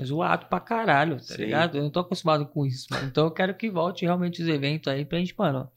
[0.05, 1.44] zoado pra caralho, tá Sim.
[1.44, 1.78] ligado?
[1.78, 3.07] Eu não tô acostumado com isso, mano.
[3.07, 5.70] Então eu quero que volte realmente os eventos aí pra gente, mano.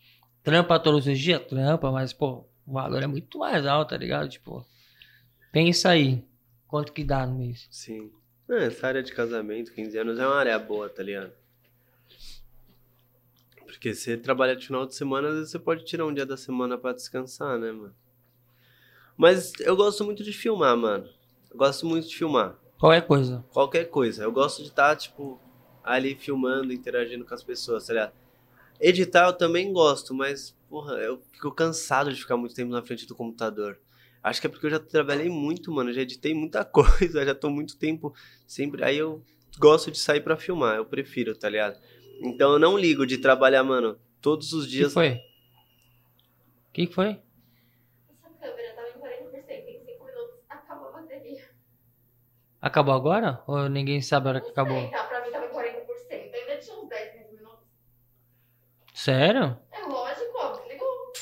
[0.43, 1.41] Trampa todos os dias?
[1.45, 4.29] Trampa, mas, pô, o valor é muito mais alto, tá ligado?
[4.29, 4.65] Tipo,
[5.51, 6.23] pensa aí.
[6.67, 7.67] Quanto que dá no mês?
[7.71, 8.11] Sim.
[8.49, 11.31] É, essa área de casamento, 15 anos, é uma área boa, tá ligado?
[13.65, 16.35] Porque você trabalha de final de semana, às vezes você pode tirar um dia da
[16.35, 17.95] semana pra descansar, né, mano?
[19.15, 21.07] Mas eu gosto muito de filmar, mano.
[21.51, 22.55] Eu gosto muito de filmar.
[22.79, 23.45] Qualquer coisa.
[23.51, 24.23] Qualquer coisa.
[24.23, 25.39] Eu gosto de estar, tipo,
[25.83, 28.13] ali filmando, interagindo com as pessoas, tá ligado?
[28.79, 33.05] Editar eu também gosto, mas, porra, eu fico cansado de ficar muito tempo na frente
[33.05, 33.77] do computador.
[34.23, 35.91] Acho que é porque eu já trabalhei muito, mano.
[35.91, 38.13] Já editei muita coisa, já tô muito tempo
[38.47, 38.83] sempre.
[38.83, 39.21] Aí eu
[39.59, 41.77] gosto de sair pra filmar, eu prefiro, tá ligado?
[42.21, 44.93] Então eu não ligo de trabalhar, mano, todos os O que dias.
[44.93, 45.11] foi?
[46.69, 47.09] O que foi?
[48.09, 51.43] Essa câmera tava em 40%, em 5 minutos acabou a bateria.
[52.61, 53.41] Acabou agora?
[53.47, 54.79] Ou ninguém sabe a hora que acabou?
[54.79, 55.03] sei, tá?
[55.03, 55.55] Pra mim tava em 40%.
[56.11, 57.59] Ainda tinha uns 10, 15 minutos.
[58.93, 59.57] Sério?
[59.71, 61.13] É lógico, ó, desligou.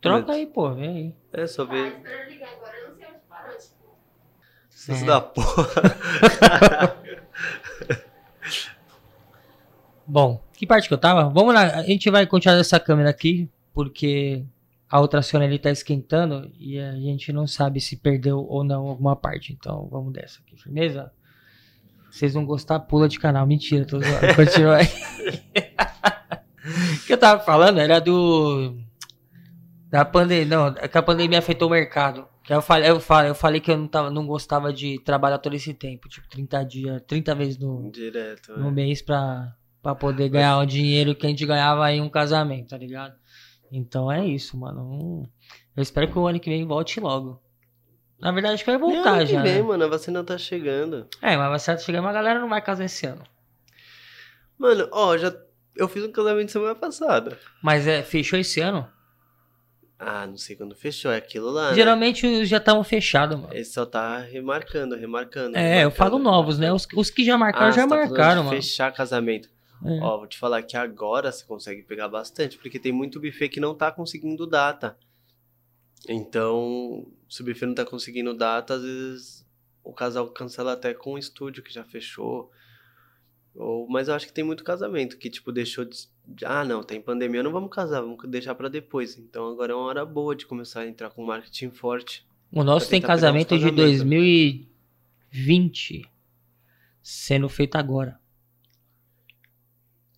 [0.00, 1.14] Troca aí, pô, vem aí.
[1.32, 1.88] É, só Ah, ver.
[1.96, 3.56] espera ligar agora, eu não sei onde parou.
[3.58, 3.96] Tipo,
[4.70, 5.04] Isso É.
[5.04, 5.66] da porra.
[10.06, 11.28] Bom, que parte que eu tava?
[11.28, 14.44] Vamos lá, a gente vai continuar essa câmera aqui, porque
[14.90, 18.88] a outra Sony ali tá esquentando e a gente não sabe se perdeu ou não
[18.88, 19.52] alguma parte.
[19.52, 21.12] Então vamos dessa aqui, firmeza?
[22.10, 23.46] Vocês não gostar, pula de canal.
[23.46, 24.34] Mentira, tô zoando.
[24.34, 24.88] Continua aí.
[26.96, 28.76] O que eu tava falando era do.
[29.88, 30.44] Da pandemia.
[30.44, 32.26] Não, é que a pandemia afetou o mercado.
[32.42, 35.38] Que eu falei, eu falei, eu falei que eu não, tava, não gostava de trabalhar
[35.38, 38.70] todo esse tempo, tipo 30 dias, 30 vezes no, Direto, no né?
[38.70, 42.78] mês pra, pra poder ganhar o dinheiro que a gente ganhava em um casamento, tá
[42.78, 43.19] ligado?
[43.70, 44.80] Então é isso, mano.
[44.82, 45.26] Hum,
[45.76, 47.40] Eu espero que o ano que vem volte logo.
[48.20, 49.42] Na verdade, acho que vai Nem voltar ano que já.
[49.42, 49.62] vem, né?
[49.62, 51.06] mano, a vacina tá chegando.
[51.22, 53.22] É, mas vai certo chegar, mas a galera não vai casar esse ano.
[54.58, 55.32] Mano, ó, já.
[55.76, 57.38] Eu fiz um casamento semana passada.
[57.62, 58.86] Mas é, fechou esse ano?
[59.98, 61.70] Ah, não sei quando fechou, é aquilo lá.
[61.70, 61.74] né?
[61.74, 63.54] Geralmente os já estavam fechados, mano.
[63.54, 65.56] Esse só tá remarcando, remarcando.
[65.56, 66.72] É, eu remarcando, falo novos, né?
[66.72, 68.56] Os, os que já marcaram, Ah, já tá marcaram, mano.
[68.56, 69.48] Fechar casamento.
[69.84, 69.98] É.
[70.00, 73.60] Ó, vou te falar que agora você consegue pegar bastante, porque tem muito buffet que
[73.60, 74.96] não tá conseguindo data.
[76.08, 79.46] Então, se o buffet não tá conseguindo data, às vezes
[79.82, 82.50] o casal cancela até com o estúdio que já fechou.
[83.54, 86.08] Ou, mas eu acho que tem muito casamento que, tipo, deixou de.
[86.44, 89.18] Ah, não, tem pandemia, não vamos casar, vamos deixar pra depois.
[89.18, 92.24] Então agora é uma hora boa de começar a entrar com marketing forte.
[92.52, 94.04] O nosso tem casamento de casamentos.
[94.04, 96.08] 2020
[97.02, 98.19] sendo feito agora.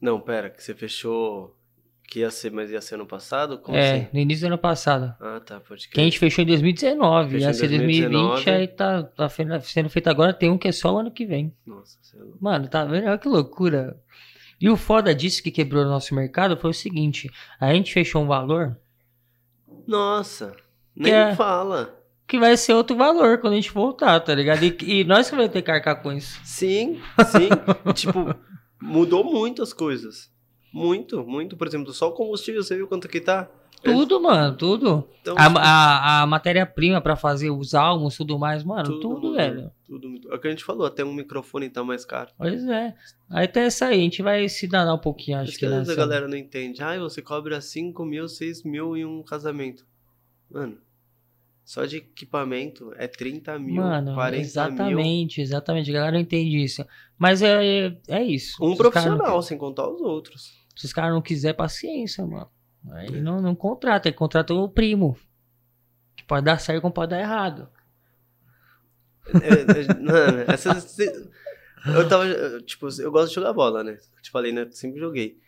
[0.03, 1.57] Não, pera, que você fechou.
[2.09, 3.57] Que ia ser, mas ia ser ano passado?
[3.59, 4.09] Como é, assim?
[4.13, 5.15] no início do ano passado.
[5.19, 8.51] Ah, tá, pode Que a gente fechou em 2019, Fechou ia em ser 2020, 2019.
[8.51, 9.31] aí tá, tá
[9.61, 11.55] sendo feito agora, tem um que é só o ano que vem.
[11.65, 12.37] Nossa, você é louco.
[12.39, 13.07] Mano, tá vendo?
[13.07, 13.97] Olha que loucura.
[14.61, 18.23] E o foda disso que quebrou o nosso mercado foi o seguinte: a gente fechou
[18.23, 18.77] um valor
[19.87, 20.55] Nossa,
[20.95, 21.99] nem é- fala.
[22.29, 24.63] que vai ser outro valor quando a gente voltar, tá ligado?
[24.65, 26.39] E, e nós que vamos ter que arcar com isso.
[26.45, 27.49] Sim, sim.
[27.95, 28.35] Tipo,
[28.83, 30.31] mudou muito as coisas.
[30.73, 31.57] Muito, muito.
[31.57, 33.49] Por exemplo, só o combustível, você viu quanto que tá?
[33.83, 35.09] Tudo, mano, tudo.
[35.21, 39.73] Então, A, a, a matéria-prima pra fazer os álbuns, tudo mais, mano, tudo, mudou, velho.
[39.85, 40.21] Tudo.
[40.31, 42.31] É o que a gente falou, até um microfone tá mais caro.
[42.39, 42.95] Pois é.
[43.29, 45.73] Aí tem essa aí, a gente vai se danar um pouquinho, acho Acho que às
[45.73, 46.81] vezes a galera não entende.
[46.81, 49.85] Ah, você cobra 5 mil, 6 mil em um casamento.
[50.49, 50.79] Mano,
[51.73, 54.41] só de equipamento é 30 mil, Mano, 40 mil.
[54.45, 55.91] exatamente, exatamente.
[55.91, 56.85] A galera não entende isso.
[57.17, 58.63] Mas é, é, é isso.
[58.63, 60.53] Um Se caras não profissional, sem contar os outros.
[60.77, 62.51] Se os caras não quiserem, paciência, mano.
[62.91, 65.17] Aí não, não contrata, ele contrata o primo.
[66.15, 67.71] Que pode dar certo como pode dar errado.
[69.29, 72.27] É, é, mano, essas- eu tava,
[72.67, 73.99] tipo, eu gosto de jogar bola, né?
[74.21, 74.69] Te falei, né?
[74.73, 75.39] Sempre joguei.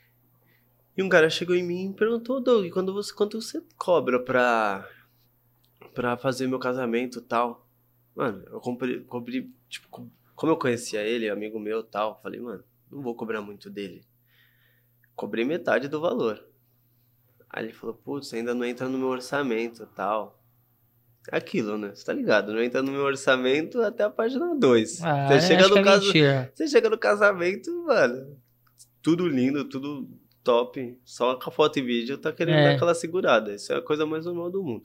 [0.96, 4.88] E um cara chegou em mim e perguntou, Doug, quando você, quanto você cobra pra,
[5.94, 7.66] pra fazer meu casamento e tal?
[8.14, 12.40] Mano, eu comprei, cobri, tipo, co- como eu conhecia ele, amigo meu e tal, falei,
[12.40, 14.04] mano, não vou cobrar muito dele.
[15.14, 16.44] Cobrei metade do valor.
[17.48, 20.40] Aí ele falou, putz, ainda não entra no meu orçamento e tal.
[21.32, 21.94] É aquilo, né?
[21.94, 22.52] Você tá ligado?
[22.52, 25.00] Não entra no meu orçamento até a página 2.
[25.02, 26.12] Ah, você, chega no é caso,
[26.54, 28.36] você chega no casamento, mano,
[29.00, 30.08] tudo lindo, tudo
[30.42, 30.98] top.
[31.04, 32.64] Só com a foto e vídeo tá querendo É.
[32.64, 33.54] dar aquela segurada.
[33.54, 34.84] Isso é a coisa mais normal do mundo.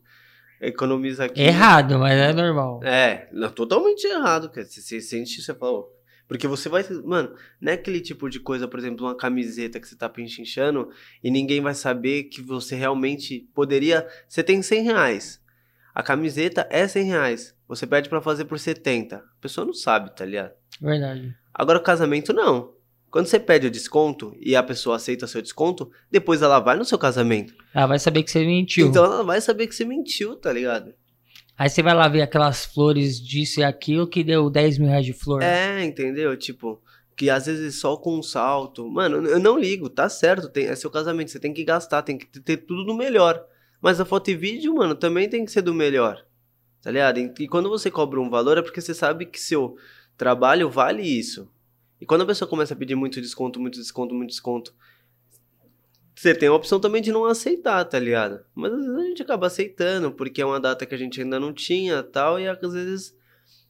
[0.62, 1.42] Economiza aqui.
[1.42, 2.84] Errado, mas é normal.
[2.84, 4.66] É, não, totalmente errado, cara.
[4.66, 5.84] Você, você sente, você fala,
[6.30, 9.88] porque você vai, mano, não é aquele tipo de coisa, por exemplo, uma camiseta que
[9.88, 10.90] você tá pinchinchando
[11.24, 15.42] e ninguém vai saber que você realmente poderia, você tem 100 reais,
[15.96, 20.16] a camiseta é 100 reais, você pede pra fazer por 70, a pessoa não sabe,
[20.16, 20.52] tá ligado?
[20.80, 21.36] Verdade.
[21.52, 22.76] Agora o casamento não.
[23.12, 26.86] Quando você pede o desconto e a pessoa aceita seu desconto, depois ela vai no
[26.86, 27.54] seu casamento.
[27.74, 28.88] Ela vai saber que você mentiu.
[28.88, 30.94] Então ela vai saber que você mentiu, tá ligado?
[31.58, 35.06] Aí você vai lá ver aquelas flores disso e aquilo que deu 10 mil reais
[35.06, 35.42] de flor.
[35.42, 36.38] É, entendeu?
[36.38, 36.82] Tipo,
[37.18, 38.90] que às vezes só com um salto.
[38.90, 42.18] Mano, eu não ligo, tá certo, tem, é seu casamento, você tem que gastar, tem
[42.18, 43.44] que ter tudo do melhor.
[43.82, 46.24] Mas a foto e vídeo, mano, também tem que ser do melhor.
[46.82, 47.18] Tá ligado?
[47.20, 49.76] E, e quando você cobra um valor é porque você sabe que seu
[50.16, 51.52] trabalho vale isso.
[52.02, 54.74] E quando a pessoa começa a pedir muito desconto, muito desconto, muito desconto,
[56.16, 58.44] você tem a opção também de não aceitar, tá ligado?
[58.54, 61.40] Mas às vezes a gente acaba aceitando, porque é uma data que a gente ainda
[61.40, 63.18] não tinha tal, e às vezes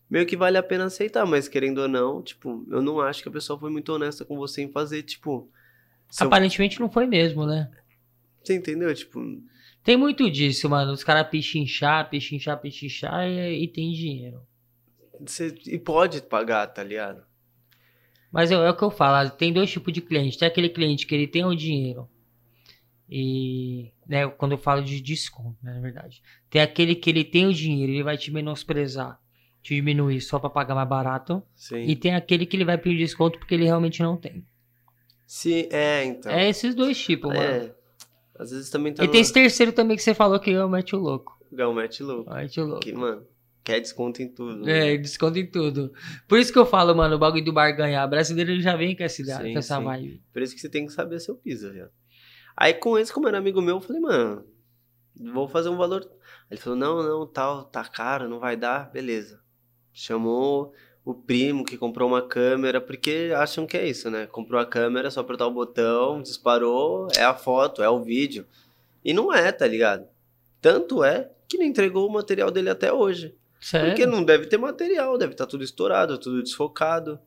[0.09, 3.29] meio que vale a pena aceitar, mas querendo ou não, tipo, eu não acho que
[3.29, 5.49] a pessoa foi muito honesta com você em fazer, tipo.
[6.09, 7.69] se eu- Aparentemente não foi mesmo, né?
[8.43, 8.93] Você entendeu?
[8.95, 9.19] Tipo,
[9.83, 10.91] Tem muito disso, mano.
[10.91, 14.41] Os caras pichinchar, pichinchar, pichinchar e, e tem dinheiro.
[15.19, 17.23] você, e pode pagar, tá ligado?
[18.31, 20.37] Mas é, é o que eu falo, tem dois tipos de cliente.
[20.37, 22.07] Tem aquele cliente que ele tem o dinheiro.
[23.09, 26.21] E, né, quando eu falo de desconto, né, na verdade.
[26.49, 29.19] Tem aquele que ele tem o dinheiro, ele vai te menosprezar,
[29.63, 31.41] te diminuir só pra pagar mais barato.
[31.55, 31.81] Sim.
[31.81, 34.45] E tem aquele que ele vai pedir desconto porque ele realmente não tem.
[35.25, 36.31] Se, é, então.
[36.31, 37.41] É esses dois tipos, mano.
[37.41, 37.75] É.
[38.37, 40.99] Às vezes também tá E tem esse terceiro também que você falou que mete o
[40.99, 41.37] louco.
[41.51, 42.31] Gal mete louco.
[42.33, 42.81] Mete o louco.
[42.81, 43.25] Que, mano,
[43.63, 44.65] quer desconto em tudo.
[44.65, 44.93] né?
[44.93, 45.93] É, desconto em tudo.
[46.27, 48.09] Por isso que eu falo, mano, o bagulho do barganhar.
[48.09, 49.83] Brasileiro ele já vem com essa, Sim, com essa sim.
[49.83, 50.23] vibe.
[50.33, 51.91] Por isso que você tem que saber seu piso, viado.
[52.55, 54.43] Aí com esse, como era amigo meu, eu falei, mano,
[55.33, 56.09] vou fazer um valor.
[56.49, 59.39] Ele falou, não, não, tal, tá caro, não vai dar, beleza.
[59.93, 60.73] Chamou
[61.05, 64.27] o primo que comprou uma câmera, porque acham que é isso, né?
[64.27, 68.45] Comprou a câmera, só apertar o botão, disparou, é a foto, é o vídeo.
[69.03, 70.07] E não é, tá ligado?
[70.61, 73.35] Tanto é que não entregou o material dele até hoje.
[73.59, 73.89] Sério?
[73.89, 77.19] Porque não deve ter material, deve estar tudo estourado, tudo desfocado.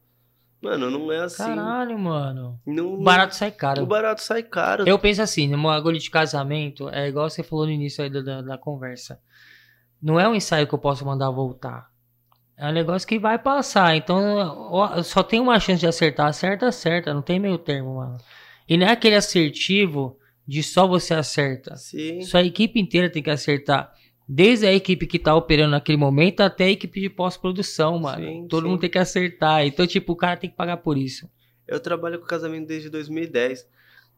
[0.61, 1.43] Mano, não é assim.
[1.43, 2.61] Caralho, mano.
[2.65, 3.85] Não, O barato sai o caro.
[3.85, 4.87] barato sai caro.
[4.87, 8.21] Eu penso assim, no bagulho de casamento, é igual você falou no início aí da,
[8.23, 9.21] da, da conversa.
[10.01, 11.91] Não é um ensaio que eu posso mandar voltar.
[12.57, 13.97] É um negócio que vai passar.
[13.97, 16.29] Então, só tem uma chance de acertar.
[16.29, 17.13] Acerta, acerta.
[17.13, 18.19] Não tem meio termo, mano.
[18.69, 20.17] E não é aquele assertivo
[20.47, 21.77] de só você acerta.
[21.77, 22.21] Sim.
[22.23, 23.93] Só a equipe inteira tem que acertar.
[24.35, 28.25] Desde a equipe que tá operando naquele momento até a equipe de pós-produção, mano.
[28.25, 28.71] Sim, Todo sim.
[28.71, 29.67] mundo tem que acertar.
[29.67, 31.29] Então, tipo, o cara tem que pagar por isso.
[31.69, 33.69] Eu trabalho com casamento desde 2010.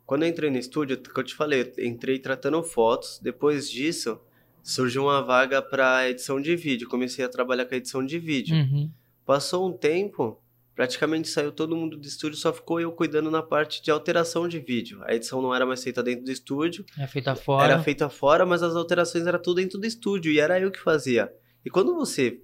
[0.07, 3.19] Quando eu entrei no estúdio, que eu te falei, eu entrei tratando fotos.
[3.21, 4.21] Depois disso,
[4.63, 6.89] surgiu uma vaga para edição de vídeo.
[6.89, 8.55] Comecei a trabalhar com a edição de vídeo.
[8.55, 8.89] Uhum.
[9.27, 10.41] Passou um tempo,
[10.75, 14.59] praticamente saiu todo mundo do estúdio, só ficou eu cuidando na parte de alteração de
[14.59, 15.01] vídeo.
[15.05, 17.65] A edição não era mais feita dentro do estúdio, É feita fora.
[17.73, 20.81] era feita fora, mas as alterações era tudo dentro do estúdio e era eu que
[20.81, 21.33] fazia.
[21.65, 22.41] E quando você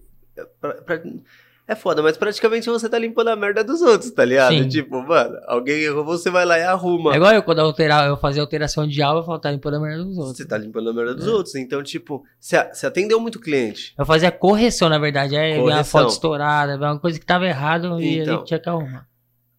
[0.61, 1.02] pra- pra-
[1.73, 4.53] é foda, mas praticamente você tá limpando a merda dos outros, tá ligado?
[4.55, 4.69] Sim.
[4.69, 7.13] Tipo, mano, alguém errou, você vai lá e arruma.
[7.13, 9.75] É igual eu, quando eu, alterar, eu fazia alteração de aula, eu falava, tá limpando
[9.77, 10.37] a merda dos outros.
[10.37, 11.31] Você tá limpando a merda dos É.
[11.31, 11.55] outros.
[11.55, 13.95] Então, tipo, você atendeu muito cliente.
[13.99, 15.37] Eu fazia correção, na verdade.
[15.37, 15.85] Aí Correção.
[15.85, 18.45] foto estourada, uma coisa que tava errado e Então.
[18.45, 19.07] tinha que arrumar.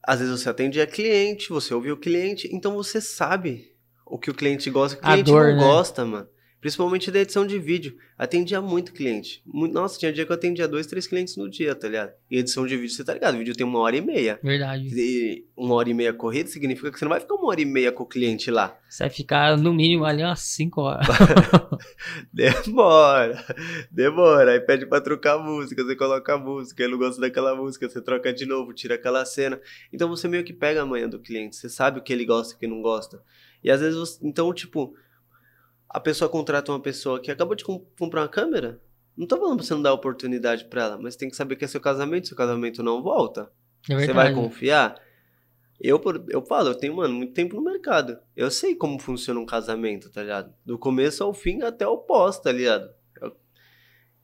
[0.04, 3.72] Às vezes você atendia cliente, você ouviu o cliente, então você sabe
[4.06, 5.64] o que o cliente gosta e o A cliente dor, não né?
[5.64, 6.28] gosta, mano.
[6.62, 7.98] Principalmente da edição de vídeo.
[8.18, 9.42] Atendia muito cliente.
[9.52, 12.12] Nossa, tinha dia que eu atendia dois, três clientes no dia, tá ligado?
[12.30, 13.34] E edição de vídeo, você tá ligado?
[13.34, 14.40] O vídeo tem uma hora e meia.
[14.44, 14.88] Verdade.
[14.94, 17.66] E uma hora e meia corrida significa que você não vai ficar uma hora e
[17.66, 18.78] meia com o cliente lá.
[18.88, 21.08] Você vai ficar no mínimo ali umas 5 horas.
[22.34, 23.44] Demora,
[23.92, 24.52] demora.
[24.52, 27.90] Aí pede pra trocar a música, você coloca a música, ele não gosta daquela música,
[27.90, 29.60] você troca de novo, tira aquela cena.
[29.92, 32.54] Então você meio que pega a manha do cliente, você sabe o que ele gosta
[32.54, 33.22] e o que não gosta.
[33.64, 34.94] E às vezes, você- então, tipo,
[35.94, 38.80] a pessoa contrata uma pessoa que acabou de com- comprar uma câmera.
[39.18, 41.66] Não tô falando pra você não dar oportunidade pra ela, mas tem que saber que
[41.66, 43.52] é seu casamento, seu casamento não volta.
[43.90, 44.96] É Você vai confiar?
[45.80, 46.00] Eu,
[46.30, 48.18] eu falo, eu tenho, mano, muito tempo no mercado.
[48.36, 50.54] Eu sei como funciona um casamento, tá ligado?
[50.66, 52.90] Do começo ao fim até o pós, tá ligado?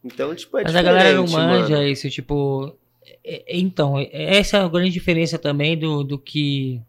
[0.03, 1.83] Então, tipo, é Mas a galera não manja mano.
[1.87, 2.77] isso, tipo.
[3.23, 6.81] é- é- Então, essa é a grande diferença também do, do que.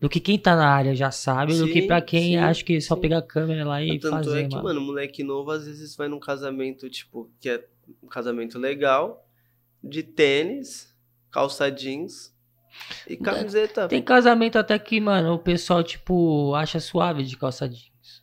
[0.00, 2.64] Do que quem tá na área já sabe, do que Sim, pra quem sim, acha
[2.64, 3.00] que só sim.
[3.00, 4.64] pegar a câmera lá e Tanto fazer, é que, mano.
[4.64, 7.66] mano, moleque novo às vezes vai num casamento, tipo, que é
[8.02, 9.26] um casamento legal,
[9.82, 10.94] de tênis,
[11.30, 12.32] calça jeans
[13.08, 13.88] e camiseta.
[13.88, 18.22] Tem casamento até que, mano, o pessoal, tipo, acha suave de calça jeans.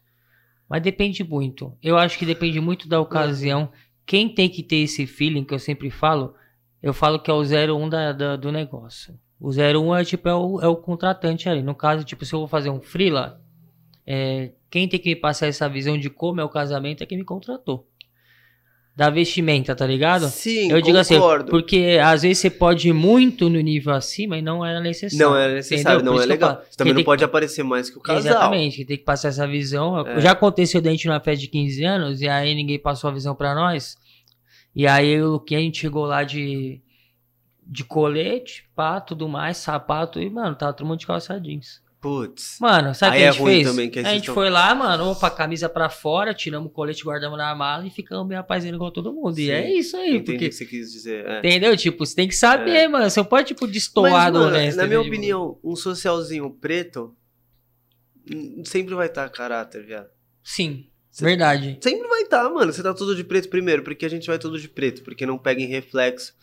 [0.69, 1.77] Mas depende muito.
[1.81, 3.71] Eu acho que depende muito da ocasião.
[4.05, 6.35] Quem tem que ter esse feeling que eu sempre falo,
[6.81, 9.19] eu falo que é o 01 da, da- do negócio.
[9.39, 11.61] O 01 é tipo é o, é o contratante ali.
[11.61, 13.41] No caso, tipo, se eu vou fazer um freela,
[14.07, 17.17] é, quem tem que me passar essa visão de como é o casamento é quem
[17.17, 17.87] me contratou.
[18.95, 20.29] Da vestimenta, tá ligado?
[20.29, 21.51] Sim, eu digo assim, concordo.
[21.51, 25.25] porque às vezes você pode ir muito no nível acima e não era necessário.
[25.25, 26.13] Não é necessário, entendeu?
[26.13, 26.61] Não é que legal.
[26.69, 28.19] Você também não pode aparecer mais que o casal.
[28.19, 29.99] Exatamente, que tem que passar essa visão.
[30.07, 30.21] É.
[30.21, 33.53] Já aconteceu dentro na festa de 15 anos, e aí ninguém passou a visão pra
[33.53, 33.97] nós.
[34.73, 36.81] E aí o que a gente chegou lá de,
[37.65, 41.83] de colete, pá, tudo mais, sapato, e, mano, tava todo mundo de calça jeans.
[41.99, 42.57] Putz.
[42.61, 43.67] Mano, sabe o que a é gente ruim fez?
[43.67, 47.03] também, que a gente tão- foi lá, mano, opa, camisa pra fora, tiramos o colete,
[47.03, 49.39] guardamos na mala e ficamos bem rapazinho igual todo mundo.
[49.39, 50.49] E Sim, é isso aí, Entendi o porque.
[50.49, 51.25] que você quis dizer.
[51.25, 51.39] é.
[51.39, 51.75] Entendeu?
[51.75, 53.09] Tipo, você tem que saber, mano.
[53.09, 54.77] Você não pode, tipo, destoar do honesto.
[54.77, 55.03] na minha né?
[55.03, 57.15] Tipo, opinião, um socialzinho preto
[58.65, 60.07] sempre vai estar caráter, viado.
[60.43, 61.77] Sim, Você- verdade.
[61.81, 62.71] Sempre vai estar, mano.
[62.71, 65.37] Você tá tudo de preto primeiro, porque a gente vai tudo de preto, porque não
[65.37, 66.33] pega em reflexo.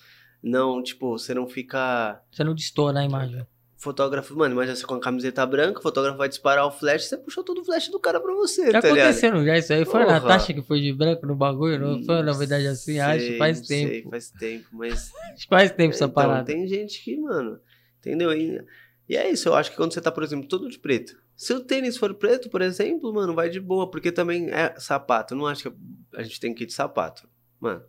[0.42, 3.46] Não, tipo, você não fica Você não destoa na imagem.
[3.76, 7.16] fotógrafo, mano, imagina você com a camiseta branca, o fotógrafo vai disparar o flash, você
[7.16, 9.06] puxou todo o flash do cara pra você, Já tá ligado?
[9.08, 9.84] aconteceu, já isso aí.
[9.84, 10.06] Foi a.
[10.06, 13.58] Natasha que foi de branco no bagulho, não foi uma novidade assim, acho, Sei, faz
[13.58, 14.10] não sei, tempo.
[14.10, 16.44] faz tempo, mas Acho que faz tempo essa então, parada.
[16.44, 17.60] tem gente que, mano,
[18.00, 18.32] entendeu?
[18.32, 18.60] E,
[19.08, 21.52] e é isso, eu acho que quando você tá, por exemplo, todo de preto, se
[21.52, 25.38] o tênis for preto, por exemplo, mano, vai de boa, porque também é sapato, eu
[25.38, 25.76] não acho que
[26.16, 27.28] a gente tem que ir de sapato.
[27.60, 27.82] Mano,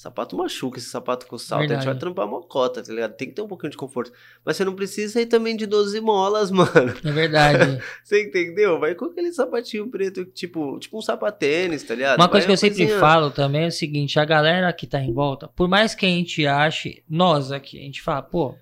[0.00, 3.14] sapato machuca, esse sapato com salto, a gente vai trampar mocota, tá ligado?
[3.16, 4.10] Tem que ter um pouquinho de conforto.
[4.44, 6.94] Mas você não precisa ir também de 12 molas, mano.
[7.04, 7.82] É verdade.
[8.02, 8.80] Você entendeu?
[8.80, 12.18] Vai com aquele sapatinho preto, tipo, tipo um sapatênis, tá ligado?
[12.18, 14.86] Uma coisa que Vai eu sempre coisinha- falo também é o seguinte: a galera que
[14.86, 18.56] tá em volta, por mais que a gente ache, nós aqui, a gente fala, pô,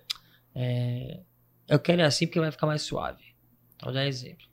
[0.54, 1.20] é,
[1.68, 3.22] eu quero ir assim porque vai ficar mais suave.
[3.82, 4.44] Vou dar exemplo.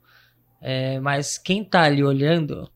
[0.62, 2.70] É, mas quem tá ali olhando,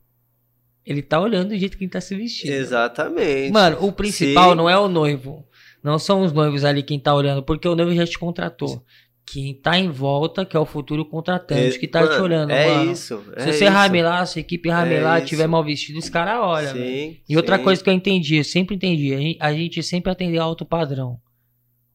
[0.93, 2.53] ele tá olhando do jeito que ele tá se vestindo.
[2.53, 3.53] Exatamente.
[3.53, 4.57] Mano, o principal Sim.
[4.57, 5.47] não é o noivo.
[5.83, 8.85] Não são os noivos ali quem tá olhando, porque o noivo já te contratou.
[9.25, 12.67] Quem tá em volta, que é o futuro contratante, que tá te Mano, olhando, é
[12.75, 12.91] mano.
[12.93, 13.73] Isso, Se é você isso.
[13.73, 15.29] ramelar, se a equipe ramelar, isso.
[15.29, 16.85] tiver mal vestido, os caras olham, velho.
[16.85, 20.11] Sim, E outra coisa que eu entendi, eu sempre entendi, a gente, a gente sempre
[20.11, 21.21] atendeu alto padrão.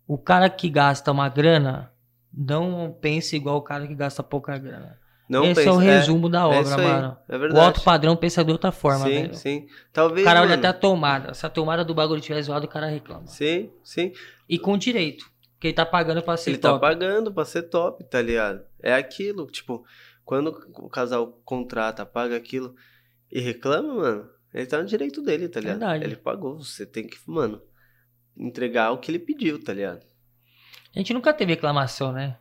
[0.08, 1.92] O cara que gasta uma grana,
[2.34, 4.98] não pensa igual o cara que gasta pouca grana.
[5.28, 7.18] Não Esse pensa, é o resumo da é obra, isso aí, mano.
[7.28, 7.66] É O verdade.
[7.66, 9.34] alto padrão pensa de outra forma, sim, velho.
[9.36, 9.68] sim.
[9.92, 11.34] Talvez, O cara olha mano, até a tomada.
[11.34, 13.26] Se a tomada do bagulho estiver zoada, o cara reclama.
[13.26, 14.12] Sim, sim.
[14.48, 15.26] E com direito.
[15.54, 16.82] Porque ele tá pagando pra ser Ele tá top.
[16.82, 18.62] pagando pra ser top, tá ligado?
[18.84, 19.84] É aquilo, tipo,
[20.24, 22.76] quando o casal contrata, paga aquilo
[23.32, 25.80] e reclama, mano, ele tá no direito dele, tá ligado?
[25.80, 26.04] Verdade.
[26.04, 27.60] Ele pagou, você tem que, mano,
[28.38, 30.02] entregar o que ele pediu, tá ligado?
[30.94, 32.38] A gente nunca teve reclamação, né?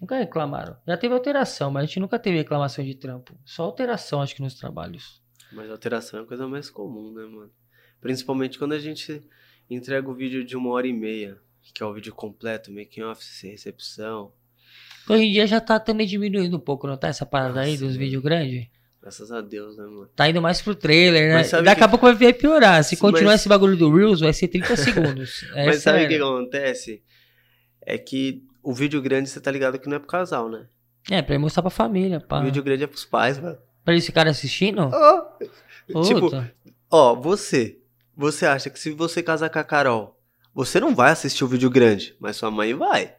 [0.00, 0.76] Nunca reclamaram.
[0.86, 3.36] Já teve alteração, mas a gente nunca teve reclamação de trampo.
[3.44, 5.20] Só alteração, acho que nos trabalhos.
[5.52, 7.50] Mas alteração é a coisa mais comum, né, mano?
[8.00, 9.20] Principalmente quando a gente
[9.68, 11.38] entrega o vídeo de uma hora e meia,
[11.74, 14.32] que é o vídeo completo, making off, sem recepção.
[15.08, 17.08] Hoje em dia já tá também diminuindo um pouco, não tá?
[17.08, 17.98] Essa parada aí Nossa, dos mano.
[18.04, 18.68] vídeos grandes.
[19.00, 20.06] Graças a Deus, né, mano?
[20.14, 21.42] Tá indo mais pro trailer, né?
[21.62, 22.84] Daqui que- a pouco vai piorar.
[22.84, 25.44] Se Mas- continuar esse bagulho do Reels, vai ser 30 segundos.
[25.56, 27.02] É Mas sabe o que, acontece?
[27.80, 30.66] É que o vídeo grande, você tá ligado que não é pro casal, né?
[31.10, 32.40] É, pra mostrar pra família, pá.
[32.40, 33.58] O vídeo grande é pros pais, mano.
[33.84, 34.80] Pra eles ficarem assistindo?
[34.82, 36.30] Ó, tipo,
[36.90, 37.78] ó, você.
[38.14, 40.20] Você acha que se você casar com a Carol,
[40.52, 43.14] você não vai assistir o vídeo grande, mas sua mãe vai.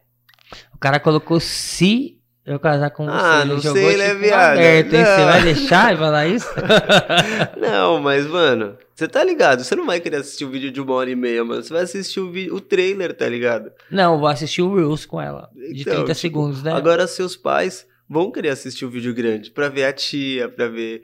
[0.74, 3.12] O cara colocou se Eu casar com você.
[3.14, 4.52] Ah, ele não jogou sei, né, tipo um viado?
[4.58, 5.04] aberto, hein?
[5.04, 6.48] Você vai deixar e falar isso?
[7.56, 9.62] Não, mas, mano, você tá ligado?
[9.62, 11.62] Você não vai querer assistir o vídeo de uma hora e meia, mano.
[11.62, 13.70] Você vai assistir o, vi- o trailer, tá ligado?
[13.90, 15.48] Não, vou assistir o Reels com ela.
[15.54, 16.72] De Então, 30 tipo, segundos, né?
[16.72, 21.02] Agora, seus pais vão querer assistir o vídeo grande pra ver a tia, pra ver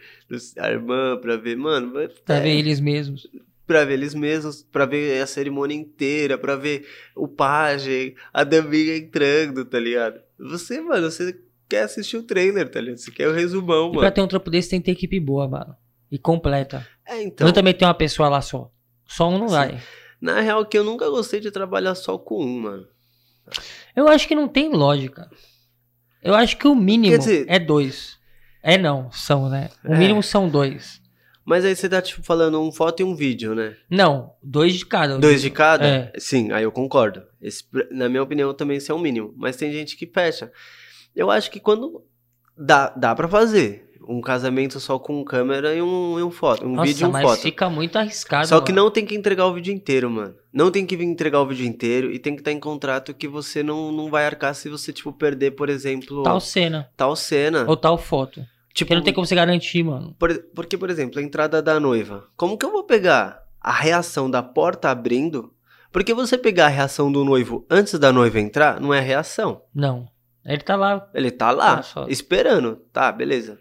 [0.58, 1.92] a irmã, pra ver, mano,
[2.24, 3.26] Pra é, ver eles mesmos.
[3.66, 8.96] pra ver eles mesmos, pra ver a cerimônia inteira, pra ver o pajem, a daminha
[8.96, 10.20] entrando, tá ligado?
[10.38, 11.38] Você, mano, você
[11.68, 12.98] quer assistir o trailer, tá ligado?
[12.98, 14.12] Você quer o resumão, E pra mano.
[14.12, 15.76] ter um trampo desse tem que ter equipe boa, mano.
[16.10, 16.86] E completa.
[17.06, 18.70] É, então, Não também tem uma pessoa lá só.
[19.06, 19.54] Só um não Sim.
[19.54, 19.80] vai.
[20.20, 22.86] na real que eu nunca gostei de trabalhar só com um, mano.
[23.94, 25.30] Eu acho que não tem lógica.
[26.22, 28.16] Eu acho que o mínimo dizer- é dois.
[28.62, 29.68] É não, são, né?
[29.84, 29.98] O É.
[29.98, 31.00] mínimo são dois.
[31.46, 33.76] Mas aí você tá, tipo, falando um foto e um vídeo, né?
[33.88, 35.16] Não, dois de cada.
[35.16, 35.86] Dois de cada?
[35.86, 36.12] É.
[36.18, 37.22] Sim, aí eu concordo.
[37.40, 37.62] Esse,
[37.92, 39.32] na minha opinião, também esse é o mínimo.
[39.36, 40.50] Mas tem gente que fecha.
[41.14, 42.02] Eu acho que quando.
[42.58, 43.84] Dá, dá pra fazer.
[44.08, 46.64] Um casamento só com câmera e um, e um foto.
[46.64, 47.40] Um Nossa, vídeo e um mas foto.
[47.42, 48.46] fica muito arriscado.
[48.46, 48.84] Só que mano.
[48.84, 50.34] não tem que entregar o vídeo inteiro, mano.
[50.52, 53.26] Não tem que vir entregar o vídeo inteiro e tem que estar em contrato que
[53.26, 56.88] você não, não vai arcar se você, tipo, perder, por exemplo, Tal cena.
[56.96, 57.64] tal cena.
[57.68, 58.44] Ou tal foto.
[58.76, 60.14] Tipo, Porque não tem como você garantir, mano.
[60.18, 62.28] Por- porque, por exemplo, a entrada da noiva.
[62.36, 65.52] Como que eu vou pegar a reação da porta abrindo?
[65.90, 69.62] Porque você pegar a reação do noivo antes da noiva entrar, não é reação.
[69.74, 70.06] Não.
[70.44, 71.08] Ele tá lá.
[71.14, 72.76] Ele tá lá, esperando.
[72.92, 73.58] Tá, beleza.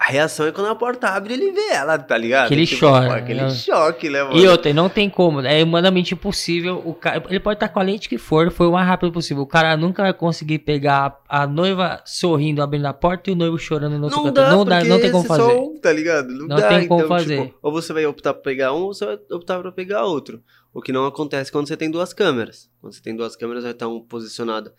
[0.00, 2.46] A reação é quando a porta abre ele vê ela, tá ligado?
[2.46, 3.50] Aquele Tipo, choque, pô, Aquele né?
[3.50, 4.38] choque, né, mano?
[4.38, 5.40] E outra, não tem como.
[5.40, 6.80] É humanamente impossível.
[6.84, 9.42] O cara, ele pode estar com a lente que for, foi o mais rápido possível.
[9.42, 13.36] O cara nunca vai conseguir pegar a, a noiva sorrindo, abrindo a porta e o
[13.36, 14.34] noivo chorando no outro Não canto.
[14.36, 15.42] dá, não dá, não tem como fazer.
[15.42, 16.28] só um, tá ligado?
[16.28, 17.42] Não, Não dá, tem como então, fazer.
[17.46, 20.40] tipo, ou você vai optar pra pegar um, ou você vai optar pra pegar outro.
[20.72, 22.70] O que não acontece quando você tem duas câmeras.
[22.80, 24.70] Quando você tem duas câmeras, vai estar um posicionado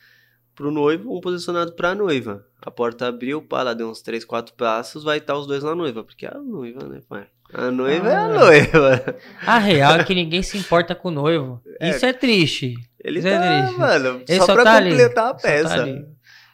[0.59, 2.43] pro noivo, um posicionado pra noiva.
[2.61, 5.73] A porta abriu, pá, lá deu uns três, quatro passos, vai estar os dois na
[5.73, 6.03] noiva.
[6.03, 7.27] Porque é a noiva, né, pai?
[7.53, 8.27] A noiva é a Ah.
[8.27, 9.15] noiva.
[9.47, 11.61] A real é que ninguém se importa com o noivo.
[11.79, 11.89] É.
[11.91, 12.75] Isso é triste.
[13.01, 13.77] Ele Zé tá, Dries.
[13.77, 14.89] mano, Ele só, só pra tá ali.
[14.89, 15.73] completar a Só tá peça.
[15.81, 16.05] ali.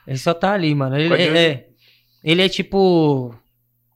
[0.08, 0.96] Ele só tá ali, mano.
[0.96, 1.68] Ele, Coadju- ele é,
[2.24, 3.34] ele é tipo.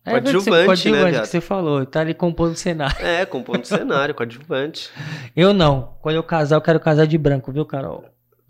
[0.03, 1.21] É Coadjuvante, né, coadjuvante viado?
[1.21, 1.85] que você falou.
[1.85, 2.97] Tá ali compondo o cenário.
[3.05, 4.89] É, compondo cenário, coadjuvante.
[5.35, 5.93] Eu não.
[6.01, 8.03] Quando eu casar, eu quero casar de branco, viu, Carol?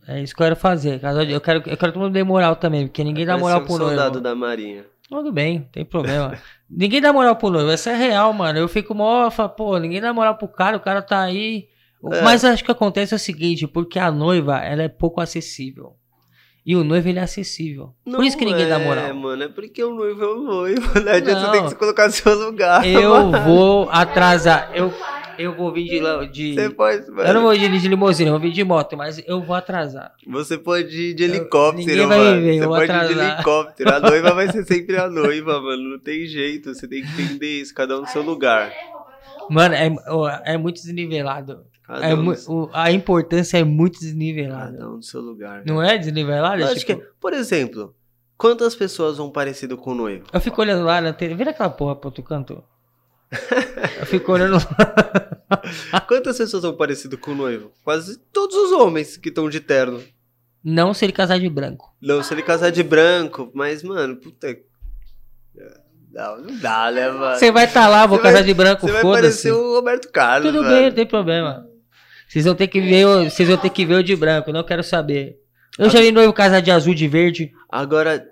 [0.10, 1.00] É isso que eu quero fazer.
[1.30, 3.78] Eu quero, eu quero todo mundo dê moral também, porque ninguém dá moral um pro
[3.78, 4.22] soldado noivo.
[4.22, 4.84] da marinha.
[5.08, 6.36] Tudo bem, não tem problema.
[6.68, 8.58] ninguém dá moral pro noivo, essa é real, mano.
[8.58, 11.68] Eu fico mó, falo, pô, ninguém dá moral pro cara, o cara tá aí.
[12.12, 12.22] É.
[12.24, 15.96] Mas acho que acontece o seguinte, porque a noiva, ela é pouco acessível.
[16.66, 17.94] E o noivo, ele é acessível.
[18.06, 19.14] Por isso que ninguém dá É, moral.
[19.16, 20.82] mano, é porque o noivo é o noivo.
[21.00, 21.46] Não adianta Não.
[21.46, 22.86] você tem que se colocar no seu lugar.
[22.86, 23.44] Eu mano.
[23.46, 24.70] vou atrasar.
[24.76, 24.94] Eu,
[25.38, 26.28] eu vou vir de.
[26.32, 27.28] de Você pode, mano.
[27.28, 30.12] eu não vou ir de limusine, eu vou vir de moto, mas eu vou atrasar.
[30.28, 32.42] Você pode ir de helicóptero, ninguém vai mano.
[32.42, 33.34] ver, você eu vou pode ir de atrasar.
[33.36, 33.94] helicóptero.
[33.96, 35.82] A noiva vai ser sempre a noiva, mano.
[35.92, 36.74] Não tem jeito.
[36.76, 38.72] Você tem que entender isso, cada um no seu lugar.
[39.50, 39.90] Mano, é,
[40.46, 41.62] é muito desnivelado.
[42.02, 44.72] É o- a importância é muito desnivelada.
[44.78, 45.64] cada um no seu lugar.
[45.66, 46.62] Não é desnivelado?
[46.62, 47.96] É Lógico tipo, que, por exemplo,
[48.38, 50.26] quantas pessoas vão parecido com o noivo?
[50.32, 51.34] Eu fico olhando lá na TV.
[51.34, 52.64] Vira aquela porra pro outro canto.
[53.32, 56.02] Eu fico olhando lá.
[56.08, 57.72] Quantas pessoas vão parecido com o noivo?
[57.84, 60.02] Quase todos os homens que estão de terno.
[60.64, 61.96] Não se ele casar de branco.
[62.02, 64.56] Não, se ele casar de branco, mas, mano, puta.
[66.12, 67.36] Não, não dá, né, mano?
[67.38, 69.22] Você vai estar lá, vou Você casar vai- de branco, Você vai foda-se.
[69.24, 70.52] parecer o Roberto Carlos.
[70.52, 70.76] Tudo mano.
[70.76, 71.66] bem, não tem problema.
[72.30, 74.64] Vocês vão ter que ver, o- vocês vão ter que ver o de branco, não
[74.64, 75.38] quero saber.
[75.78, 77.52] Eu já vi noivo casar de azul, de verde.
[77.70, 78.26] Agora.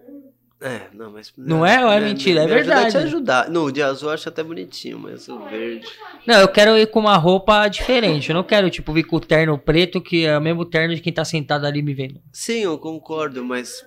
[0.60, 1.32] É, não, mas.
[1.38, 2.42] Não é ou é mentira?
[2.42, 2.88] É ajuda verdade.
[2.88, 3.50] a te ajudar.
[3.50, 5.86] No, o de azul eu acho até bonitinho, mas o verde.
[6.26, 8.30] Não, eu quero ir com uma roupa diferente.
[8.30, 11.02] Eu não quero, tipo, vir com o terno preto, que é o mesmo terno de
[11.02, 12.20] quem tá sentado ali me vendo.
[12.34, 13.84] Sim, eu concordo, mas.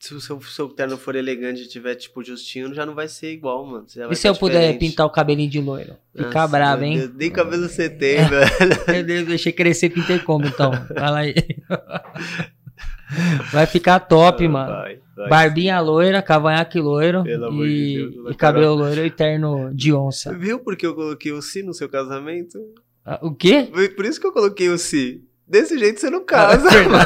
[0.00, 3.32] Se o seu, seu terno for elegante e tiver, tipo, justinho, já não vai ser
[3.34, 3.84] igual, mano.
[4.10, 4.78] E se eu puder diferente.
[4.78, 5.94] pintar o cabelinho de loiro?
[6.16, 6.96] Ficar bravo, hein?
[6.96, 8.50] Deus, Nem cabelo você tem, velho.
[8.88, 10.72] Meu Deus, deixei crescer, pintei como então?
[10.96, 11.34] Fala aí.
[13.52, 14.72] Vai ficar top, mano.
[14.72, 15.28] Vai, vai.
[15.28, 19.92] Barbinha loira, cavanhaque loiro Pelo amor de e, Deus, e cabelo loiro e terno de
[19.92, 20.32] onça.
[20.32, 22.58] Viu porque eu coloquei o si no seu casamento?
[23.04, 23.68] Ah, O quê?
[23.96, 25.24] Por isso que eu coloquei o si.
[25.50, 27.04] Desse jeito você não casa, Ah, mano.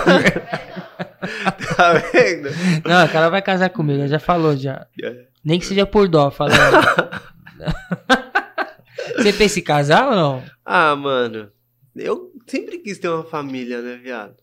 [1.76, 2.50] Tá vendo?
[2.86, 4.86] Não, o cara vai casar comigo, já falou já.
[5.02, 5.24] É.
[5.42, 6.54] Nem que seja por dó, falando.
[9.16, 10.42] Você pensa em casar ou não?
[10.64, 11.50] Ah, mano.
[11.96, 14.34] Eu sempre quis ter uma família, né, viado?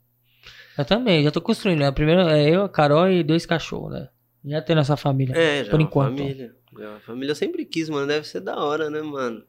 [0.78, 1.80] Eu também, já tô construindo.
[1.80, 1.92] Né?
[1.92, 4.08] Primeiro é eu, a Carol e dois cachorros, né?
[4.46, 5.36] Já tem nossa família.
[5.38, 6.18] É, já Por uma enquanto.
[6.18, 6.56] família.
[6.80, 8.08] Já uma família eu sempre quis, mano.
[8.08, 9.44] Deve ser da hora, né, mano?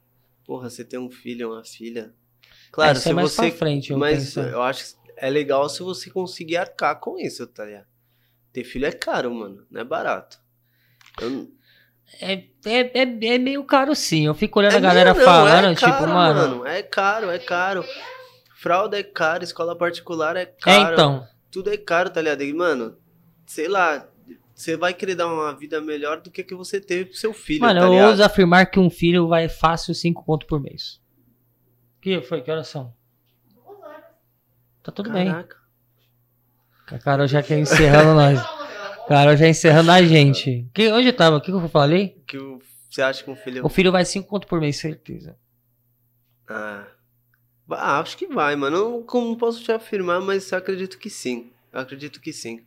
[0.45, 2.12] Porra, você ter um filho, uma filha.
[2.73, 3.49] Claro, é se mais você.
[3.51, 4.40] pra frente, eu mas penso.
[4.40, 7.86] eu acho que é legal se você conseguir arcar com isso, tá ligado?
[8.53, 9.65] Ter filho é caro, mano.
[9.70, 10.39] Não é barato.
[11.20, 11.49] Eu
[12.20, 12.32] É,
[12.65, 13.03] é, é,
[13.35, 14.27] é meio caro sim.
[14.27, 16.66] Eu fico olhando É a galera não, falando, é tipo, caro, mano.
[16.66, 17.85] É caro, é caro.
[18.57, 20.93] Fralda é caro, escola particular é É, caro.
[20.94, 21.28] então.
[21.51, 22.43] Tudo é caro, tá ligado?
[22.43, 22.97] E, mano,
[23.47, 24.09] sei lá,
[24.55, 27.35] você vai querer dar uma vida melhor do que a que você teve pro seu
[27.35, 31.02] filho, Mano, tá eu ouso afirmar que um filho vai fácil 5 conto por mês.
[32.03, 32.43] Que foi?
[32.43, 32.93] Que horas são?
[33.55, 34.05] Duas horas.
[34.83, 35.31] Tá tudo bem.
[35.31, 35.57] Caraca.
[36.89, 38.39] A Carol já quer encerrando nós.
[39.09, 40.69] Carol já encerrando a gente.
[40.74, 41.37] Que, onde eu tava?
[41.37, 42.23] O que, que eu falei?
[42.27, 42.61] Que o-
[42.91, 43.65] você acha que um filho...
[43.65, 45.37] O filho vai 5 conto por mês, certeza.
[46.49, 46.85] Ah,
[47.70, 48.77] Ah, acho que vai, mano.
[48.91, 51.51] Não, como- não posso te afirmar, mas eu acredito que sim.
[51.73, 52.61] Eu acredito que sim.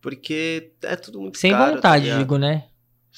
[0.00, 2.18] Porque é tudo muito Sem caro, tá vontade, ligado?
[2.18, 2.64] digo, né?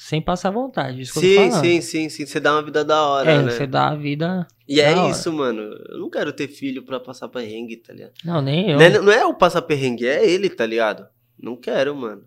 [0.01, 1.01] Sem passar vontade.
[1.01, 2.25] Isso que eu tô Sim, sim, sim, sim.
[2.25, 3.51] Você dá uma vida da hora, É, né?
[3.51, 4.47] você dá a vida.
[4.65, 5.11] E é hora.
[5.11, 5.61] isso, mano.
[5.89, 8.13] Eu não quero ter filho pra passar perrengue, tá ligado?
[8.23, 8.77] Não, nem eu.
[8.79, 11.05] Não, é, não é o passar perrengue, é ele, tá ligado?
[11.37, 12.23] Não quero, mano.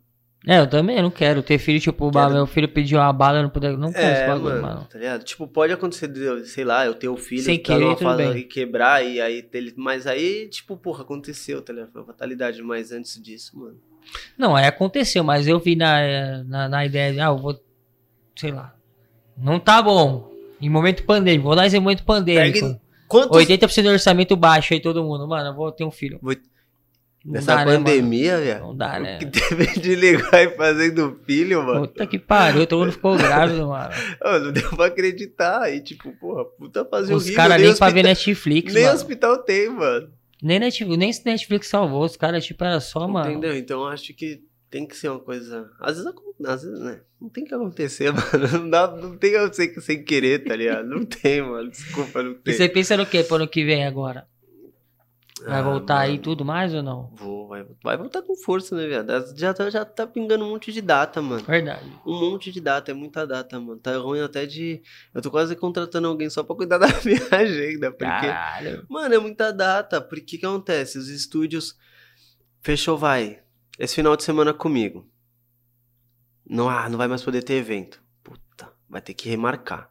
[0.46, 2.32] É, eu também não quero ter filho, tipo, Quero.
[2.34, 3.78] meu filho pediu uma bala, eu não puder.
[3.78, 4.88] Não quero esse É, bagulho, mano, mano.
[4.90, 5.22] tá ligado?
[5.24, 6.10] Tipo, pode acontecer,
[6.44, 8.36] sei lá, eu ter o filho Sem tá querer, numa bem.
[8.38, 9.72] e quebrar, e aí ele.
[9.78, 11.92] Mas aí, tipo, porra, aconteceu, tá ligado?
[11.92, 13.78] Foi uma fatalidade, mas antes disso, mano.
[14.36, 17.58] Não, aí aconteceu, mas eu vi na, na, na ideia de, ah, eu vou.
[18.36, 18.74] Sei lá.
[19.36, 20.30] Não tá bom.
[20.60, 22.78] Em momento pandêmico, vou dar esse momento pandêmico.
[23.08, 25.26] Quantos 80% do orçamento baixo aí, todo mundo.
[25.26, 26.18] Mano, eu vou ter um filho.
[26.22, 26.34] Vou-
[27.24, 28.44] nessa dá, né, pandemia, mano?
[28.44, 28.60] velho?
[28.60, 29.18] Não dá, né?
[29.18, 31.86] que teve de ligar e fazendo filho, mano?
[31.86, 33.90] Puta que pariu, todo mundo ficou grávido, mano.
[34.44, 35.62] Não deu pra acreditar.
[35.62, 37.36] Aí, tipo, porra, puta fazer Os horrível.
[37.42, 38.94] caras nem pra ver Netflix, Nem mano.
[38.96, 40.08] hospital tem, mano.
[40.42, 42.04] Nem Netflix, nem Netflix salvou.
[42.04, 43.30] Os caras, tipo, era só, mano.
[43.30, 43.56] Entendeu?
[43.56, 45.70] Então eu acho que tem que ser uma coisa.
[45.78, 46.12] Às vezes,
[46.44, 47.00] às vezes né?
[47.20, 48.48] Não tem que acontecer, mano.
[48.52, 49.32] Não, dá, não tem
[49.72, 50.88] que sem querer, tá ligado?
[50.88, 51.70] Não tem, mano.
[51.70, 52.54] Desculpa, não E tem.
[52.54, 54.26] você pensa no que pro ano que vem agora?
[55.44, 56.22] Vai Ah, voltar aí mano.
[56.22, 57.10] tudo mais ou não?
[57.14, 59.36] Vou, vai, vai voltar com força, né, viado?
[59.36, 61.42] Já tá, já tá pingando um monte de data, mano.
[61.44, 61.90] Verdade.
[62.06, 63.78] Um monte de data, é muita data, mano.
[63.80, 64.82] Tá ruim até de.
[65.12, 68.04] Eu tô quase contratando alguém só pra cuidar da minha agenda, porque.
[68.04, 68.86] Caralho.
[68.88, 70.00] Mano, é muita data.
[70.00, 70.98] Porque que acontece?
[70.98, 71.76] Os estúdios.
[72.60, 73.40] Fechou, vai.
[73.78, 75.08] Esse final de semana comigo.
[76.48, 78.02] Não, ah, não vai mais poder ter evento.
[78.22, 79.88] Puta, vai ter que remarcar.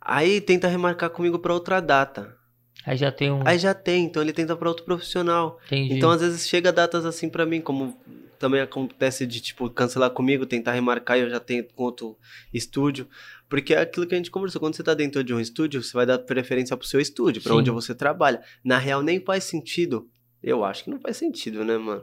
[0.00, 2.36] Aí tenta remarcar comigo pra outra data.
[2.84, 3.46] Aí já tem um.
[3.46, 5.58] Aí já tem, então ele tenta pra outro profissional.
[5.66, 5.94] Entendi.
[5.94, 7.98] Então às vezes chega datas assim pra mim, como
[8.38, 12.16] também acontece de tipo cancelar comigo, tentar remarcar e eu já tenho com outro
[12.52, 13.06] estúdio.
[13.50, 15.92] Porque é aquilo que a gente conversou, quando você tá dentro de um estúdio, você
[15.92, 17.58] vai dar preferência pro seu estúdio, pra Sim.
[17.58, 18.40] onde você trabalha.
[18.64, 20.08] Na real nem faz sentido.
[20.42, 22.02] Eu acho que não faz sentido, né, mano?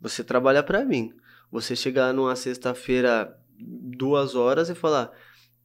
[0.00, 1.12] Você trabalha pra mim.
[1.52, 5.10] Você chegar numa sexta-feira, duas horas e falar,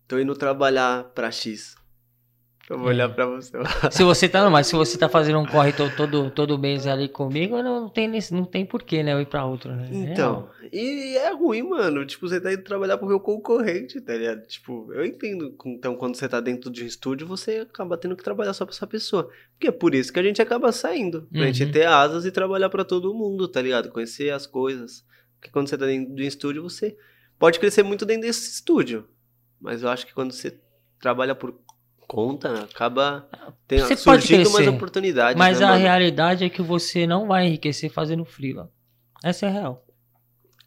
[0.07, 1.75] tô indo trabalhar pra X.
[2.67, 2.93] Eu vou É.
[2.93, 3.51] olhar pra você.
[3.91, 6.87] Se você tá, não, mas se você tá fazendo um corre to- todo, todo mês
[6.87, 9.13] ali comigo, não, tem, não tem porquê, né?
[9.13, 9.87] Eu ir pra outro, né?
[9.91, 12.03] Então, e é ruim, mano.
[12.07, 14.47] Tipo, você tá indo trabalhar pro meu concorrente, tá ligado?
[14.47, 15.55] Tipo, eu entendo.
[15.67, 18.73] Então, quando você tá dentro de um estúdio, você acaba tendo que trabalhar só pra
[18.73, 19.29] essa pessoa.
[19.53, 21.27] Porque é por isso que a gente acaba saindo.
[21.31, 21.53] Pra Uhum.
[21.53, 23.91] gente ter asas e trabalhar pra todo mundo, tá ligado?
[23.91, 25.05] Conhecer as coisas.
[25.35, 26.97] Porque quando você tá dentro de um estúdio, você
[27.37, 29.07] pode crescer muito dentro desse estúdio.
[29.61, 30.59] Mas eu acho que quando você
[30.99, 31.53] trabalha por
[32.07, 33.27] conta, acaba
[33.67, 35.37] tem, Você pode surgindo mais crescer, oportunidades.
[35.37, 35.81] Mas né, a mano?
[35.81, 38.71] realidade é que você não vai enriquecer fazendo freela.
[39.23, 39.85] Essa é a real.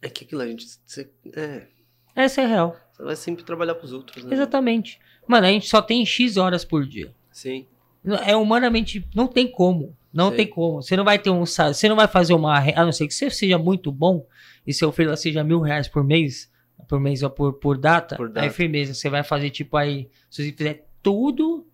[0.02, 0.66] É que aquilo a gente.
[0.85, 1.66] Você, é,
[2.15, 2.77] Essa é a real.
[2.93, 4.35] você vai sempre trabalhar pros outros, né?
[4.35, 4.98] Exatamente.
[5.27, 7.12] Mano, a gente só tem X horas por dia.
[7.31, 7.66] Sim.
[8.27, 9.06] É humanamente.
[9.15, 9.97] Não tem como.
[10.12, 10.36] Não Sim.
[10.36, 10.82] tem como.
[10.82, 11.44] Você não vai ter um.
[11.44, 12.59] Você não vai fazer uma.
[12.59, 14.27] A não ser que você seja muito bom
[14.66, 16.51] e seu freela seja mil reais por mês.
[16.89, 18.16] Por mês ou por, por data.
[18.16, 18.51] Por Aí data.
[18.51, 18.94] firmeza.
[18.94, 20.09] Você vai fazer tipo aí.
[20.31, 21.66] Se você fizer tudo.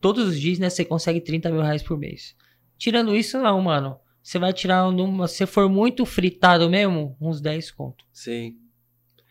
[0.00, 0.68] Todos os dias, né?
[0.68, 2.34] Você consegue 30 mil reais por mês.
[2.76, 3.98] Tirando isso, não, mano.
[4.20, 5.28] Você vai tirar numa.
[5.28, 8.04] Se for muito fritado mesmo, uns 10 conto.
[8.12, 8.56] Sim.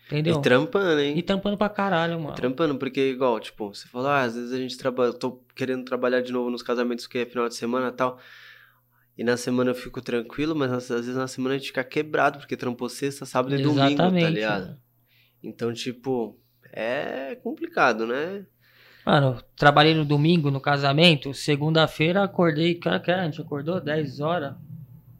[0.07, 0.37] Entendeu?
[0.37, 1.17] E trampando, hein?
[1.17, 2.35] E tampando pra caralho, mano.
[2.35, 6.21] Trampando, porque igual, tipo, você falou, ah, às vezes a gente trabalha, tô querendo trabalhar
[6.21, 8.19] de novo nos casamentos que é final de semana e tal.
[9.17, 12.39] E na semana eu fico tranquilo, mas às vezes na semana a gente fica quebrado,
[12.39, 14.61] porque trampou sexta, sábado e domingo, tá Exatamente, ligado?
[14.63, 14.81] mano.
[15.43, 16.37] Então, tipo,
[16.73, 18.45] é complicado, né?
[19.05, 24.55] Mano, trabalhei no domingo no casamento, segunda-feira acordei, cara, que a gente acordou 10 horas,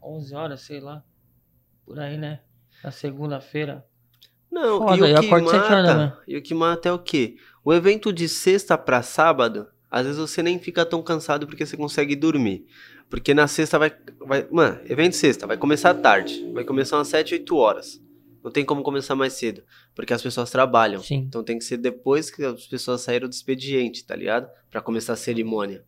[0.02, 1.02] 11 horas, sei lá.
[1.84, 2.40] Por aí, né?
[2.82, 3.84] Na segunda-feira.
[4.50, 7.36] Não, Foda, e o que sete horas mata, e o que mata é o quê?
[7.64, 11.76] O evento de sexta pra sábado, às vezes você nem fica tão cansado porque você
[11.76, 12.66] consegue dormir.
[13.08, 17.34] Porque na sexta vai, vai mano, evento sexta, vai começar tarde, vai começar umas 7,
[17.34, 18.02] 8 horas.
[18.42, 19.62] Não tem como começar mais cedo,
[19.94, 21.00] porque as pessoas trabalham.
[21.02, 21.24] Sim.
[21.28, 24.48] Então tem que ser depois que as pessoas saíram do expediente, tá ligado?
[24.70, 25.84] Pra começar a cerimônia.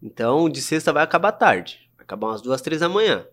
[0.00, 1.90] Então, de sexta vai acabar tarde.
[1.96, 3.26] Vai acabar umas duas, três da manhã.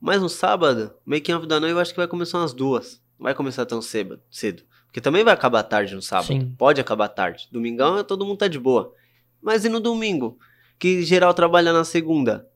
[0.00, 3.00] Mas no sábado, making off da noiva acho que vai começar umas duas.
[3.18, 4.20] Não vai começar tão cedo.
[4.30, 4.62] cedo.
[4.86, 6.26] Porque também vai acabar tarde no sábado.
[6.26, 6.54] Sim.
[6.58, 7.48] Pode acabar tarde.
[7.50, 8.92] Domingão todo mundo tá de boa.
[9.40, 10.38] Mas e no domingo?
[10.78, 12.48] Que geral trabalha na segunda.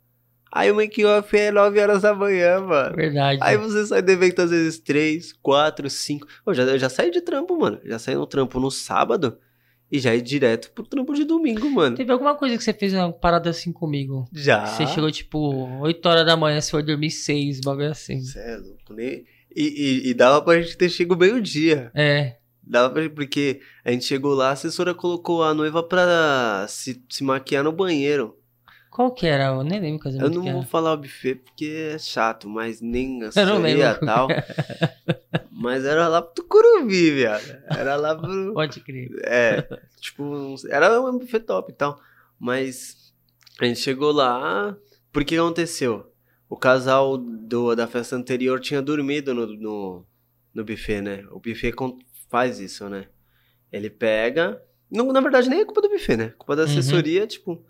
[0.53, 2.97] Aí o make off é 9 horas da manhã, mano.
[2.97, 3.39] Verdade.
[3.41, 6.27] Aí você sai do evento às vezes 3, 4, 5.
[6.47, 7.81] Eu já, eu já saí de trampo, mano.
[7.85, 9.39] Já saí no trampo no sábado
[9.91, 11.97] e já ia direto pro trampo de domingo, mano.
[11.97, 14.25] Teve alguma coisa que você fez uma parada assim comigo?
[14.33, 14.67] Já.
[14.67, 18.21] Você chegou tipo 8 horas da manhã, você foi dormir 6, bagulho assim.
[18.21, 19.23] Cê é louco, né?
[19.55, 21.91] E, e, e dava pra gente ter chego meio-dia.
[21.95, 22.37] É.
[22.63, 27.25] Dava pra, porque a gente chegou lá, a assessora colocou a noiva pra se, se
[27.25, 28.37] maquiar no banheiro.
[28.91, 29.45] Qual que era?
[29.47, 32.81] Eu nem lembro o Eu não que vou falar o buffet porque é chato, mas
[32.81, 33.31] nem a
[34.03, 34.29] e tal.
[35.53, 37.45] Mas era lá pro Tucuruvi, viado.
[37.77, 38.53] Era lá pro.
[38.55, 39.11] Pode crer.
[39.25, 39.63] É,
[40.01, 42.01] tipo, era um buffet top e tal.
[42.39, 43.13] Mas
[43.61, 44.75] a gente chegou lá.
[45.13, 46.11] Por que aconteceu?
[46.49, 50.07] O casal do, da festa anterior tinha dormido no, no,
[50.55, 51.25] no buffet, né?
[51.31, 51.73] O buffet
[52.31, 53.07] faz isso, né?
[53.71, 54.61] Ele pega.
[54.91, 56.33] Não, na verdade, nem é culpa do buffet, né?
[56.39, 56.69] Culpa da Uhum.
[56.71, 57.63] assessoria, tipo.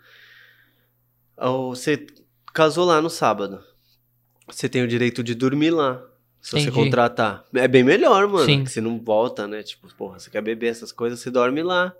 [1.48, 2.06] Você
[2.52, 3.62] casou lá no sábado.
[4.48, 6.02] Você tem o direito de dormir lá.
[6.40, 6.72] Se você Entendi.
[6.72, 7.44] contratar.
[7.54, 8.44] É bem melhor, mano.
[8.46, 8.64] Sim.
[8.64, 9.62] Que você não volta, né?
[9.62, 11.94] Tipo, porra, você quer beber essas coisas, você dorme lá.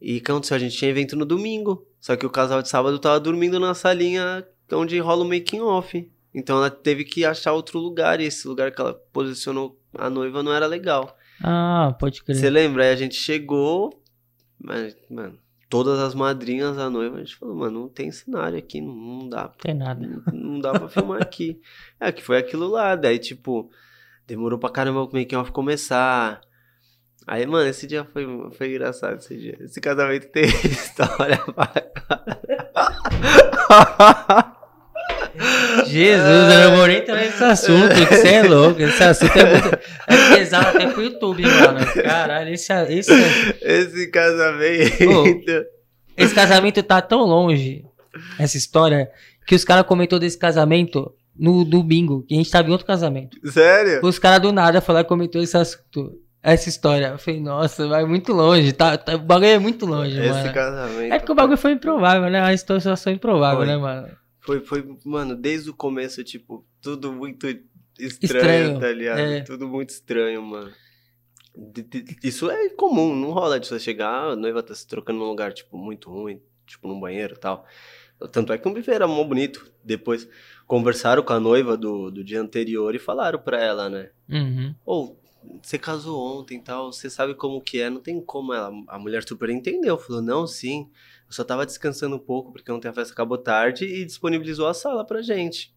[0.00, 0.56] E o que aconteceu?
[0.56, 1.86] A gente tinha evento no domingo.
[2.00, 6.10] Só que o casal de sábado tava dormindo na salinha onde rola o making off.
[6.34, 8.20] Então ela teve que achar outro lugar.
[8.20, 11.16] E esse lugar que ela posicionou a noiva não era legal.
[11.42, 12.36] Ah, pode crer.
[12.36, 12.84] Você lembra?
[12.84, 14.00] Aí a gente chegou.
[14.58, 15.38] Mas, mano,
[15.72, 19.26] todas as madrinhas da noiva, a gente falou, mano, não tem cenário aqui, não, não
[19.26, 19.44] dá.
[19.44, 20.06] Não tem nada.
[20.06, 21.62] Não, não dá pra filmar aqui.
[21.98, 22.94] É, que foi aquilo lá.
[22.94, 23.70] Daí, tipo,
[24.26, 26.42] demorou pra caramba o making off começar.
[27.26, 29.56] Aí, mano, esse dia foi, foi engraçado esse dia.
[29.60, 31.72] Esse casamento tem história pra
[35.86, 38.80] Jesus, eu não vou nem entrar nesse assunto, que você é louco.
[38.82, 39.78] Esse assunto é muito.
[40.08, 41.86] É pesado até pro YouTube, mano.
[42.02, 43.12] Caralho, esse, esse,
[43.62, 45.66] Esse casamento.
[46.16, 47.84] esse casamento tá tão longe,
[48.38, 49.10] essa história,
[49.46, 53.36] que os caras comentou desse casamento no domingo, que a gente tava em outro casamento.
[53.50, 54.00] Sério?
[54.02, 57.06] Os caras do nada falaram e comentou esse assunto, essa história.
[57.06, 60.52] Eu falei, nossa, vai muito longe, tá, tá- o bagulho é muito longe, Esse mano.
[60.52, 61.12] casamento.
[61.12, 62.40] É porque o bagulho foi improvável, né?
[62.42, 63.66] A situação improvável, Foi.
[63.66, 64.08] né, mano?
[64.42, 67.46] Foi, foi, mano, desde o começo, tipo, tudo muito
[67.98, 69.18] estranho, Estranho, tá ligado?
[69.20, 69.40] é.
[69.42, 70.72] Tudo muito estranho, mano.
[71.56, 75.18] De- de- Isso é comum, não rola de você chegar, a noiva tá se trocando
[75.20, 77.66] num lugar, tipo, muito ruim, tipo, num banheiro e tal.
[78.30, 79.70] Tanto é que um buffet era mó bonito.
[79.84, 80.28] Depois
[80.66, 84.10] conversaram com a noiva do, do dia anterior e falaram pra ela, né?
[84.28, 84.74] Uhum.
[84.86, 85.20] Ou,
[85.62, 88.72] você casou ontem e tal, você sabe como que é, não tem como ela.
[88.88, 90.88] A mulher super entendeu, falou, não, sim,
[91.32, 94.74] eu só tava descansando um pouco porque ontem a festa acabou tarde e disponibilizou a
[94.74, 95.74] sala pra gente.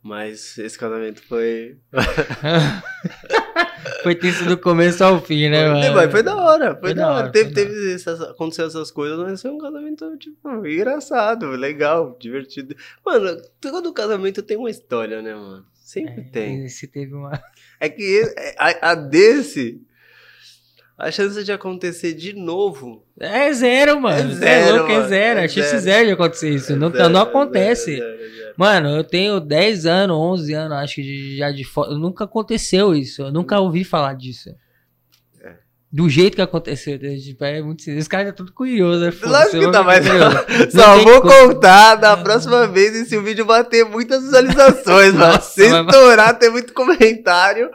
[0.00, 1.76] Mas esse casamento foi.
[4.04, 5.92] foi tenso do começo ao fim, né, mano?
[5.92, 7.16] Foi, foi da hora, foi, Foi da hora.
[7.24, 12.76] hora, Teve, teve essas, aconteceu essas coisas, mas foi um casamento, tipo, engraçado, legal, divertido.
[13.04, 15.66] Mano, todo casamento tem uma história, né, mano?
[15.74, 16.64] Sempre tem.
[16.64, 17.32] Esse teve uma.
[17.80, 19.80] É que esse- a, a desse,
[20.98, 23.04] a chance de acontecer de novo.
[23.20, 24.32] É zero, mano.
[24.32, 25.08] É zero, é louco, é mano.
[25.08, 25.40] zero.
[25.40, 25.80] É É chance zero.
[25.82, 26.76] zero de acontecer isso.
[26.76, 27.96] não, Zero, não zero, acontece.
[27.96, 28.54] zero, zero.
[28.56, 31.96] Mano, eu tenho 10 anos, 11 anos, acho que já de foto.
[31.96, 33.22] Nunca aconteceu isso.
[33.22, 34.50] Eu nunca ouvi falar disso.
[35.92, 35.96] É.
[35.96, 36.98] Do jeito que aconteceu.
[37.00, 37.16] né?
[37.16, 38.02] Tipo, é muito sinistro.
[38.02, 39.12] Os caras tá tudo curioso, né?
[39.22, 40.04] Lógico que tá, mas
[40.70, 45.40] só tem vou contar na próxima vez e se o vídeo bater muitas visualizações, mano.
[45.40, 47.70] Se estourar, ter muito comentário,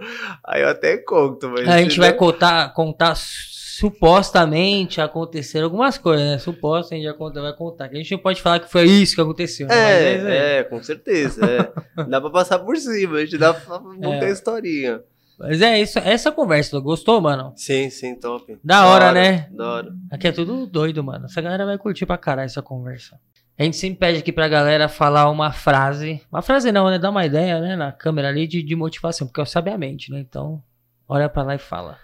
[0.46, 1.68] aí eu até conto, mas...
[1.68, 6.38] A gente vai contar, contar supostamente aconteceram algumas coisas, né?
[6.38, 7.86] Suposto, a gente vai contar, contar.
[7.86, 9.68] A gente não pode falar que foi isso que aconteceu.
[9.68, 9.76] né?
[9.76, 10.38] É, aí.
[10.60, 11.42] é, com certeza.
[11.46, 12.04] é.
[12.08, 13.82] Dá pra passar por cima, a gente dá pra
[14.22, 14.30] É.
[14.30, 15.02] historinha.
[15.44, 17.52] Mas é isso, essa conversa, gostou, mano?
[17.58, 18.58] Sim, sim, top.
[18.64, 19.50] Da hora, né?
[19.52, 19.94] Da hora.
[20.10, 21.26] Aqui é tudo doido, mano.
[21.26, 23.20] Essa galera vai curtir pra caralho essa conversa.
[23.58, 26.22] A gente sempre pede aqui pra galera falar uma frase.
[26.32, 26.98] Uma frase não, né?
[26.98, 27.76] Dá uma ideia, né?
[27.76, 30.22] Na câmera ali de, de motivação, porque eu sabiamente, né?
[30.22, 30.64] Então,
[31.10, 32.00] olha pra lá e fala.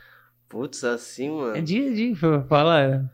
[0.50, 1.56] Putz, assim, mano.
[1.56, 2.16] É de, de
[2.48, 3.10] fala.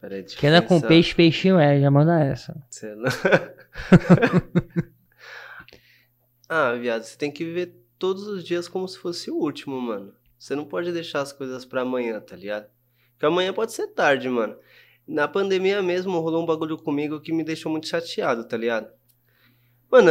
[0.00, 2.56] Peraí, deixa anda com peixe, peixinho é, já manda essa.
[2.70, 3.10] Sei lá.
[6.48, 10.12] ah, viado, você tem que viver todos os dias como se fosse o último, mano.
[10.38, 12.66] Você não pode deixar as coisas pra amanhã, tá ligado?
[13.12, 14.56] Porque amanhã pode ser tarde, mano.
[15.06, 18.88] Na pandemia mesmo rolou um bagulho comigo que me deixou muito chateado, tá ligado?
[19.90, 20.10] Mano,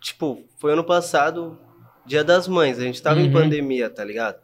[0.00, 1.58] tipo, foi ano passado,
[2.06, 3.32] dia das mães, a gente tava em Uhum.
[3.32, 4.40] pandemia, tá ligado?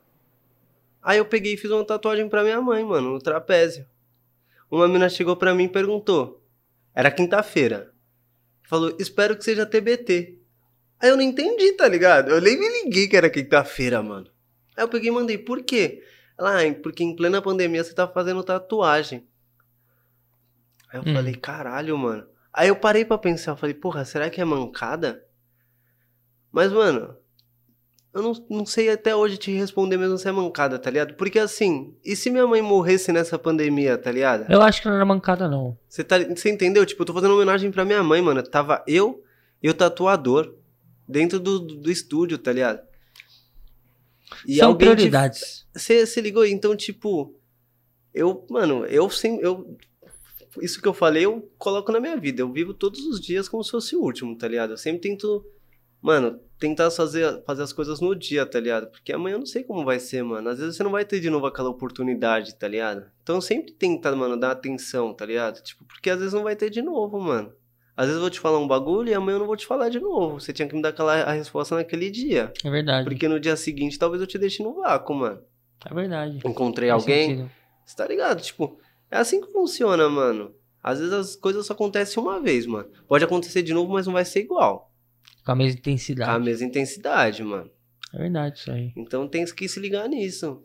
[1.02, 3.86] Aí eu peguei e fiz uma tatuagem pra minha mãe, mano, no trapézio.
[4.70, 6.42] Uma mina chegou pra mim e perguntou.
[6.94, 7.92] Era quinta-feira.
[8.62, 10.38] Falou, espero que seja TBT.
[11.02, 12.30] Aí eu não entendi, tá ligado?
[12.30, 14.28] Eu nem me liguei que era quinta-feira, mano.
[14.76, 16.00] Aí eu peguei e mandei, por quê?
[16.38, 19.26] Ela, ah, porque em plena pandemia você tá fazendo tatuagem.
[20.92, 21.12] Aí eu Hum.
[21.14, 22.24] falei, caralho, mano.
[22.52, 25.24] Aí eu parei pra pensar, eu falei, porra, será que é mancada?
[26.52, 27.16] Mas, mano,
[28.14, 31.14] eu não, não sei até hoje te responder mesmo se é mancada, tá ligado?
[31.14, 34.52] Porque assim, e se minha mãe morresse nessa pandemia, tá ligado?
[34.52, 35.76] Eu acho que não era mancada, não.
[35.88, 36.84] Você tá, você entendeu?
[36.86, 38.42] Tipo, eu tô fazendo homenagem pra minha mãe, mano.
[38.42, 39.24] Tava eu
[39.62, 40.54] e o tatuador
[41.12, 42.80] dentro do, do, estúdio, tá ligado?
[44.46, 45.66] E São prioridades.
[45.74, 46.44] Você ligou?
[46.44, 47.38] Então, tipo,
[48.12, 49.76] eu, mano, eu sim, eu
[50.60, 52.42] isso que eu falei, eu coloco na minha vida.
[52.42, 54.72] Eu vivo todos os dias como se fosse o último, tá ligado?
[54.72, 55.46] Eu sempre tento,
[56.00, 58.90] mano, tentar fazer, fazer as coisas no dia, tá ligado?
[58.90, 60.48] Porque amanhã eu não sei como vai ser, mano.
[60.48, 63.10] Às vezes você não vai ter de novo aquela oportunidade, tá ligado?
[63.22, 65.62] Então sempre tenta, mano, dar atenção, tá ligado?
[65.62, 67.52] Tipo, porque às vezes não vai ter de novo, mano.
[67.96, 69.88] Às vezes eu vou te falar um bagulho e amanhã eu não vou te falar
[69.90, 70.40] de novo.
[70.40, 72.52] Você tinha que me dar aquela a resposta naquele dia.
[72.64, 73.04] É verdade.
[73.08, 75.40] Porque no dia seguinte talvez eu te deixe no vácuo, mano.
[75.88, 76.40] É verdade.
[76.44, 77.50] Encontrei Faz alguém, sentido.
[77.84, 78.40] você tá ligado?
[78.40, 78.78] Tipo,
[79.10, 80.54] é assim que funciona, mano.
[80.82, 82.88] Às vezes as coisas só acontecem uma vez, mano.
[83.06, 84.90] Pode acontecer de novo, mas não vai ser igual.
[85.44, 86.44] Com a mesma Com a intensidade.
[86.44, 87.70] mesma intensidade, mano.
[88.14, 88.92] É verdade isso aí.
[88.96, 90.62] Então tem que se ligar nisso.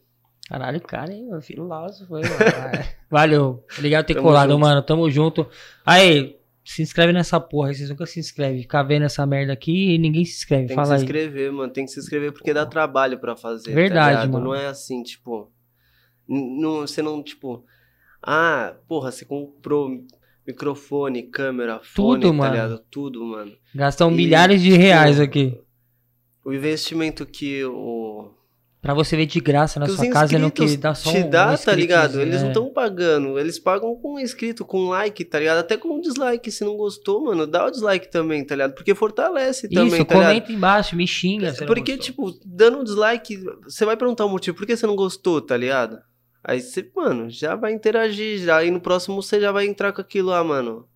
[0.49, 2.35] Caralho, cara, hein, meu filho Laço foi, mano.
[3.11, 3.63] Valeu.
[3.77, 4.59] Obrigado por ter Tamo colado, junto.
[4.61, 4.81] mano.
[4.81, 5.47] Tamo junto.
[5.85, 6.37] Aí,
[6.71, 7.69] se inscreve nessa porra.
[7.69, 8.61] aí, Vocês nunca se inscrevem.
[8.61, 10.67] Ficar vendo essa merda aqui e ninguém se inscreve.
[10.67, 10.99] Tem Fala que aí.
[10.99, 11.71] se inscrever, mano.
[11.73, 13.73] Tem que se inscrever porque dá trabalho pra fazer.
[13.73, 14.45] Verdade, tá mano.
[14.45, 15.51] Não é assim, tipo.
[16.27, 17.63] Não, você não, tipo.
[18.21, 19.89] Ah, porra, você comprou
[20.45, 22.51] microfone, câmera, fone, Tudo, tá mano.
[22.53, 22.79] ligado?
[22.89, 23.51] Tudo, mano.
[23.75, 25.57] Gastam E, milhares de reais pô, aqui.
[26.43, 28.31] O investimento que o.
[28.87, 31.51] Pra você ver de graça na sua casa não que dá só te um, dá,
[31.51, 32.21] um tá ligado?
[32.21, 32.51] inscritozinho, Eles não é.
[32.51, 33.37] estão pagando.
[33.37, 35.57] Eles pagam com inscrito, com like, tá ligado?
[35.57, 36.49] Até com dislike.
[36.49, 38.75] Se não gostou, mano, dá o dislike também, tá ligado?
[38.75, 40.29] Porque fortalece também, Isso, tá ligado?
[40.29, 41.53] comenta embaixo, me xinga.
[41.59, 44.95] não Porque, tipo, dando um dislike, você vai perguntar o motivo, por que você não
[44.95, 45.99] gostou, tá ligado?
[46.41, 48.55] Aí você, mano, já vai interagir, já.
[48.55, 50.87] Aí no próximo você já vai entrar com aquilo lá, mano.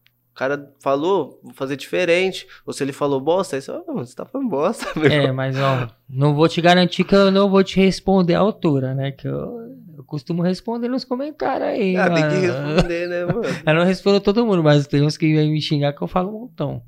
[0.42, 2.48] O cara falou, vou fazer diferente.
[2.66, 5.06] Ou se ele falou bosta, aí você, mano, você tá falando bosta, meu.
[5.06, 8.96] É, mas ó, não vou te garantir que eu não vou te responder à altura,
[8.96, 9.12] né?
[9.12, 11.96] Que eu, eu costumo responder nos comentários aí.
[11.96, 12.74] ah, tem que mano.
[12.74, 13.42] responder, né, mano?
[13.64, 16.30] Eu não respondo todo mundo, mas tem uns que vêm me xingar que eu falo
[16.36, 16.82] um montão.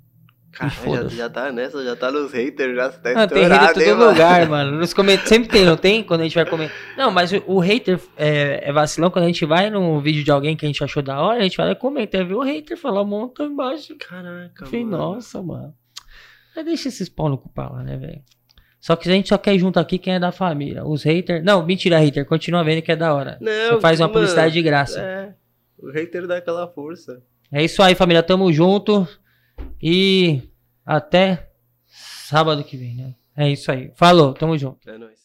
[0.53, 3.85] Caralho, já, já tá nessa, já tá nos haters, já tá Ah, tem hater em
[3.89, 4.11] todo mano?
[4.11, 4.77] lugar, mano.
[4.77, 6.03] Nos comentários, sempre tem, não tem?
[6.03, 6.71] Quando a gente vai comer.
[6.95, 9.09] Não, mas o, o hater é, é vacilão.
[9.09, 11.43] Quando a gente vai num vídeo de alguém que a gente achou da hora, a
[11.43, 12.17] gente vai lá e comenta.
[12.17, 13.95] Aí vê o hater falar um montão embaixo.
[13.97, 14.97] Caraca, falei, mano.
[14.97, 15.73] nossa, mano.
[16.55, 18.21] Mas deixa esses pau no cu pra lá, né, velho?
[18.79, 20.85] Só que a gente só quer junto aqui quem é da família.
[20.85, 21.43] Os haters.
[21.43, 22.25] Não, mentira, hater.
[22.25, 23.37] Continua vendo que é da hora.
[23.41, 24.99] Não, Você faz uma mano, publicidade de graça.
[24.99, 25.33] É,
[25.79, 27.23] o hater dá aquela força.
[27.51, 28.21] É isso aí, família.
[28.21, 29.07] Tamo junto.
[29.81, 30.41] E
[30.85, 31.49] até
[31.87, 33.15] sábado que vem, né?
[33.35, 33.91] É isso aí.
[33.95, 34.89] Falou, tamo junto.
[34.89, 35.22] É nóis.